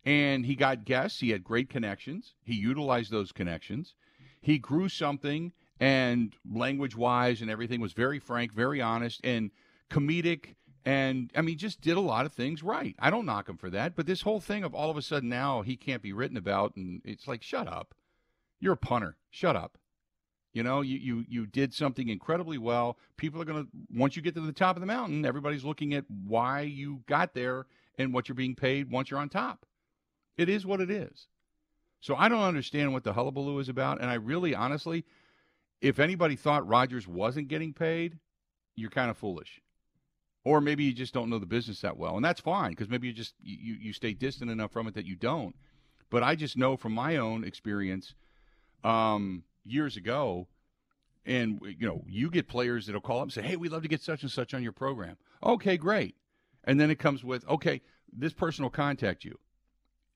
And 0.04 0.46
he 0.46 0.54
got 0.54 0.84
guests. 0.86 1.20
He 1.20 1.30
had 1.30 1.44
great 1.44 1.68
connections. 1.68 2.34
He 2.42 2.54
utilized 2.54 3.10
those 3.10 3.32
connections. 3.32 3.94
He 4.40 4.58
grew 4.58 4.88
something, 4.88 5.52
and 5.80 6.34
language 6.50 6.96
wise 6.96 7.40
and 7.40 7.50
everything 7.50 7.80
was 7.80 7.92
very 7.92 8.18
frank, 8.18 8.52
very 8.52 8.80
honest, 8.80 9.20
and 9.24 9.50
comedic. 9.90 10.54
And 10.84 11.30
I 11.36 11.42
mean, 11.42 11.58
just 11.58 11.80
did 11.80 11.96
a 11.96 12.00
lot 12.00 12.26
of 12.26 12.32
things 12.32 12.62
right. 12.62 12.96
I 12.98 13.10
don't 13.10 13.26
knock 13.26 13.48
him 13.48 13.56
for 13.56 13.70
that. 13.70 13.94
But 13.94 14.06
this 14.06 14.22
whole 14.22 14.40
thing 14.40 14.64
of 14.64 14.74
all 14.74 14.90
of 14.90 14.96
a 14.96 15.02
sudden 15.02 15.28
now 15.28 15.62
he 15.62 15.76
can't 15.76 16.02
be 16.02 16.12
written 16.12 16.36
about, 16.36 16.76
and 16.76 17.02
it's 17.04 17.28
like, 17.28 17.42
shut 17.42 17.68
up. 17.68 17.94
You're 18.60 18.74
a 18.74 18.78
punter. 18.78 19.16
Shut 19.30 19.56
up. 19.56 19.78
You 20.52 20.62
know, 20.62 20.80
you, 20.80 20.96
you 20.96 21.24
you 21.28 21.46
did 21.46 21.74
something 21.74 22.08
incredibly 22.08 22.58
well. 22.58 22.98
People 23.16 23.40
are 23.40 23.44
going 23.44 23.64
to 23.64 23.70
once 23.94 24.16
you 24.16 24.22
get 24.22 24.34
to 24.34 24.40
the 24.40 24.52
top 24.52 24.76
of 24.76 24.80
the 24.80 24.86
mountain, 24.86 25.24
everybody's 25.24 25.64
looking 25.64 25.94
at 25.94 26.04
why 26.08 26.62
you 26.62 27.02
got 27.06 27.34
there 27.34 27.66
and 27.98 28.14
what 28.14 28.28
you're 28.28 28.34
being 28.34 28.54
paid 28.54 28.90
once 28.90 29.10
you're 29.10 29.20
on 29.20 29.28
top. 29.28 29.66
It 30.36 30.48
is 30.48 30.64
what 30.64 30.80
it 30.80 30.90
is. 30.90 31.28
So 32.00 32.16
I 32.16 32.28
don't 32.28 32.42
understand 32.42 32.92
what 32.92 33.04
the 33.04 33.12
hullabaloo 33.12 33.58
is 33.58 33.68
about, 33.68 34.00
and 34.00 34.08
I 34.08 34.14
really, 34.14 34.54
honestly, 34.54 35.04
if 35.80 35.98
anybody 35.98 36.36
thought 36.36 36.66
Rodgers 36.66 37.06
wasn't 37.06 37.48
getting 37.48 37.72
paid, 37.72 38.18
you're 38.76 38.90
kind 38.90 39.10
of 39.10 39.16
foolish, 39.16 39.60
or 40.44 40.60
maybe 40.60 40.84
you 40.84 40.92
just 40.92 41.14
don't 41.14 41.30
know 41.30 41.38
the 41.38 41.46
business 41.46 41.80
that 41.80 41.96
well, 41.96 42.16
and 42.16 42.24
that's 42.24 42.40
fine 42.40 42.70
because 42.70 42.88
maybe 42.88 43.06
you 43.08 43.12
just 43.12 43.34
you 43.40 43.74
you 43.74 43.92
stay 43.92 44.12
distant 44.12 44.50
enough 44.50 44.72
from 44.72 44.86
it 44.86 44.94
that 44.94 45.06
you 45.06 45.16
don't. 45.16 45.54
But 46.10 46.22
I 46.22 46.36
just 46.36 46.56
know 46.56 46.76
from 46.76 46.92
my 46.92 47.16
own 47.16 47.44
experience. 47.44 48.14
Um, 48.84 49.42
years 49.68 49.96
ago, 49.96 50.48
and 51.24 51.60
you 51.78 51.86
know, 51.86 52.02
you 52.06 52.30
get 52.30 52.48
players 52.48 52.86
that'll 52.86 53.00
call 53.00 53.18
up 53.18 53.24
and 53.24 53.32
say, 53.32 53.42
"Hey, 53.42 53.56
we'd 53.56 53.72
love 53.72 53.82
to 53.82 53.88
get 53.88 54.00
such 54.02 54.22
and 54.22 54.30
such 54.30 54.54
on 54.54 54.62
your 54.62 54.72
program." 54.72 55.16
Okay, 55.42 55.76
great. 55.76 56.16
And 56.64 56.80
then 56.80 56.90
it 56.90 56.98
comes 56.98 57.22
with, 57.22 57.46
"Okay, 57.48 57.82
this 58.12 58.32
person 58.32 58.62
will 58.62 58.70
contact 58.70 59.24
you." 59.24 59.38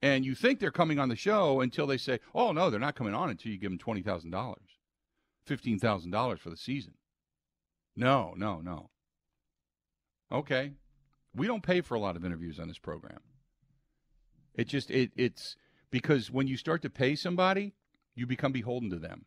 And 0.01 0.25
you 0.25 0.35
think 0.35 0.59
they're 0.59 0.71
coming 0.71 0.99
on 0.99 1.09
the 1.09 1.15
show 1.15 1.61
until 1.61 1.87
they 1.87 1.97
say, 1.97 2.19
"Oh 2.33 2.51
no, 2.51 2.69
they're 2.69 2.79
not 2.79 2.95
coming 2.95 3.13
on 3.13 3.29
until 3.29 3.51
you 3.51 3.57
give 3.57 3.71
them 3.71 3.77
twenty 3.77 4.01
thousand 4.01 4.31
dollars, 4.31 4.77
fifteen 5.45 5.79
thousand 5.79 6.11
dollars 6.11 6.39
for 6.39 6.49
the 6.49 6.57
season." 6.57 6.93
No, 7.95 8.33
no, 8.35 8.59
no. 8.61 8.89
Okay, 10.31 10.73
we 11.35 11.47
don't 11.47 11.63
pay 11.63 11.81
for 11.81 11.95
a 11.95 11.99
lot 11.99 12.15
of 12.15 12.25
interviews 12.25 12.59
on 12.59 12.67
this 12.67 12.79
program. 12.79 13.19
It 14.55 14.67
just 14.67 14.89
it 14.91 15.11
it's 15.15 15.55
because 15.91 16.31
when 16.31 16.47
you 16.47 16.57
start 16.57 16.81
to 16.83 16.89
pay 16.89 17.15
somebody, 17.15 17.73
you 18.15 18.25
become 18.25 18.51
beholden 18.51 18.89
to 18.89 18.97
them 18.97 19.25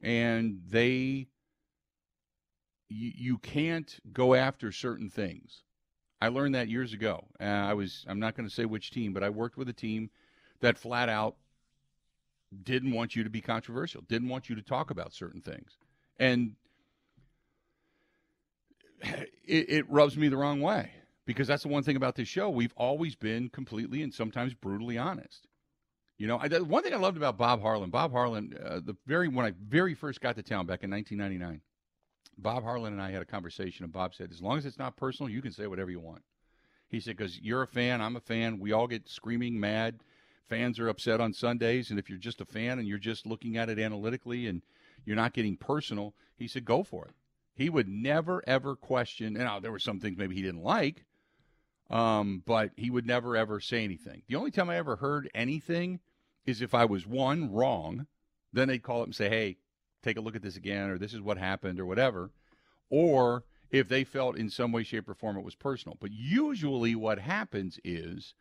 and 0.00 0.60
they 0.68 1.28
you, 2.88 3.12
you 3.14 3.38
can't 3.38 3.98
go 4.12 4.34
after 4.34 4.72
certain 4.72 5.10
things. 5.10 5.62
I 6.20 6.28
learned 6.28 6.54
that 6.54 6.68
years 6.68 6.92
ago. 6.92 7.26
Uh, 7.40 7.44
I 7.44 7.74
was 7.74 8.04
I'm 8.08 8.18
not 8.18 8.36
going 8.36 8.48
to 8.48 8.54
say 8.54 8.64
which 8.64 8.90
team, 8.90 9.12
but 9.12 9.22
I 9.22 9.30
worked 9.30 9.56
with 9.56 9.68
a 9.68 9.74
team 9.74 10.10
that 10.60 10.78
flat 10.78 11.08
out 11.08 11.36
didn't 12.62 12.92
want 12.92 13.14
you 13.14 13.24
to 13.24 13.30
be 13.30 13.40
controversial, 13.40 14.02
didn't 14.08 14.28
want 14.28 14.48
you 14.48 14.56
to 14.56 14.62
talk 14.62 14.90
about 14.90 15.12
certain 15.12 15.40
things. 15.40 15.76
And 16.18 16.56
it, 19.02 19.70
it 19.70 19.90
rubs 19.90 20.16
me 20.16 20.28
the 20.28 20.36
wrong 20.36 20.60
way 20.60 20.90
because 21.26 21.46
that's 21.46 21.62
the 21.62 21.68
one 21.68 21.82
thing 21.82 21.96
about 21.96 22.16
this 22.16 22.28
show. 22.28 22.48
We've 22.48 22.72
always 22.76 23.14
been 23.14 23.48
completely 23.50 24.02
and 24.02 24.12
sometimes 24.12 24.54
brutally 24.54 24.98
honest. 24.98 25.46
You 26.16 26.26
know, 26.26 26.38
I, 26.38 26.48
one 26.58 26.82
thing 26.82 26.92
I 26.92 26.96
loved 26.96 27.16
about 27.16 27.38
Bob 27.38 27.60
Harlan, 27.60 27.90
Bob 27.90 28.10
Harlan, 28.10 28.58
uh, 28.64 28.80
the 28.84 28.96
very 29.06 29.28
when 29.28 29.46
I 29.46 29.52
very 29.68 29.94
first 29.94 30.20
got 30.20 30.34
to 30.36 30.42
town 30.42 30.66
back 30.66 30.82
in 30.82 30.90
1999, 30.90 31.60
Bob 32.38 32.64
Harlan 32.64 32.92
and 32.92 33.00
I 33.00 33.12
had 33.12 33.22
a 33.22 33.26
conversation, 33.26 33.84
and 33.84 33.92
Bob 33.92 34.14
said, 34.14 34.32
"As 34.32 34.42
long 34.42 34.58
as 34.58 34.66
it's 34.66 34.78
not 34.78 34.96
personal, 34.96 35.30
you 35.30 35.40
can 35.40 35.52
say 35.52 35.68
whatever 35.68 35.92
you 35.92 36.00
want." 36.00 36.22
He 36.88 36.98
said, 36.98 37.16
"Because 37.16 37.40
you're 37.40 37.62
a 37.62 37.68
fan, 37.68 38.00
I'm 38.00 38.16
a 38.16 38.20
fan. 38.20 38.58
We 38.58 38.72
all 38.72 38.88
get 38.88 39.08
screaming 39.08 39.60
mad. 39.60 40.00
Fans 40.48 40.78
are 40.78 40.88
upset 40.88 41.20
on 41.20 41.32
Sundays, 41.32 41.90
and 41.90 41.98
if 41.98 42.08
you're 42.08 42.18
just 42.18 42.40
a 42.40 42.44
fan 42.44 42.78
and 42.78 42.88
you're 42.88 42.98
just 42.98 43.26
looking 43.26 43.56
at 43.56 43.68
it 43.68 43.78
analytically 43.78 44.46
and 44.46 44.62
you're 45.04 45.16
not 45.16 45.32
getting 45.34 45.56
personal, 45.56 46.14
he 46.36 46.48
said, 46.48 46.64
go 46.64 46.82
for 46.82 47.06
it." 47.06 47.14
He 47.54 47.68
would 47.68 47.88
never 47.88 48.42
ever 48.46 48.76
question. 48.76 49.36
And 49.36 49.44
now 49.44 49.60
there 49.60 49.72
were 49.72 49.78
some 49.78 50.00
things 50.00 50.16
maybe 50.16 50.34
he 50.36 50.42
didn't 50.42 50.62
like, 50.62 51.04
Um, 51.90 52.42
but 52.44 52.72
he 52.76 52.90
would 52.90 53.06
never 53.06 53.36
ever 53.36 53.60
say 53.60 53.82
anything. 53.82 54.22
The 54.28 54.36
only 54.36 54.50
time 54.50 54.68
I 54.68 54.76
ever 54.76 54.96
heard 54.96 55.30
anything 55.34 56.00
is 56.44 56.60
if 56.60 56.74
I 56.74 56.84
was 56.84 57.06
one 57.06 57.50
wrong, 57.50 58.06
then 58.52 58.68
they'd 58.68 58.82
call 58.82 59.00
up 59.00 59.06
and 59.06 59.14
say, 59.14 59.28
"Hey, 59.28 59.58
take 60.02 60.16
a 60.16 60.20
look 60.20 60.36
at 60.36 60.42
this 60.42 60.56
again," 60.56 60.90
or 60.90 60.98
"This 60.98 61.14
is 61.14 61.20
what 61.20 61.38
happened," 61.38 61.80
or 61.80 61.86
whatever. 61.86 62.30
Or 62.90 63.44
if 63.70 63.88
they 63.88 64.04
felt 64.04 64.36
in 64.36 64.50
some 64.50 64.72
way, 64.72 64.82
shape, 64.82 65.08
or 65.08 65.14
form 65.14 65.36
it 65.36 65.44
was 65.44 65.54
personal. 65.54 65.96
But 66.00 66.12
usually, 66.12 66.94
what 66.94 67.18
happens 67.18 67.80
is 67.84 68.34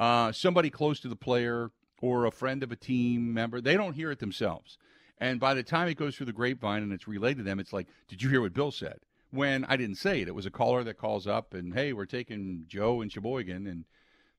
uh, 0.00 0.32
somebody 0.32 0.70
close 0.70 0.98
to 1.00 1.08
the 1.08 1.14
player 1.14 1.70
or 2.02 2.24
a 2.24 2.32
friend 2.32 2.64
of 2.64 2.72
a 2.72 2.76
team 2.76 3.32
member 3.32 3.60
they 3.60 3.76
don't 3.76 3.94
hear 3.94 4.10
it 4.10 4.18
themselves, 4.18 4.78
and 5.18 5.38
by 5.38 5.54
the 5.54 5.62
time 5.62 5.86
it 5.86 5.94
goes 5.94 6.16
through 6.16 6.26
the 6.26 6.32
grapevine 6.32 6.82
and 6.82 6.92
it's 6.92 7.06
relayed 7.06 7.36
to 7.36 7.44
them, 7.44 7.60
it's 7.60 7.72
like, 7.72 7.86
"Did 8.08 8.22
you 8.22 8.28
hear 8.30 8.40
what 8.40 8.52
Bill 8.52 8.72
said?" 8.72 8.98
when 9.30 9.64
I 9.66 9.76
didn't 9.76 9.96
say 9.96 10.20
it. 10.20 10.28
It 10.28 10.34
was 10.34 10.46
a 10.46 10.50
caller 10.50 10.82
that 10.84 10.98
calls 10.98 11.26
up 11.26 11.54
and, 11.54 11.72
hey, 11.72 11.92
we're 11.92 12.06
taking 12.06 12.64
Joe 12.66 13.00
and 13.00 13.12
Sheboygan, 13.12 13.66
and 13.66 13.84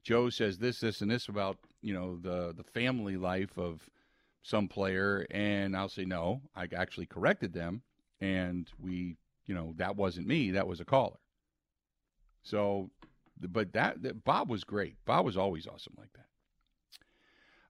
Joe 0.03 0.29
says 0.29 0.57
this, 0.57 0.79
this, 0.79 1.01
and 1.01 1.09
this 1.09 1.27
about 1.27 1.57
you 1.81 1.93
know 1.93 2.17
the 2.17 2.53
the 2.55 2.63
family 2.63 3.17
life 3.17 3.57
of 3.57 3.89
some 4.43 4.67
player, 4.67 5.27
and 5.29 5.75
I'll 5.75 5.89
say 5.89 6.05
no, 6.05 6.41
I 6.55 6.67
actually 6.75 7.05
corrected 7.05 7.53
them, 7.53 7.83
and 8.19 8.67
we, 8.79 9.17
you 9.45 9.53
know, 9.53 9.73
that 9.77 9.95
wasn't 9.95 10.27
me, 10.27 10.51
that 10.51 10.67
was 10.67 10.79
a 10.79 10.85
caller. 10.85 11.19
So, 12.41 12.89
but 13.47 13.73
that, 13.73 14.03
that 14.03 14.23
Bob 14.23 14.49
was 14.49 14.63
great. 14.63 14.95
Bob 15.05 15.25
was 15.25 15.37
always 15.37 15.67
awesome 15.67 15.93
like 15.97 16.11
that. 16.13 16.25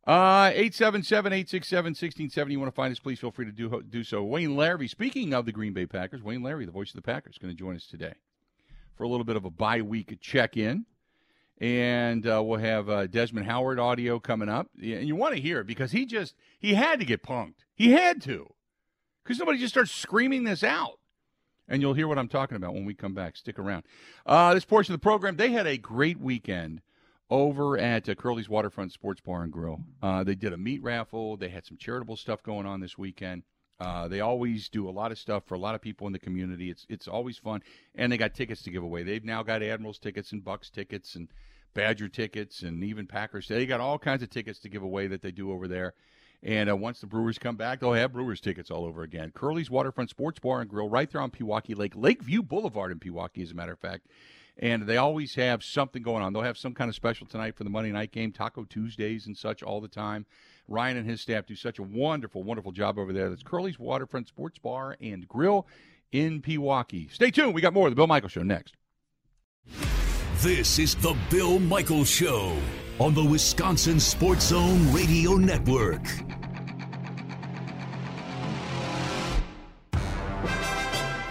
Uh, 0.07 0.49
877 0.53 1.31
867 1.31 1.85
1670. 1.91 2.53
You 2.53 2.59
want 2.59 2.71
to 2.71 2.75
find 2.75 2.91
us, 2.91 2.99
please 2.99 3.19
feel 3.19 3.31
free 3.31 3.45
to 3.45 3.51
do, 3.51 3.83
do 3.87 4.03
so. 4.03 4.23
Wayne 4.23 4.55
Larrivee, 4.55 4.89
speaking 4.89 5.33
of 5.33 5.45
the 5.45 5.51
Green 5.51 5.73
Bay 5.73 5.85
Packers, 5.85 6.23
Wayne 6.23 6.41
Larrivee, 6.41 6.65
the 6.65 6.71
voice 6.71 6.89
of 6.89 6.95
the 6.95 7.03
Packers, 7.03 7.37
going 7.37 7.53
to 7.53 7.57
join 7.57 7.75
us 7.75 7.85
today 7.85 8.13
for 8.95 9.03
a 9.03 9.07
little 9.07 9.23
bit 9.23 9.35
of 9.35 9.45
a 9.45 9.51
bye 9.51 9.81
week 9.81 10.17
check 10.19 10.57
in. 10.57 10.85
And 11.59 12.25
uh, 12.25 12.41
we'll 12.43 12.57
have 12.57 12.89
uh, 12.89 13.05
Desmond 13.05 13.45
Howard 13.45 13.77
audio 13.77 14.19
coming 14.19 14.49
up. 14.49 14.69
And 14.81 15.07
you 15.07 15.15
want 15.15 15.35
to 15.35 15.41
hear 15.41 15.59
it 15.59 15.67
because 15.67 15.91
he 15.91 16.07
just, 16.07 16.33
he 16.59 16.73
had 16.73 16.99
to 16.99 17.05
get 17.05 17.21
punked. 17.21 17.65
He 17.75 17.91
had 17.91 18.23
to. 18.23 18.51
Because 19.23 19.37
somebody 19.37 19.59
just 19.59 19.73
starts 19.73 19.91
screaming 19.91 20.45
this 20.45 20.63
out. 20.63 20.97
And 21.71 21.81
you'll 21.81 21.93
hear 21.93 22.09
what 22.09 22.19
I'm 22.19 22.27
talking 22.27 22.57
about 22.57 22.73
when 22.73 22.83
we 22.83 22.93
come 22.93 23.13
back. 23.13 23.37
Stick 23.37 23.57
around. 23.57 23.83
Uh, 24.25 24.53
this 24.53 24.65
portion 24.65 24.93
of 24.93 24.99
the 24.99 25.03
program, 25.03 25.37
they 25.37 25.51
had 25.51 25.65
a 25.65 25.77
great 25.77 26.19
weekend 26.19 26.81
over 27.29 27.77
at 27.77 28.09
uh, 28.09 28.13
Curly's 28.13 28.49
Waterfront 28.49 28.91
Sports 28.91 29.21
Bar 29.21 29.43
and 29.43 29.53
Grill. 29.53 29.79
Uh, 30.03 30.21
they 30.25 30.35
did 30.35 30.51
a 30.51 30.57
meat 30.57 30.83
raffle. 30.83 31.37
They 31.37 31.47
had 31.47 31.65
some 31.65 31.77
charitable 31.77 32.17
stuff 32.17 32.43
going 32.43 32.65
on 32.65 32.81
this 32.81 32.97
weekend. 32.97 33.43
Uh, 33.79 34.09
they 34.09 34.19
always 34.19 34.67
do 34.67 34.89
a 34.89 34.91
lot 34.91 35.13
of 35.13 35.17
stuff 35.17 35.43
for 35.47 35.55
a 35.55 35.59
lot 35.59 35.73
of 35.73 35.81
people 35.81 36.07
in 36.07 36.13
the 36.13 36.19
community. 36.19 36.69
It's 36.69 36.85
it's 36.89 37.07
always 37.07 37.37
fun, 37.37 37.63
and 37.95 38.11
they 38.11 38.17
got 38.17 38.35
tickets 38.35 38.61
to 38.63 38.69
give 38.69 38.83
away. 38.83 39.03
They've 39.03 39.23
now 39.23 39.41
got 39.41 39.63
Admirals 39.63 39.97
tickets 39.97 40.33
and 40.33 40.43
Bucks 40.43 40.69
tickets 40.69 41.15
and 41.15 41.29
Badger 41.73 42.09
tickets 42.09 42.63
and 42.63 42.83
even 42.83 43.07
Packers. 43.07 43.47
They 43.47 43.65
got 43.65 43.79
all 43.79 43.97
kinds 43.97 44.23
of 44.23 44.29
tickets 44.29 44.59
to 44.59 44.69
give 44.69 44.83
away 44.83 45.07
that 45.07 45.21
they 45.21 45.31
do 45.31 45.53
over 45.53 45.69
there. 45.69 45.93
And 46.43 46.69
uh, 46.69 46.75
once 46.75 46.99
the 46.99 47.07
Brewers 47.07 47.37
come 47.37 47.55
back, 47.55 47.79
they'll 47.79 47.93
have 47.93 48.13
Brewers 48.13 48.41
tickets 48.41 48.71
all 48.71 48.85
over 48.85 49.03
again. 49.03 49.31
Curly's 49.33 49.69
Waterfront 49.69 50.09
Sports 50.09 50.39
Bar 50.39 50.61
and 50.61 50.69
Grill, 50.69 50.89
right 50.89 51.09
there 51.09 51.21
on 51.21 51.29
Pewaukee 51.29 51.77
Lake, 51.77 51.93
Lakeview 51.95 52.41
Boulevard 52.41 52.91
in 52.91 52.99
Pewaukee, 52.99 53.43
as 53.43 53.51
a 53.51 53.55
matter 53.55 53.73
of 53.73 53.79
fact 53.79 54.07
and 54.57 54.83
they 54.83 54.97
always 54.97 55.35
have 55.35 55.63
something 55.63 56.01
going 56.01 56.21
on. 56.21 56.33
They'll 56.33 56.43
have 56.43 56.57
some 56.57 56.73
kind 56.73 56.89
of 56.89 56.95
special 56.95 57.25
tonight 57.25 57.55
for 57.55 57.63
the 57.63 57.69
Monday 57.69 57.91
night 57.91 58.11
game, 58.11 58.31
Taco 58.31 58.63
Tuesdays 58.63 59.25
and 59.25 59.35
such 59.35 59.63
all 59.63 59.81
the 59.81 59.87
time. 59.87 60.25
Ryan 60.67 60.97
and 60.97 61.09
his 61.09 61.21
staff 61.21 61.45
do 61.45 61.55
such 61.55 61.79
a 61.79 61.83
wonderful, 61.83 62.43
wonderful 62.43 62.71
job 62.71 62.97
over 62.97 63.11
there. 63.11 63.29
That's 63.29 63.43
Curly's 63.43 63.79
Waterfront 63.79 64.27
Sports 64.27 64.59
Bar 64.59 64.97
and 65.01 65.27
Grill 65.27 65.67
in 66.11 66.41
Pewaukee. 66.41 67.11
Stay 67.11 67.31
tuned. 67.31 67.53
We 67.53 67.61
got 67.61 67.73
more 67.73 67.87
of 67.87 67.91
the 67.91 67.95
Bill 67.95 68.07
Michael 68.07 68.29
Show 68.29 68.43
next. 68.43 68.75
This 70.37 70.79
is 70.79 70.95
the 70.95 71.15
Bill 71.29 71.59
Michael 71.59 72.05
Show 72.05 72.55
on 73.01 73.15
the 73.15 73.23
Wisconsin 73.23 73.99
Sports 73.99 74.49
Zone 74.49 74.93
Radio 74.93 75.31
Network. 75.31 76.01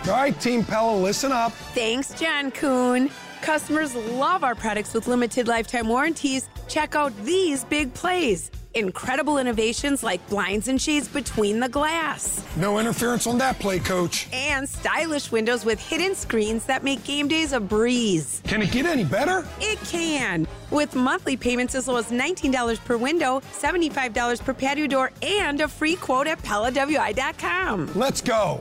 All 0.09 0.17
right, 0.17 0.35
Team 0.41 0.65
Pella, 0.65 0.97
listen 0.97 1.31
up. 1.31 1.53
Thanks, 1.53 2.13
John 2.19 2.51
Kuhn. 2.51 3.09
Customers 3.43 3.95
love 3.95 4.43
our 4.43 4.57
products 4.57 4.93
with 4.93 5.07
limited 5.07 5.47
lifetime 5.47 5.87
warranties. 5.87 6.49
Check 6.67 6.97
out 6.97 7.17
these 7.25 7.63
big 7.63 7.95
plays. 7.95 8.51
Incredible 8.75 9.39
innovations 9.39 10.05
like 10.05 10.27
blinds 10.29 10.69
and 10.69 10.81
shades 10.81 11.09
between 11.09 11.59
the 11.59 11.69
glass. 11.69 12.45
No 12.57 12.79
interference 12.79 13.27
on 13.27 13.37
that 13.39 13.59
play, 13.59 13.81
coach. 13.81 14.29
And 14.33 14.69
stylish 14.69 15.33
windows 15.33 15.65
with 15.65 15.81
hidden 15.81 16.15
screens 16.15 16.67
that 16.67 16.85
make 16.85 17.03
game 17.03 17.27
days 17.27 17.53
a 17.53 17.59
breeze. 17.59 18.41
Can 18.45 18.63
it 18.63 18.71
get 18.71 18.87
any 18.87 19.05
better? 19.05 19.45
It 19.61 19.81
can. 19.89 20.47
With 20.71 20.95
monthly 20.95 21.37
payments 21.37 21.75
as 21.75 21.89
low 21.89 21.97
as 21.97 22.11
$19 22.13 22.85
per 22.85 22.97
window, 22.97 23.41
$75 23.53 24.45
per 24.45 24.55
patio 24.55 24.87
door, 24.87 25.11
and 25.21 25.61
a 25.61 25.67
free 25.67 25.97
quote 25.97 26.29
at 26.29 26.41
PellaWI.com. 26.43 27.93
Let's 27.97 28.21
go. 28.21 28.61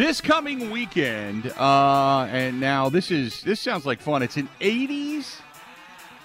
This 0.00 0.22
coming 0.22 0.70
weekend, 0.70 1.52
uh, 1.58 2.26
and 2.30 2.58
now 2.58 2.88
this 2.88 3.10
is 3.10 3.42
this 3.42 3.60
sounds 3.60 3.84
like 3.84 4.00
fun. 4.00 4.22
It's 4.22 4.38
an 4.38 4.48
'80s, 4.58 5.42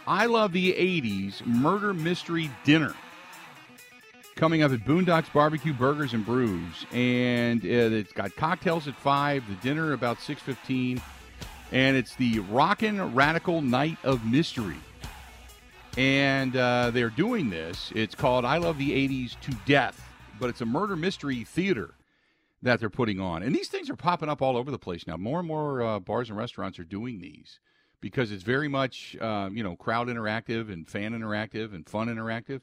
I 0.07 0.27
love 0.27 0.53
the 0.53 0.71
'80s 0.71 1.45
murder 1.45 1.93
mystery 1.93 2.49
dinner 2.63 2.93
coming 4.37 4.63
up 4.63 4.71
at 4.71 4.85
Boondocks 4.85 5.29
Barbecue 5.33 5.73
Burgers 5.73 6.13
and 6.13 6.25
Brews, 6.25 6.85
and 6.93 7.65
uh, 7.65 7.67
it's 7.67 8.13
got 8.13 8.33
cocktails 8.37 8.87
at 8.87 8.95
five, 8.95 9.43
the 9.49 9.55
dinner 9.55 9.91
about 9.91 10.21
six 10.21 10.41
fifteen, 10.41 11.01
and 11.73 11.97
it's 11.97 12.15
the 12.15 12.39
Rockin' 12.39 13.13
Radical 13.13 13.61
Night 13.61 13.97
of 14.05 14.25
Mystery. 14.25 14.79
And 15.97 16.55
uh, 16.55 16.91
they're 16.91 17.09
doing 17.09 17.49
this. 17.49 17.91
It's 17.93 18.15
called 18.15 18.45
I 18.45 18.55
Love 18.55 18.77
the 18.77 18.91
'80s 18.91 19.37
to 19.41 19.51
Death, 19.65 20.01
but 20.39 20.49
it's 20.49 20.61
a 20.61 20.65
murder 20.65 20.95
mystery 20.95 21.43
theater 21.43 21.94
that 22.65 22.79
they're 22.79 22.89
putting 22.89 23.19
on. 23.19 23.43
And 23.43 23.55
these 23.55 23.67
things 23.67 23.91
are 23.91 23.95
popping 23.95 24.27
up 24.27 24.41
all 24.41 24.57
over 24.57 24.71
the 24.71 24.79
place 24.79 25.05
now. 25.05 25.17
More 25.17 25.37
and 25.37 25.47
more 25.47 25.83
uh, 25.83 25.99
bars 25.99 26.29
and 26.29 26.37
restaurants 26.37 26.79
are 26.79 26.83
doing 26.83 27.19
these 27.19 27.59
because 28.01 28.31
it's 28.31 28.41
very 28.41 28.67
much, 28.67 29.15
uh, 29.21 29.49
you 29.53 29.63
know, 29.63 29.75
crowd 29.75 30.07
interactive 30.07 30.73
and 30.73 30.89
fan 30.89 31.13
interactive 31.13 31.75
and 31.75 31.87
fun 31.87 32.07
interactive. 32.07 32.61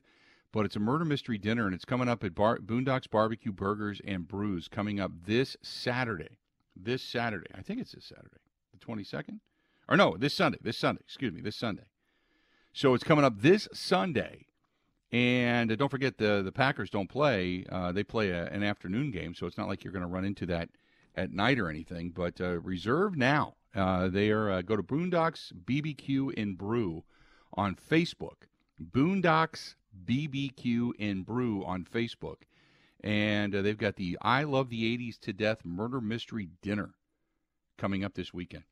But 0.51 0.67
it's 0.67 0.75
a 0.75 0.81
murder 0.81 1.05
mystery 1.05 1.39
dinner, 1.39 1.67
and 1.67 1.75
it's 1.75 1.85
coming 1.85 2.09
up 2.09 2.25
at 2.25 2.35
Bar- 2.35 2.59
Boondocks 2.59 3.09
Barbecue 3.09 3.53
Burgers 3.53 4.01
and 4.05 4.27
Brews 4.27 4.67
coming 4.67 4.99
up 4.99 5.13
this 5.25 5.57
Saturday. 5.63 6.37
This 6.77 7.01
Saturday. 7.01 7.47
I 7.57 7.63
think 7.63 7.81
it's 7.81 7.93
this 7.93 8.05
Saturday, 8.05 8.41
the 8.73 8.85
22nd? 8.85 9.39
Or 9.89 9.97
no, 9.97 10.17
this 10.19 10.35
Sunday. 10.35 10.59
This 10.61 10.77
Sunday. 10.77 11.03
Excuse 11.05 11.33
me, 11.33 11.41
this 11.41 11.57
Sunday. 11.57 11.85
So 12.73 12.93
it's 12.95 13.05
coming 13.05 13.25
up 13.25 13.41
this 13.41 13.69
Sunday 13.73 14.47
and 15.13 15.71
uh, 15.71 15.77
don't 15.77 15.91
forget 15.91 16.17
the 16.17 16.43
the 16.43 16.53
Packers 16.53 16.91
don't 16.91 17.09
play; 17.09 17.65
uh, 17.71 17.93
they 17.93 18.03
play 18.03 18.31
a, 18.31 18.47
an 18.47 18.63
afternoon 18.63 19.11
game, 19.11 19.35
so 19.35 19.47
it's 19.47 19.59
not 19.59 19.69
like 19.69 19.85
you're 19.85 19.93
going 19.93 20.05
to 20.05 20.09
run 20.09 20.25
into 20.25 20.47
that 20.47 20.71
at 21.15 21.33
night 21.33 21.59
or 21.59 21.69
anything. 21.69 22.11
But 22.11 22.41
uh, 22.41 22.61
reserve 22.61 23.17
now. 23.17 23.55
Uh, 23.75 24.09
they 24.09 24.31
are 24.31 24.51
uh, 24.51 24.63
go 24.63 24.77
to 24.77 24.83
Boondocks 24.83 25.53
BBQ 25.65 26.39
and 26.41 26.57
Brew 26.57 27.05
on 27.55 27.75
Facebook. 27.75 28.47
Boondocks 28.83 29.75
BBQ 30.07 30.93
and 30.99 31.25
Brew 31.25 31.65
on 31.65 31.85
Facebook, 31.85 32.43
and 33.03 33.55
uh, 33.55 33.63
they've 33.63 33.79
got 33.79 33.97
the 33.97 34.19
I 34.23 34.45
Love 34.45 34.71
the 34.71 34.97
'80s 34.97 35.19
to 35.21 35.33
Death 35.33 35.65
Murder 35.65 36.01
Mystery 36.01 36.49
Dinner 36.63 36.95
coming 37.77 38.03
up 38.05 38.15
this 38.15 38.33
weekend. 38.33 38.65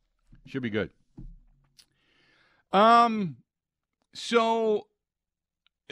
Should 0.46 0.62
be 0.62 0.70
good. 0.70 0.90
Um, 2.72 3.36
so 4.14 4.86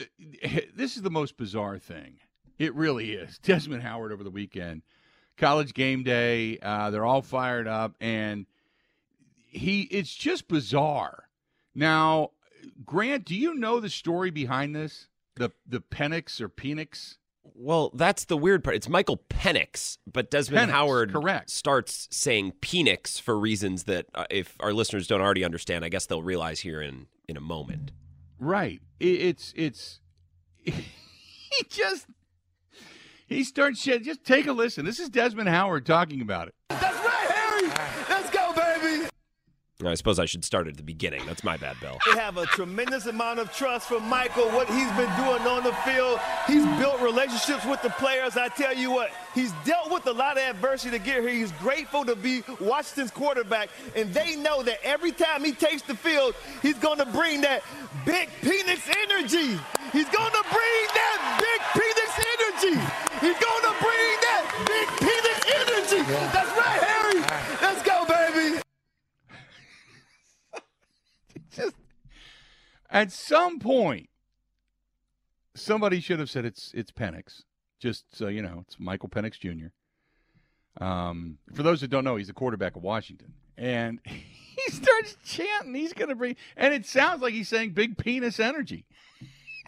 this 0.74 0.96
is 0.96 1.02
the 1.02 1.10
most 1.10 1.36
bizarre 1.36 1.78
thing. 1.78 2.18
It 2.58 2.74
really 2.74 3.12
is. 3.12 3.38
Desmond 3.42 3.82
Howard 3.82 4.12
over 4.12 4.24
the 4.24 4.30
weekend, 4.30 4.82
college 5.36 5.74
game 5.74 6.02
day. 6.02 6.58
Uh, 6.60 6.90
they're 6.90 7.06
all 7.06 7.22
fired 7.22 7.68
up, 7.68 7.94
and 8.00 8.46
he. 9.46 9.82
It's 9.82 10.14
just 10.14 10.48
bizarre. 10.48 11.28
Now, 11.74 12.30
Grant, 12.84 13.24
do 13.24 13.34
you 13.34 13.54
know 13.54 13.80
the 13.80 13.90
story 13.90 14.30
behind 14.30 14.74
this? 14.74 15.08
The 15.36 15.50
the 15.66 15.80
Penix 15.80 16.40
or 16.40 16.48
Penix? 16.48 17.16
Well, 17.54 17.90
that's 17.94 18.24
the 18.26 18.36
weird 18.36 18.62
part. 18.62 18.76
It's 18.76 18.88
Michael 18.88 19.22
Penix, 19.30 19.98
but 20.12 20.30
Desmond 20.30 20.70
Penix, 20.70 20.74
Howard 20.74 21.12
correct. 21.12 21.50
starts 21.50 22.06
saying 22.10 22.52
Penix 22.60 23.20
for 23.20 23.38
reasons 23.38 23.84
that, 23.84 24.06
uh, 24.14 24.26
if 24.30 24.54
our 24.60 24.72
listeners 24.72 25.06
don't 25.06 25.20
already 25.20 25.44
understand, 25.44 25.84
I 25.84 25.88
guess 25.88 26.06
they'll 26.06 26.22
realize 26.22 26.60
here 26.60 26.80
in 26.80 27.06
in 27.28 27.36
a 27.36 27.40
moment. 27.40 27.90
Right. 28.38 28.80
It, 29.00 29.06
it's 29.06 29.52
it's 29.56 30.00
he 30.64 30.72
just 31.68 32.06
he 33.26 33.44
starts. 33.44 33.82
Just 33.82 34.24
take 34.24 34.46
a 34.46 34.52
listen. 34.52 34.84
This 34.84 35.00
is 35.00 35.08
Desmond 35.08 35.48
Howard 35.48 35.86
talking 35.86 36.20
about 36.20 36.48
it. 36.48 36.54
I 39.86 39.94
suppose 39.94 40.18
I 40.18 40.24
should 40.24 40.44
start 40.44 40.66
at 40.66 40.76
the 40.76 40.82
beginning. 40.82 41.24
That's 41.24 41.44
my 41.44 41.56
bad, 41.56 41.76
Bill. 41.80 41.98
They 42.04 42.18
have 42.18 42.36
a 42.36 42.46
tremendous 42.46 43.06
amount 43.06 43.38
of 43.38 43.52
trust 43.54 43.86
from 43.86 44.08
Michael, 44.08 44.48
what 44.50 44.66
he's 44.66 44.90
been 44.96 45.14
doing 45.14 45.46
on 45.46 45.62
the 45.62 45.72
field. 45.86 46.18
He's 46.48 46.66
built 46.80 47.00
relationships 47.00 47.64
with 47.64 47.80
the 47.82 47.90
players. 47.90 48.36
I 48.36 48.48
tell 48.48 48.74
you 48.74 48.90
what, 48.90 49.12
he's 49.36 49.52
dealt 49.64 49.92
with 49.92 50.04
a 50.08 50.12
lot 50.12 50.36
of 50.36 50.42
adversity 50.42 50.98
to 50.98 51.04
get 51.04 51.22
here. 51.22 51.30
He's 51.30 51.52
grateful 51.52 52.04
to 52.06 52.16
be 52.16 52.42
Washington's 52.60 53.12
quarterback, 53.12 53.68
and 53.94 54.12
they 54.12 54.34
know 54.34 54.64
that 54.64 54.80
every 54.82 55.12
time 55.12 55.44
he 55.44 55.52
takes 55.52 55.82
the 55.82 55.94
field, 55.94 56.34
he's 56.60 56.78
going 56.78 56.98
to 56.98 57.06
bring 57.06 57.42
that 57.42 57.62
big 58.04 58.28
Penix 58.42 58.82
energy. 59.06 59.60
He's 59.92 60.08
going 60.10 60.32
to 60.32 60.44
bring 60.50 60.86
that 60.98 61.38
big 61.38 61.60
Penix 61.78 62.18
energy. 62.34 62.74
He's 63.20 63.38
going 63.38 63.62
to 63.62 63.74
bring 63.78 64.10
that 64.26 64.42
big 64.66 64.88
Penix 65.06 65.38
energy. 65.54 66.02
That's 66.34 66.50
right, 66.58 66.82
Harry. 66.82 67.20
Let's 67.62 67.82
go, 67.86 68.04
baby. 68.06 68.60
Just 71.50 71.74
at 72.90 73.12
some 73.12 73.58
point, 73.58 74.08
somebody 75.54 76.00
should 76.00 76.18
have 76.18 76.30
said 76.30 76.44
it's 76.44 76.72
it's 76.74 76.90
Penix. 76.90 77.42
Just 77.78 78.04
so 78.14 78.28
you 78.28 78.42
know, 78.42 78.64
it's 78.66 78.76
Michael 78.78 79.08
Penix 79.08 79.38
Jr. 79.38 79.68
Um, 80.82 81.38
for 81.54 81.62
those 81.62 81.80
that 81.80 81.88
don't 81.88 82.04
know, 82.04 82.16
he's 82.16 82.28
the 82.28 82.32
quarterback 82.32 82.76
of 82.76 82.82
Washington, 82.82 83.34
and 83.56 84.00
he 84.04 84.70
starts 84.70 85.16
chanting. 85.24 85.74
He's 85.74 85.92
going 85.92 86.08
to 86.08 86.14
bring, 86.14 86.36
and 86.56 86.72
it 86.72 86.86
sounds 86.86 87.22
like 87.22 87.34
he's 87.34 87.48
saying 87.48 87.72
"big 87.72 87.96
penis 87.98 88.40
energy." 88.40 88.86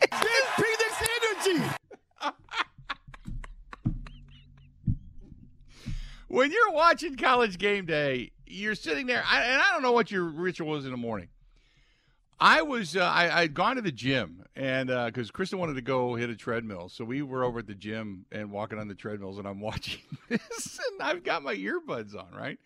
Big 0.00 0.10
Penix 0.10 1.52
energy. 1.52 1.76
when 6.28 6.50
you're 6.50 6.72
watching 6.72 7.16
college 7.16 7.58
game 7.58 7.84
day, 7.84 8.32
you're 8.46 8.74
sitting 8.74 9.06
there, 9.06 9.22
I, 9.26 9.42
and 9.42 9.60
I 9.60 9.72
don't 9.72 9.82
know 9.82 9.92
what 9.92 10.10
your 10.10 10.24
ritual 10.24 10.76
is 10.76 10.84
in 10.84 10.90
the 10.90 10.96
morning. 10.96 11.28
I 12.41 12.62
was, 12.62 12.97
uh, 12.97 13.01
I, 13.05 13.43
I'd 13.43 13.55
gone 13.55 13.76
to 13.76 13.82
the 13.82 13.93
gym, 13.93 14.45
and 14.57 14.88
because 14.88 15.30
Kristen 15.30 15.59
wanted 15.59 15.74
to 15.74 15.82
go 15.82 16.14
hit 16.14 16.30
a 16.30 16.36
treadmill, 16.36 16.88
so 16.88 17.05
we 17.05 17.20
were 17.20 17.45
over 17.45 17.59
at 17.59 17.66
the 17.66 17.74
gym 17.74 18.24
and 18.32 18.51
walking 18.51 18.78
on 18.78 18.88
the 18.88 18.95
treadmills, 18.95 19.36
and 19.38 19.47
I'm 19.47 19.61
watching 19.61 20.01
this, 20.28 20.80
and 20.91 21.03
I've 21.03 21.22
got 21.22 21.43
my 21.43 21.55
earbuds 21.55 22.16
on, 22.16 22.32
right? 22.34 22.59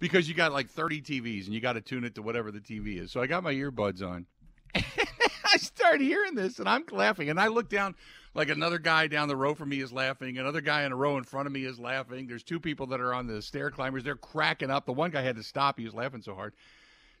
Because 0.00 0.28
you 0.28 0.34
got 0.34 0.52
like 0.52 0.68
30 0.68 1.02
TVs, 1.02 1.44
and 1.44 1.54
you 1.54 1.60
got 1.60 1.74
to 1.74 1.80
tune 1.80 2.04
it 2.04 2.16
to 2.16 2.22
whatever 2.22 2.50
the 2.50 2.58
TV 2.58 3.00
is. 3.00 3.12
So 3.12 3.20
I 3.20 3.28
got 3.28 3.44
my 3.44 3.54
earbuds 3.54 4.02
on. 4.02 4.26
I 4.74 5.56
start 5.58 6.00
hearing 6.00 6.34
this, 6.34 6.58
and 6.58 6.68
I'm 6.68 6.84
laughing, 6.90 7.30
and 7.30 7.38
I 7.38 7.46
look 7.46 7.70
down 7.70 7.94
like 8.34 8.50
another 8.50 8.78
guy 8.78 9.06
down 9.06 9.28
the 9.28 9.36
row 9.36 9.54
from 9.54 9.68
me 9.68 9.80
is 9.80 9.92
laughing. 9.92 10.36
Another 10.36 10.60
guy 10.60 10.82
in 10.82 10.90
a 10.90 10.96
row 10.96 11.16
in 11.16 11.24
front 11.24 11.46
of 11.46 11.52
me 11.52 11.64
is 11.64 11.78
laughing. 11.78 12.26
There's 12.26 12.42
two 12.42 12.60
people 12.60 12.88
that 12.88 13.00
are 13.00 13.14
on 13.14 13.28
the 13.28 13.40
stair 13.40 13.70
climbers. 13.70 14.02
They're 14.02 14.16
cracking 14.16 14.70
up. 14.70 14.84
The 14.84 14.92
one 14.92 15.12
guy 15.12 15.22
had 15.22 15.36
to 15.36 15.42
stop. 15.44 15.78
He 15.78 15.84
was 15.84 15.94
laughing 15.94 16.22
so 16.22 16.34
hard. 16.34 16.52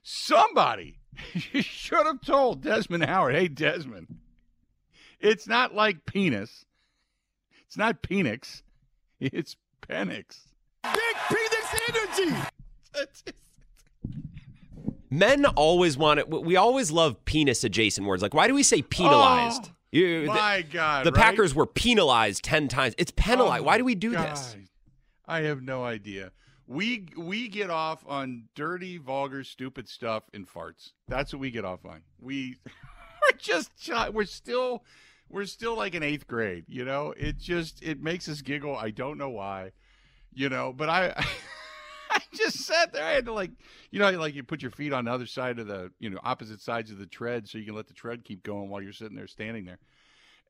Somebody 0.02 0.98
should 1.62 2.06
have 2.06 2.20
told 2.20 2.62
Desmond 2.62 3.04
Howard, 3.04 3.34
hey, 3.34 3.48
Desmond, 3.48 4.16
it's 5.20 5.46
not 5.48 5.74
like 5.74 6.04
penis. 6.06 6.64
It's 7.66 7.76
not 7.76 8.02
Penix. 8.02 8.62
It's 9.18 9.56
Penix. 9.88 10.38
Big 10.82 11.16
Penix 11.28 12.24
energy. 12.24 12.36
Men 15.10 15.46
always 15.46 15.96
want 15.96 16.20
it. 16.20 16.28
We 16.28 16.56
always 16.56 16.90
love 16.90 17.24
penis 17.24 17.64
adjacent 17.64 18.06
words. 18.06 18.22
Like, 18.22 18.34
why 18.34 18.48
do 18.48 18.54
we 18.54 18.62
say 18.62 18.82
penalized? 18.82 19.70
Oh, 19.70 19.72
You- 19.92 20.20
the- 20.22 20.26
My 20.26 20.62
God. 20.62 21.06
the 21.06 21.12
right? 21.12 21.20
Packers 21.22 21.54
were 21.54 21.66
penalized 21.66 22.42
10 22.44 22.68
times. 22.68 22.94
It's 22.98 23.12
penalized. 23.16 23.62
Oh, 23.62 23.66
why 23.66 23.78
do 23.78 23.84
we 23.84 23.94
do 23.94 24.10
this? 24.10 24.56
I 25.26 25.40
have 25.42 25.62
no 25.62 25.84
idea. 25.84 26.32
We 26.66 27.06
we 27.16 27.48
get 27.48 27.70
off 27.70 28.04
on 28.06 28.44
dirty, 28.54 28.98
vulgar, 28.98 29.44
stupid 29.44 29.88
stuff 29.88 30.24
and 30.34 30.48
farts. 30.48 30.92
That's 31.08 31.32
what 31.32 31.40
we 31.40 31.50
get 31.50 31.64
off 31.64 31.84
on. 31.84 32.02
We 32.20 32.56
we're 32.66 33.38
just 33.38 33.70
we're 34.12 34.24
still 34.24 34.84
we're 35.28 35.44
still 35.44 35.76
like 35.76 35.94
in 35.94 36.02
eighth 36.02 36.26
grade. 36.26 36.64
You 36.68 36.84
know, 36.84 37.14
it 37.16 37.38
just 37.38 37.82
it 37.82 38.02
makes 38.02 38.28
us 38.28 38.40
giggle. 38.42 38.76
I 38.76 38.90
don't 38.90 39.18
know 39.18 39.30
why. 39.30 39.72
You 40.32 40.48
know, 40.48 40.72
but 40.72 40.88
I. 40.88 41.24
I 42.08 42.20
just 42.32 42.64
sat 42.64 42.92
there. 42.92 43.04
I 43.04 43.10
had 43.10 43.26
to 43.26 43.32
like, 43.32 43.50
you 43.90 43.98
know, 43.98 44.10
like 44.12 44.34
you 44.34 44.42
put 44.42 44.62
your 44.62 44.70
feet 44.70 44.92
on 44.92 45.04
the 45.04 45.12
other 45.12 45.26
side 45.26 45.58
of 45.58 45.66
the, 45.66 45.90
you 45.98 46.08
know, 46.08 46.18
opposite 46.22 46.62
sides 46.62 46.90
of 46.90 46.98
the 46.98 47.04
tread, 47.06 47.46
so 47.46 47.58
you 47.58 47.64
can 47.64 47.74
let 47.74 47.88
the 47.88 47.94
tread 47.94 48.24
keep 48.24 48.42
going 48.42 48.70
while 48.70 48.80
you're 48.80 48.92
sitting 48.92 49.16
there, 49.16 49.26
standing 49.26 49.66
there. 49.66 49.78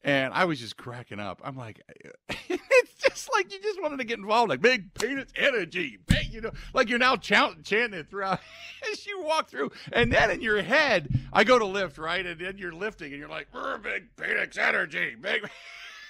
And 0.04 0.32
I 0.32 0.44
was 0.44 0.60
just 0.60 0.76
cracking 0.76 1.18
up. 1.18 1.40
I'm 1.44 1.56
like, 1.56 1.80
it's 2.28 2.94
just 2.94 3.28
like 3.32 3.52
you 3.52 3.60
just 3.60 3.82
wanted 3.82 3.98
to 3.98 4.04
get 4.04 4.18
involved, 4.18 4.50
like 4.50 4.60
big 4.60 4.94
penis 4.94 5.32
energy, 5.36 5.98
big, 6.06 6.32
you 6.32 6.40
know, 6.40 6.52
like 6.74 6.88
you're 6.88 6.98
now 6.98 7.16
chant- 7.16 7.64
chanting 7.64 7.98
it 7.98 8.08
throughout 8.08 8.38
as 8.92 9.04
you 9.06 9.22
walk 9.22 9.48
through. 9.48 9.70
And 9.92 10.12
then 10.12 10.30
in 10.30 10.40
your 10.40 10.62
head, 10.62 11.08
I 11.32 11.42
go 11.42 11.58
to 11.58 11.66
lift, 11.66 11.98
right? 11.98 12.24
And 12.24 12.40
then 12.40 12.56
you're 12.56 12.72
lifting, 12.72 13.10
and 13.10 13.18
you're 13.18 13.28
like, 13.28 13.48
big 13.82 14.14
penis 14.16 14.56
energy, 14.56 15.16
big. 15.20 15.48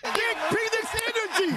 Big 0.03 0.37
Penix 0.37 1.41
energy. 1.41 1.57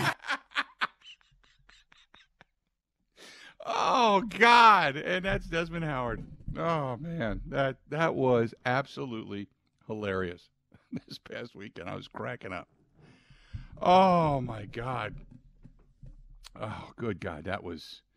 Oh 3.66 4.22
God! 4.22 4.96
And 4.96 5.26
that's 5.26 5.46
Desmond 5.46 5.86
Howard. 5.86 6.24
Oh 6.58 6.98
man, 6.98 7.42
that 7.48 7.78
that 7.90 8.16
was 8.16 8.54
absolutely 8.66 9.48
hilarious. 9.86 10.50
This 11.08 11.20
past 11.20 11.56
weekend, 11.56 11.90
I 11.90 11.96
was 11.96 12.08
cracking 12.08 12.52
up. 12.54 12.68
Oh 13.82 14.42
my 14.42 14.66
God! 14.66 15.16
Oh, 16.60 16.92
good 16.98 17.20
God, 17.20 17.46
that 17.46 17.64
was. 17.64 18.02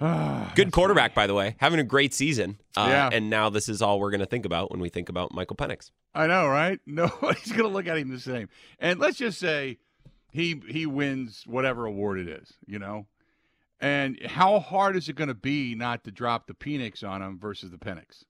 Ah, 0.00 0.52
Good 0.54 0.70
quarterback, 0.70 1.12
by 1.12 1.26
the 1.26 1.34
way. 1.34 1.56
Having 1.58 1.80
a 1.80 1.84
great 1.84 2.14
season. 2.14 2.58
Uh, 2.76 2.86
Yeah. 2.88 3.10
And 3.12 3.28
now 3.28 3.50
this 3.50 3.68
is 3.68 3.82
all 3.82 3.98
we're 3.98 4.12
going 4.12 4.20
to 4.20 4.26
think 4.26 4.46
about 4.46 4.70
when 4.70 4.78
we 4.78 4.88
think 4.88 5.08
about 5.08 5.34
Michael 5.34 5.56
Penix. 5.56 5.90
I 6.14 6.28
know, 6.28 6.46
right? 6.46 6.78
Nobody's 6.86 7.50
gonna 7.50 7.66
look 7.68 7.88
at 7.88 7.98
him 7.98 8.08
the 8.08 8.20
same. 8.20 8.48
And 8.78 9.00
let's 9.00 9.18
just 9.18 9.40
say 9.40 9.78
he 10.30 10.62
he 10.68 10.86
wins 10.86 11.42
whatever 11.48 11.84
award 11.84 12.20
it 12.20 12.28
is, 12.28 12.52
you 12.64 12.78
know. 12.78 13.06
And 13.80 14.24
how 14.24 14.60
hard 14.60 14.94
is 14.96 15.08
it 15.08 15.16
going 15.16 15.28
to 15.28 15.34
be 15.34 15.74
not 15.74 16.04
to 16.04 16.10
drop 16.12 16.46
the 16.46 16.54
Penix 16.54 17.02
on 17.02 17.20
him 17.22 17.38
versus 17.38 17.70
the 17.72 17.76
Penix? 17.78 18.24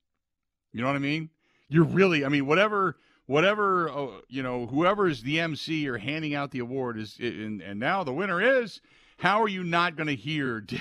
You 0.72 0.80
know 0.80 0.86
what 0.86 0.96
I 0.96 1.00
mean? 1.00 1.30
You're 1.68 1.84
really, 1.84 2.24
I 2.24 2.28
mean, 2.28 2.46
whatever, 2.46 2.96
whatever, 3.26 3.90
uh, 3.90 4.08
you 4.28 4.42
know, 4.42 4.66
whoever 4.66 5.08
is 5.08 5.22
the 5.22 5.40
MC 5.40 5.88
or 5.88 5.98
handing 5.98 6.34
out 6.34 6.50
the 6.50 6.60
award 6.60 6.98
is, 6.98 7.18
and, 7.20 7.60
and 7.60 7.78
now 7.78 8.04
the 8.04 8.12
winner 8.12 8.40
is. 8.40 8.80
How 9.18 9.42
are 9.42 9.48
you 9.48 9.64
not 9.64 9.96
going 9.96 10.06
to 10.06 10.14
hear 10.14 10.60
Des- 10.62 10.80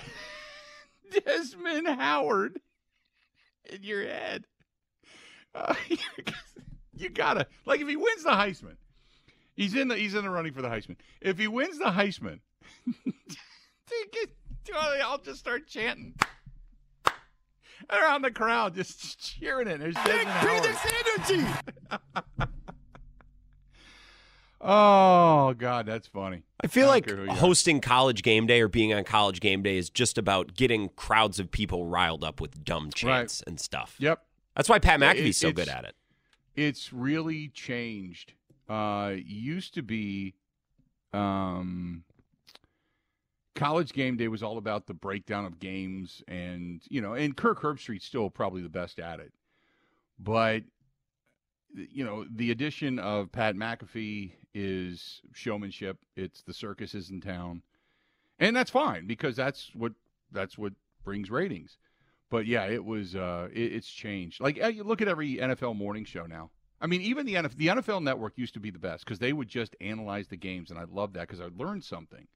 Desmond 1.26 1.88
Howard 1.88 2.62
in 3.66 3.84
your 3.84 4.04
head? 4.04 4.46
Uh, 5.54 5.74
you 6.96 7.10
gotta 7.10 7.48
like 7.66 7.82
if 7.82 7.88
he 7.88 7.96
wins 7.96 8.24
the 8.24 8.30
Heisman, 8.30 8.78
he's 9.56 9.74
in 9.74 9.88
the 9.88 9.96
he's 9.96 10.14
in 10.14 10.24
the 10.24 10.30
running 10.30 10.54
for 10.54 10.62
the 10.62 10.68
Heisman. 10.68 10.98
If 11.20 11.40
he 11.40 11.48
wins 11.48 11.80
the 11.80 11.86
Heisman, 11.86 12.40
I'll 14.76 15.18
just 15.18 15.40
start 15.40 15.68
chanting 15.68 16.14
around 17.90 18.22
the 18.24 18.32
crowd, 18.32 18.76
just 18.76 19.20
cheering 19.20 19.68
it. 19.68 19.80
There's 19.80 19.96
Big 19.96 20.06
Desmond 20.06 20.28
Howard. 20.30 20.64
Penix 20.64 21.30
energy. 21.30 22.48
Oh 24.60 25.54
God, 25.58 25.86
that's 25.86 26.08
funny. 26.08 26.42
I 26.62 26.68
feel 26.68 26.88
I 26.88 26.90
like 26.90 27.06
care 27.06 27.16
who 27.18 27.24
you 27.26 27.30
are. 27.30 27.36
hosting 27.36 27.80
college 27.80 28.24
game 28.24 28.48
day 28.48 28.60
or 28.62 28.68
being 28.68 28.92
on 28.92 29.04
college 29.04 29.40
game 29.40 29.62
day 29.62 29.78
is 29.78 29.90
just 29.92 30.18
about 30.18 30.56
getting 30.56 30.90
crowds 30.96 31.40
of 31.40 31.52
people 31.52 31.86
riled 31.86 32.24
up 32.24 32.42
with 32.42 32.64
dumb 32.64 32.90
chants 32.94 33.44
and 33.46 33.60
stuff. 33.60 33.96
Yep, 34.00 34.20
That's 34.56 34.68
why 34.68 34.80
Pat 34.80 35.00
Yeah, 35.00 35.14
McAfee's 35.14 35.30
it- 35.30 35.34
so 35.36 35.52
good 35.52 35.70
at 35.70 35.86
it. 35.86 35.96
it's 36.56 36.92
really 36.92 37.50
changed. 37.50 38.34
Uh, 38.68 39.14
used 39.24 39.76
to 39.76 39.84
be, 39.84 40.34
um, 41.14 42.04
college 43.58 43.92
game 43.92 44.16
day 44.18 44.30
was 44.30 44.44
all 44.44 44.58
about 44.58 44.88
the 44.88 44.94
breakdown 44.94 45.46
of 45.46 45.60
games, 45.60 46.24
and 46.30 46.82
you 46.90 47.02
know, 47.02 47.14
and 47.14 47.36
Kirk 47.36 47.62
Herbstreit's 47.62 48.06
still 48.06 48.30
probably 48.30 48.62
the 48.62 48.70
best 48.70 49.00
at 49.00 49.20
it, 49.20 49.34
but 50.20 50.64
you 51.76 52.06
know, 52.06 52.26
the 52.32 52.52
addition 52.52 53.00
of 53.00 53.32
Pat 53.32 53.56
McAfee 53.56 54.32
is 54.54 55.22
showmanship. 55.34 55.98
It's 56.16 56.42
the 56.44 56.54
circus 56.54 56.96
is 56.96 57.10
in 57.10 57.22
town, 57.22 57.62
and 58.40 58.56
that's 58.56 58.72
fine 58.72 59.08
because 59.08 59.36
that's 59.36 59.72
what 59.76 59.94
that's 60.32 60.58
what 60.58 60.74
brings 61.04 61.30
ratings. 61.32 61.78
but 62.30 62.46
yeah, 62.46 62.66
it 62.66 62.84
was. 62.84 63.16
Uh, 63.16 63.48
it, 63.54 63.74
it's 63.74 63.90
changed. 63.90 64.42
Like 64.42 64.62
uh, 64.64 64.68
you 64.68 64.84
look 64.84 65.02
at 65.02 65.08
every 65.08 65.38
NFL 65.38 65.76
morning 65.76 66.06
show 66.06 66.26
now. 66.26 66.52
I 66.80 66.88
mean, 66.88 67.02
even 67.02 67.26
the 67.26 67.36
NFL, 67.36 67.56
the 67.56 67.68
NFL 67.68 68.04
Network 68.04 68.38
used 68.38 68.54
to 68.54 68.60
be 68.60 68.70
the 68.70 68.80
best 68.80 69.04
because 69.04 69.20
they 69.20 69.34
would 69.34 69.48
just 69.48 69.76
analyze 69.82 70.28
the 70.28 70.38
games, 70.38 70.70
and 70.70 70.80
I 70.80 70.84
loved 70.84 71.16
that 71.16 71.28
because 71.28 71.42
I 71.42 71.50
learned 71.58 71.84
something. 71.84 72.28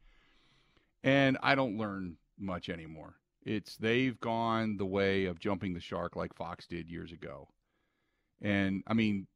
And 1.04 1.38
I 1.42 1.56
don't 1.56 1.78
learn 1.78 2.18
much 2.38 2.70
anymore. 2.70 3.16
It's 3.44 3.76
they've 3.78 4.20
gone 4.20 4.78
the 4.78 4.86
way 4.86 5.26
of 5.26 5.40
jumping 5.40 5.74
the 5.74 5.80
shark 5.80 6.16
like 6.16 6.36
Fox 6.36 6.68
did 6.68 6.90
years 6.90 7.12
ago. 7.12 7.48
And 8.42 8.84
I 8.88 8.94
mean, 8.94 9.28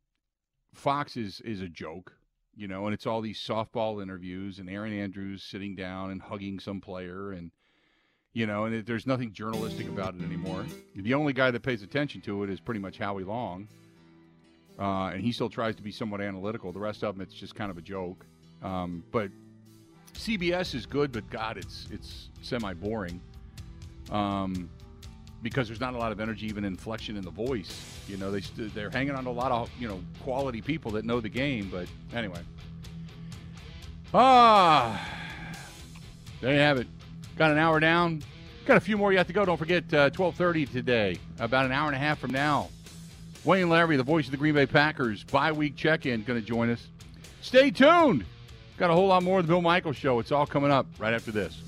Fox 0.73 1.17
is 1.17 1.41
is 1.41 1.61
a 1.61 1.67
joke, 1.67 2.13
you 2.55 2.67
know, 2.67 2.85
and 2.85 2.93
it's 2.93 3.07
all 3.07 3.21
these 3.21 3.39
softball 3.39 4.01
interviews 4.01 4.59
and 4.59 4.69
Erin 4.69 4.93
Andrews 4.93 5.43
sitting 5.43 5.75
down 5.75 6.11
and 6.11 6.21
hugging 6.21 6.59
some 6.59 6.81
player 6.81 7.31
and 7.31 7.51
you 8.33 8.45
know, 8.45 8.65
and 8.65 8.85
there's 8.85 9.07
nothing 9.07 9.31
journalistic 9.31 9.87
about 9.87 10.13
it 10.13 10.21
anymore. 10.21 10.65
The 10.93 11.13
only 11.13 11.31
guy 11.31 11.51
that 11.51 11.63
pays 11.63 11.81
attention 11.81 12.19
to 12.21 12.43
it 12.43 12.49
is 12.49 12.59
pretty 12.59 12.81
much 12.81 12.97
Howie 12.97 13.23
Long, 13.23 13.65
uh, 14.77 15.11
and 15.13 15.21
he 15.21 15.31
still 15.31 15.49
tries 15.49 15.73
to 15.77 15.81
be 15.81 15.91
somewhat 15.91 16.19
analytical. 16.19 16.73
The 16.73 16.79
rest 16.79 17.01
of 17.05 17.15
them, 17.15 17.21
it's 17.21 17.33
just 17.33 17.55
kind 17.55 17.71
of 17.71 17.77
a 17.77 17.81
joke. 17.81 18.25
Um, 18.61 19.05
but 19.13 19.31
CBS 20.15 20.73
is 20.73 20.85
good, 20.85 21.11
but 21.11 21.29
God, 21.29 21.57
it's 21.57 21.87
it's 21.91 22.29
semi 22.41 22.73
boring. 22.73 23.21
Um, 24.11 24.69
because 25.41 25.67
there's 25.67 25.79
not 25.79 25.93
a 25.93 25.97
lot 25.97 26.11
of 26.11 26.19
energy, 26.19 26.47
even 26.47 26.65
inflection 26.65 27.17
in 27.17 27.23
the 27.23 27.29
voice. 27.29 27.79
You 28.07 28.17
know, 28.17 28.31
they 28.31 28.39
they're 28.69 28.89
hanging 28.89 29.13
on 29.13 29.25
to 29.25 29.29
a 29.29 29.31
lot 29.31 29.51
of 29.51 29.69
you 29.79 29.87
know 29.87 30.01
quality 30.23 30.61
people 30.61 30.91
that 30.91 31.05
know 31.05 31.19
the 31.19 31.29
game. 31.29 31.69
But 31.71 31.87
anyway, 32.13 32.39
ah, 34.13 35.07
there 36.41 36.53
you 36.53 36.59
have 36.59 36.77
it. 36.77 36.87
Got 37.37 37.51
an 37.51 37.57
hour 37.57 37.79
down. 37.79 38.23
Got 38.65 38.77
a 38.77 38.81
few 38.81 38.97
more 38.97 39.13
yet 39.13 39.27
to 39.27 39.33
go. 39.33 39.45
Don't 39.45 39.57
forget, 39.57 39.83
uh, 39.93 40.09
12:30 40.09 40.71
today, 40.71 41.19
about 41.37 41.65
an 41.65 41.71
hour 41.71 41.87
and 41.87 41.95
a 41.95 41.99
half 41.99 42.17
from 42.17 42.31
now. 42.31 42.69
Wayne 43.43 43.67
Larrivee, 43.67 43.97
the 43.97 44.03
voice 44.03 44.25
of 44.25 44.31
the 44.31 44.37
Green 44.37 44.55
Bay 44.55 44.65
Packers, 44.65 45.23
bye 45.25 45.51
week 45.51 45.75
check-in, 45.75 46.23
going 46.23 46.39
to 46.41 46.45
join 46.45 46.71
us. 46.71 46.87
Stay 47.41 47.69
tuned. 47.69 48.25
Got 48.77 48.89
a 48.89 48.93
whole 48.93 49.07
lot 49.07 49.23
more 49.23 49.39
of 49.39 49.47
the 49.47 49.51
Bill 49.53 49.61
Michaels 49.61 49.95
Show. 49.95 50.19
It's 50.19 50.33
all 50.33 50.45
coming 50.45 50.69
up 50.69 50.85
right 50.99 51.13
after 51.13 51.31
this. 51.31 51.61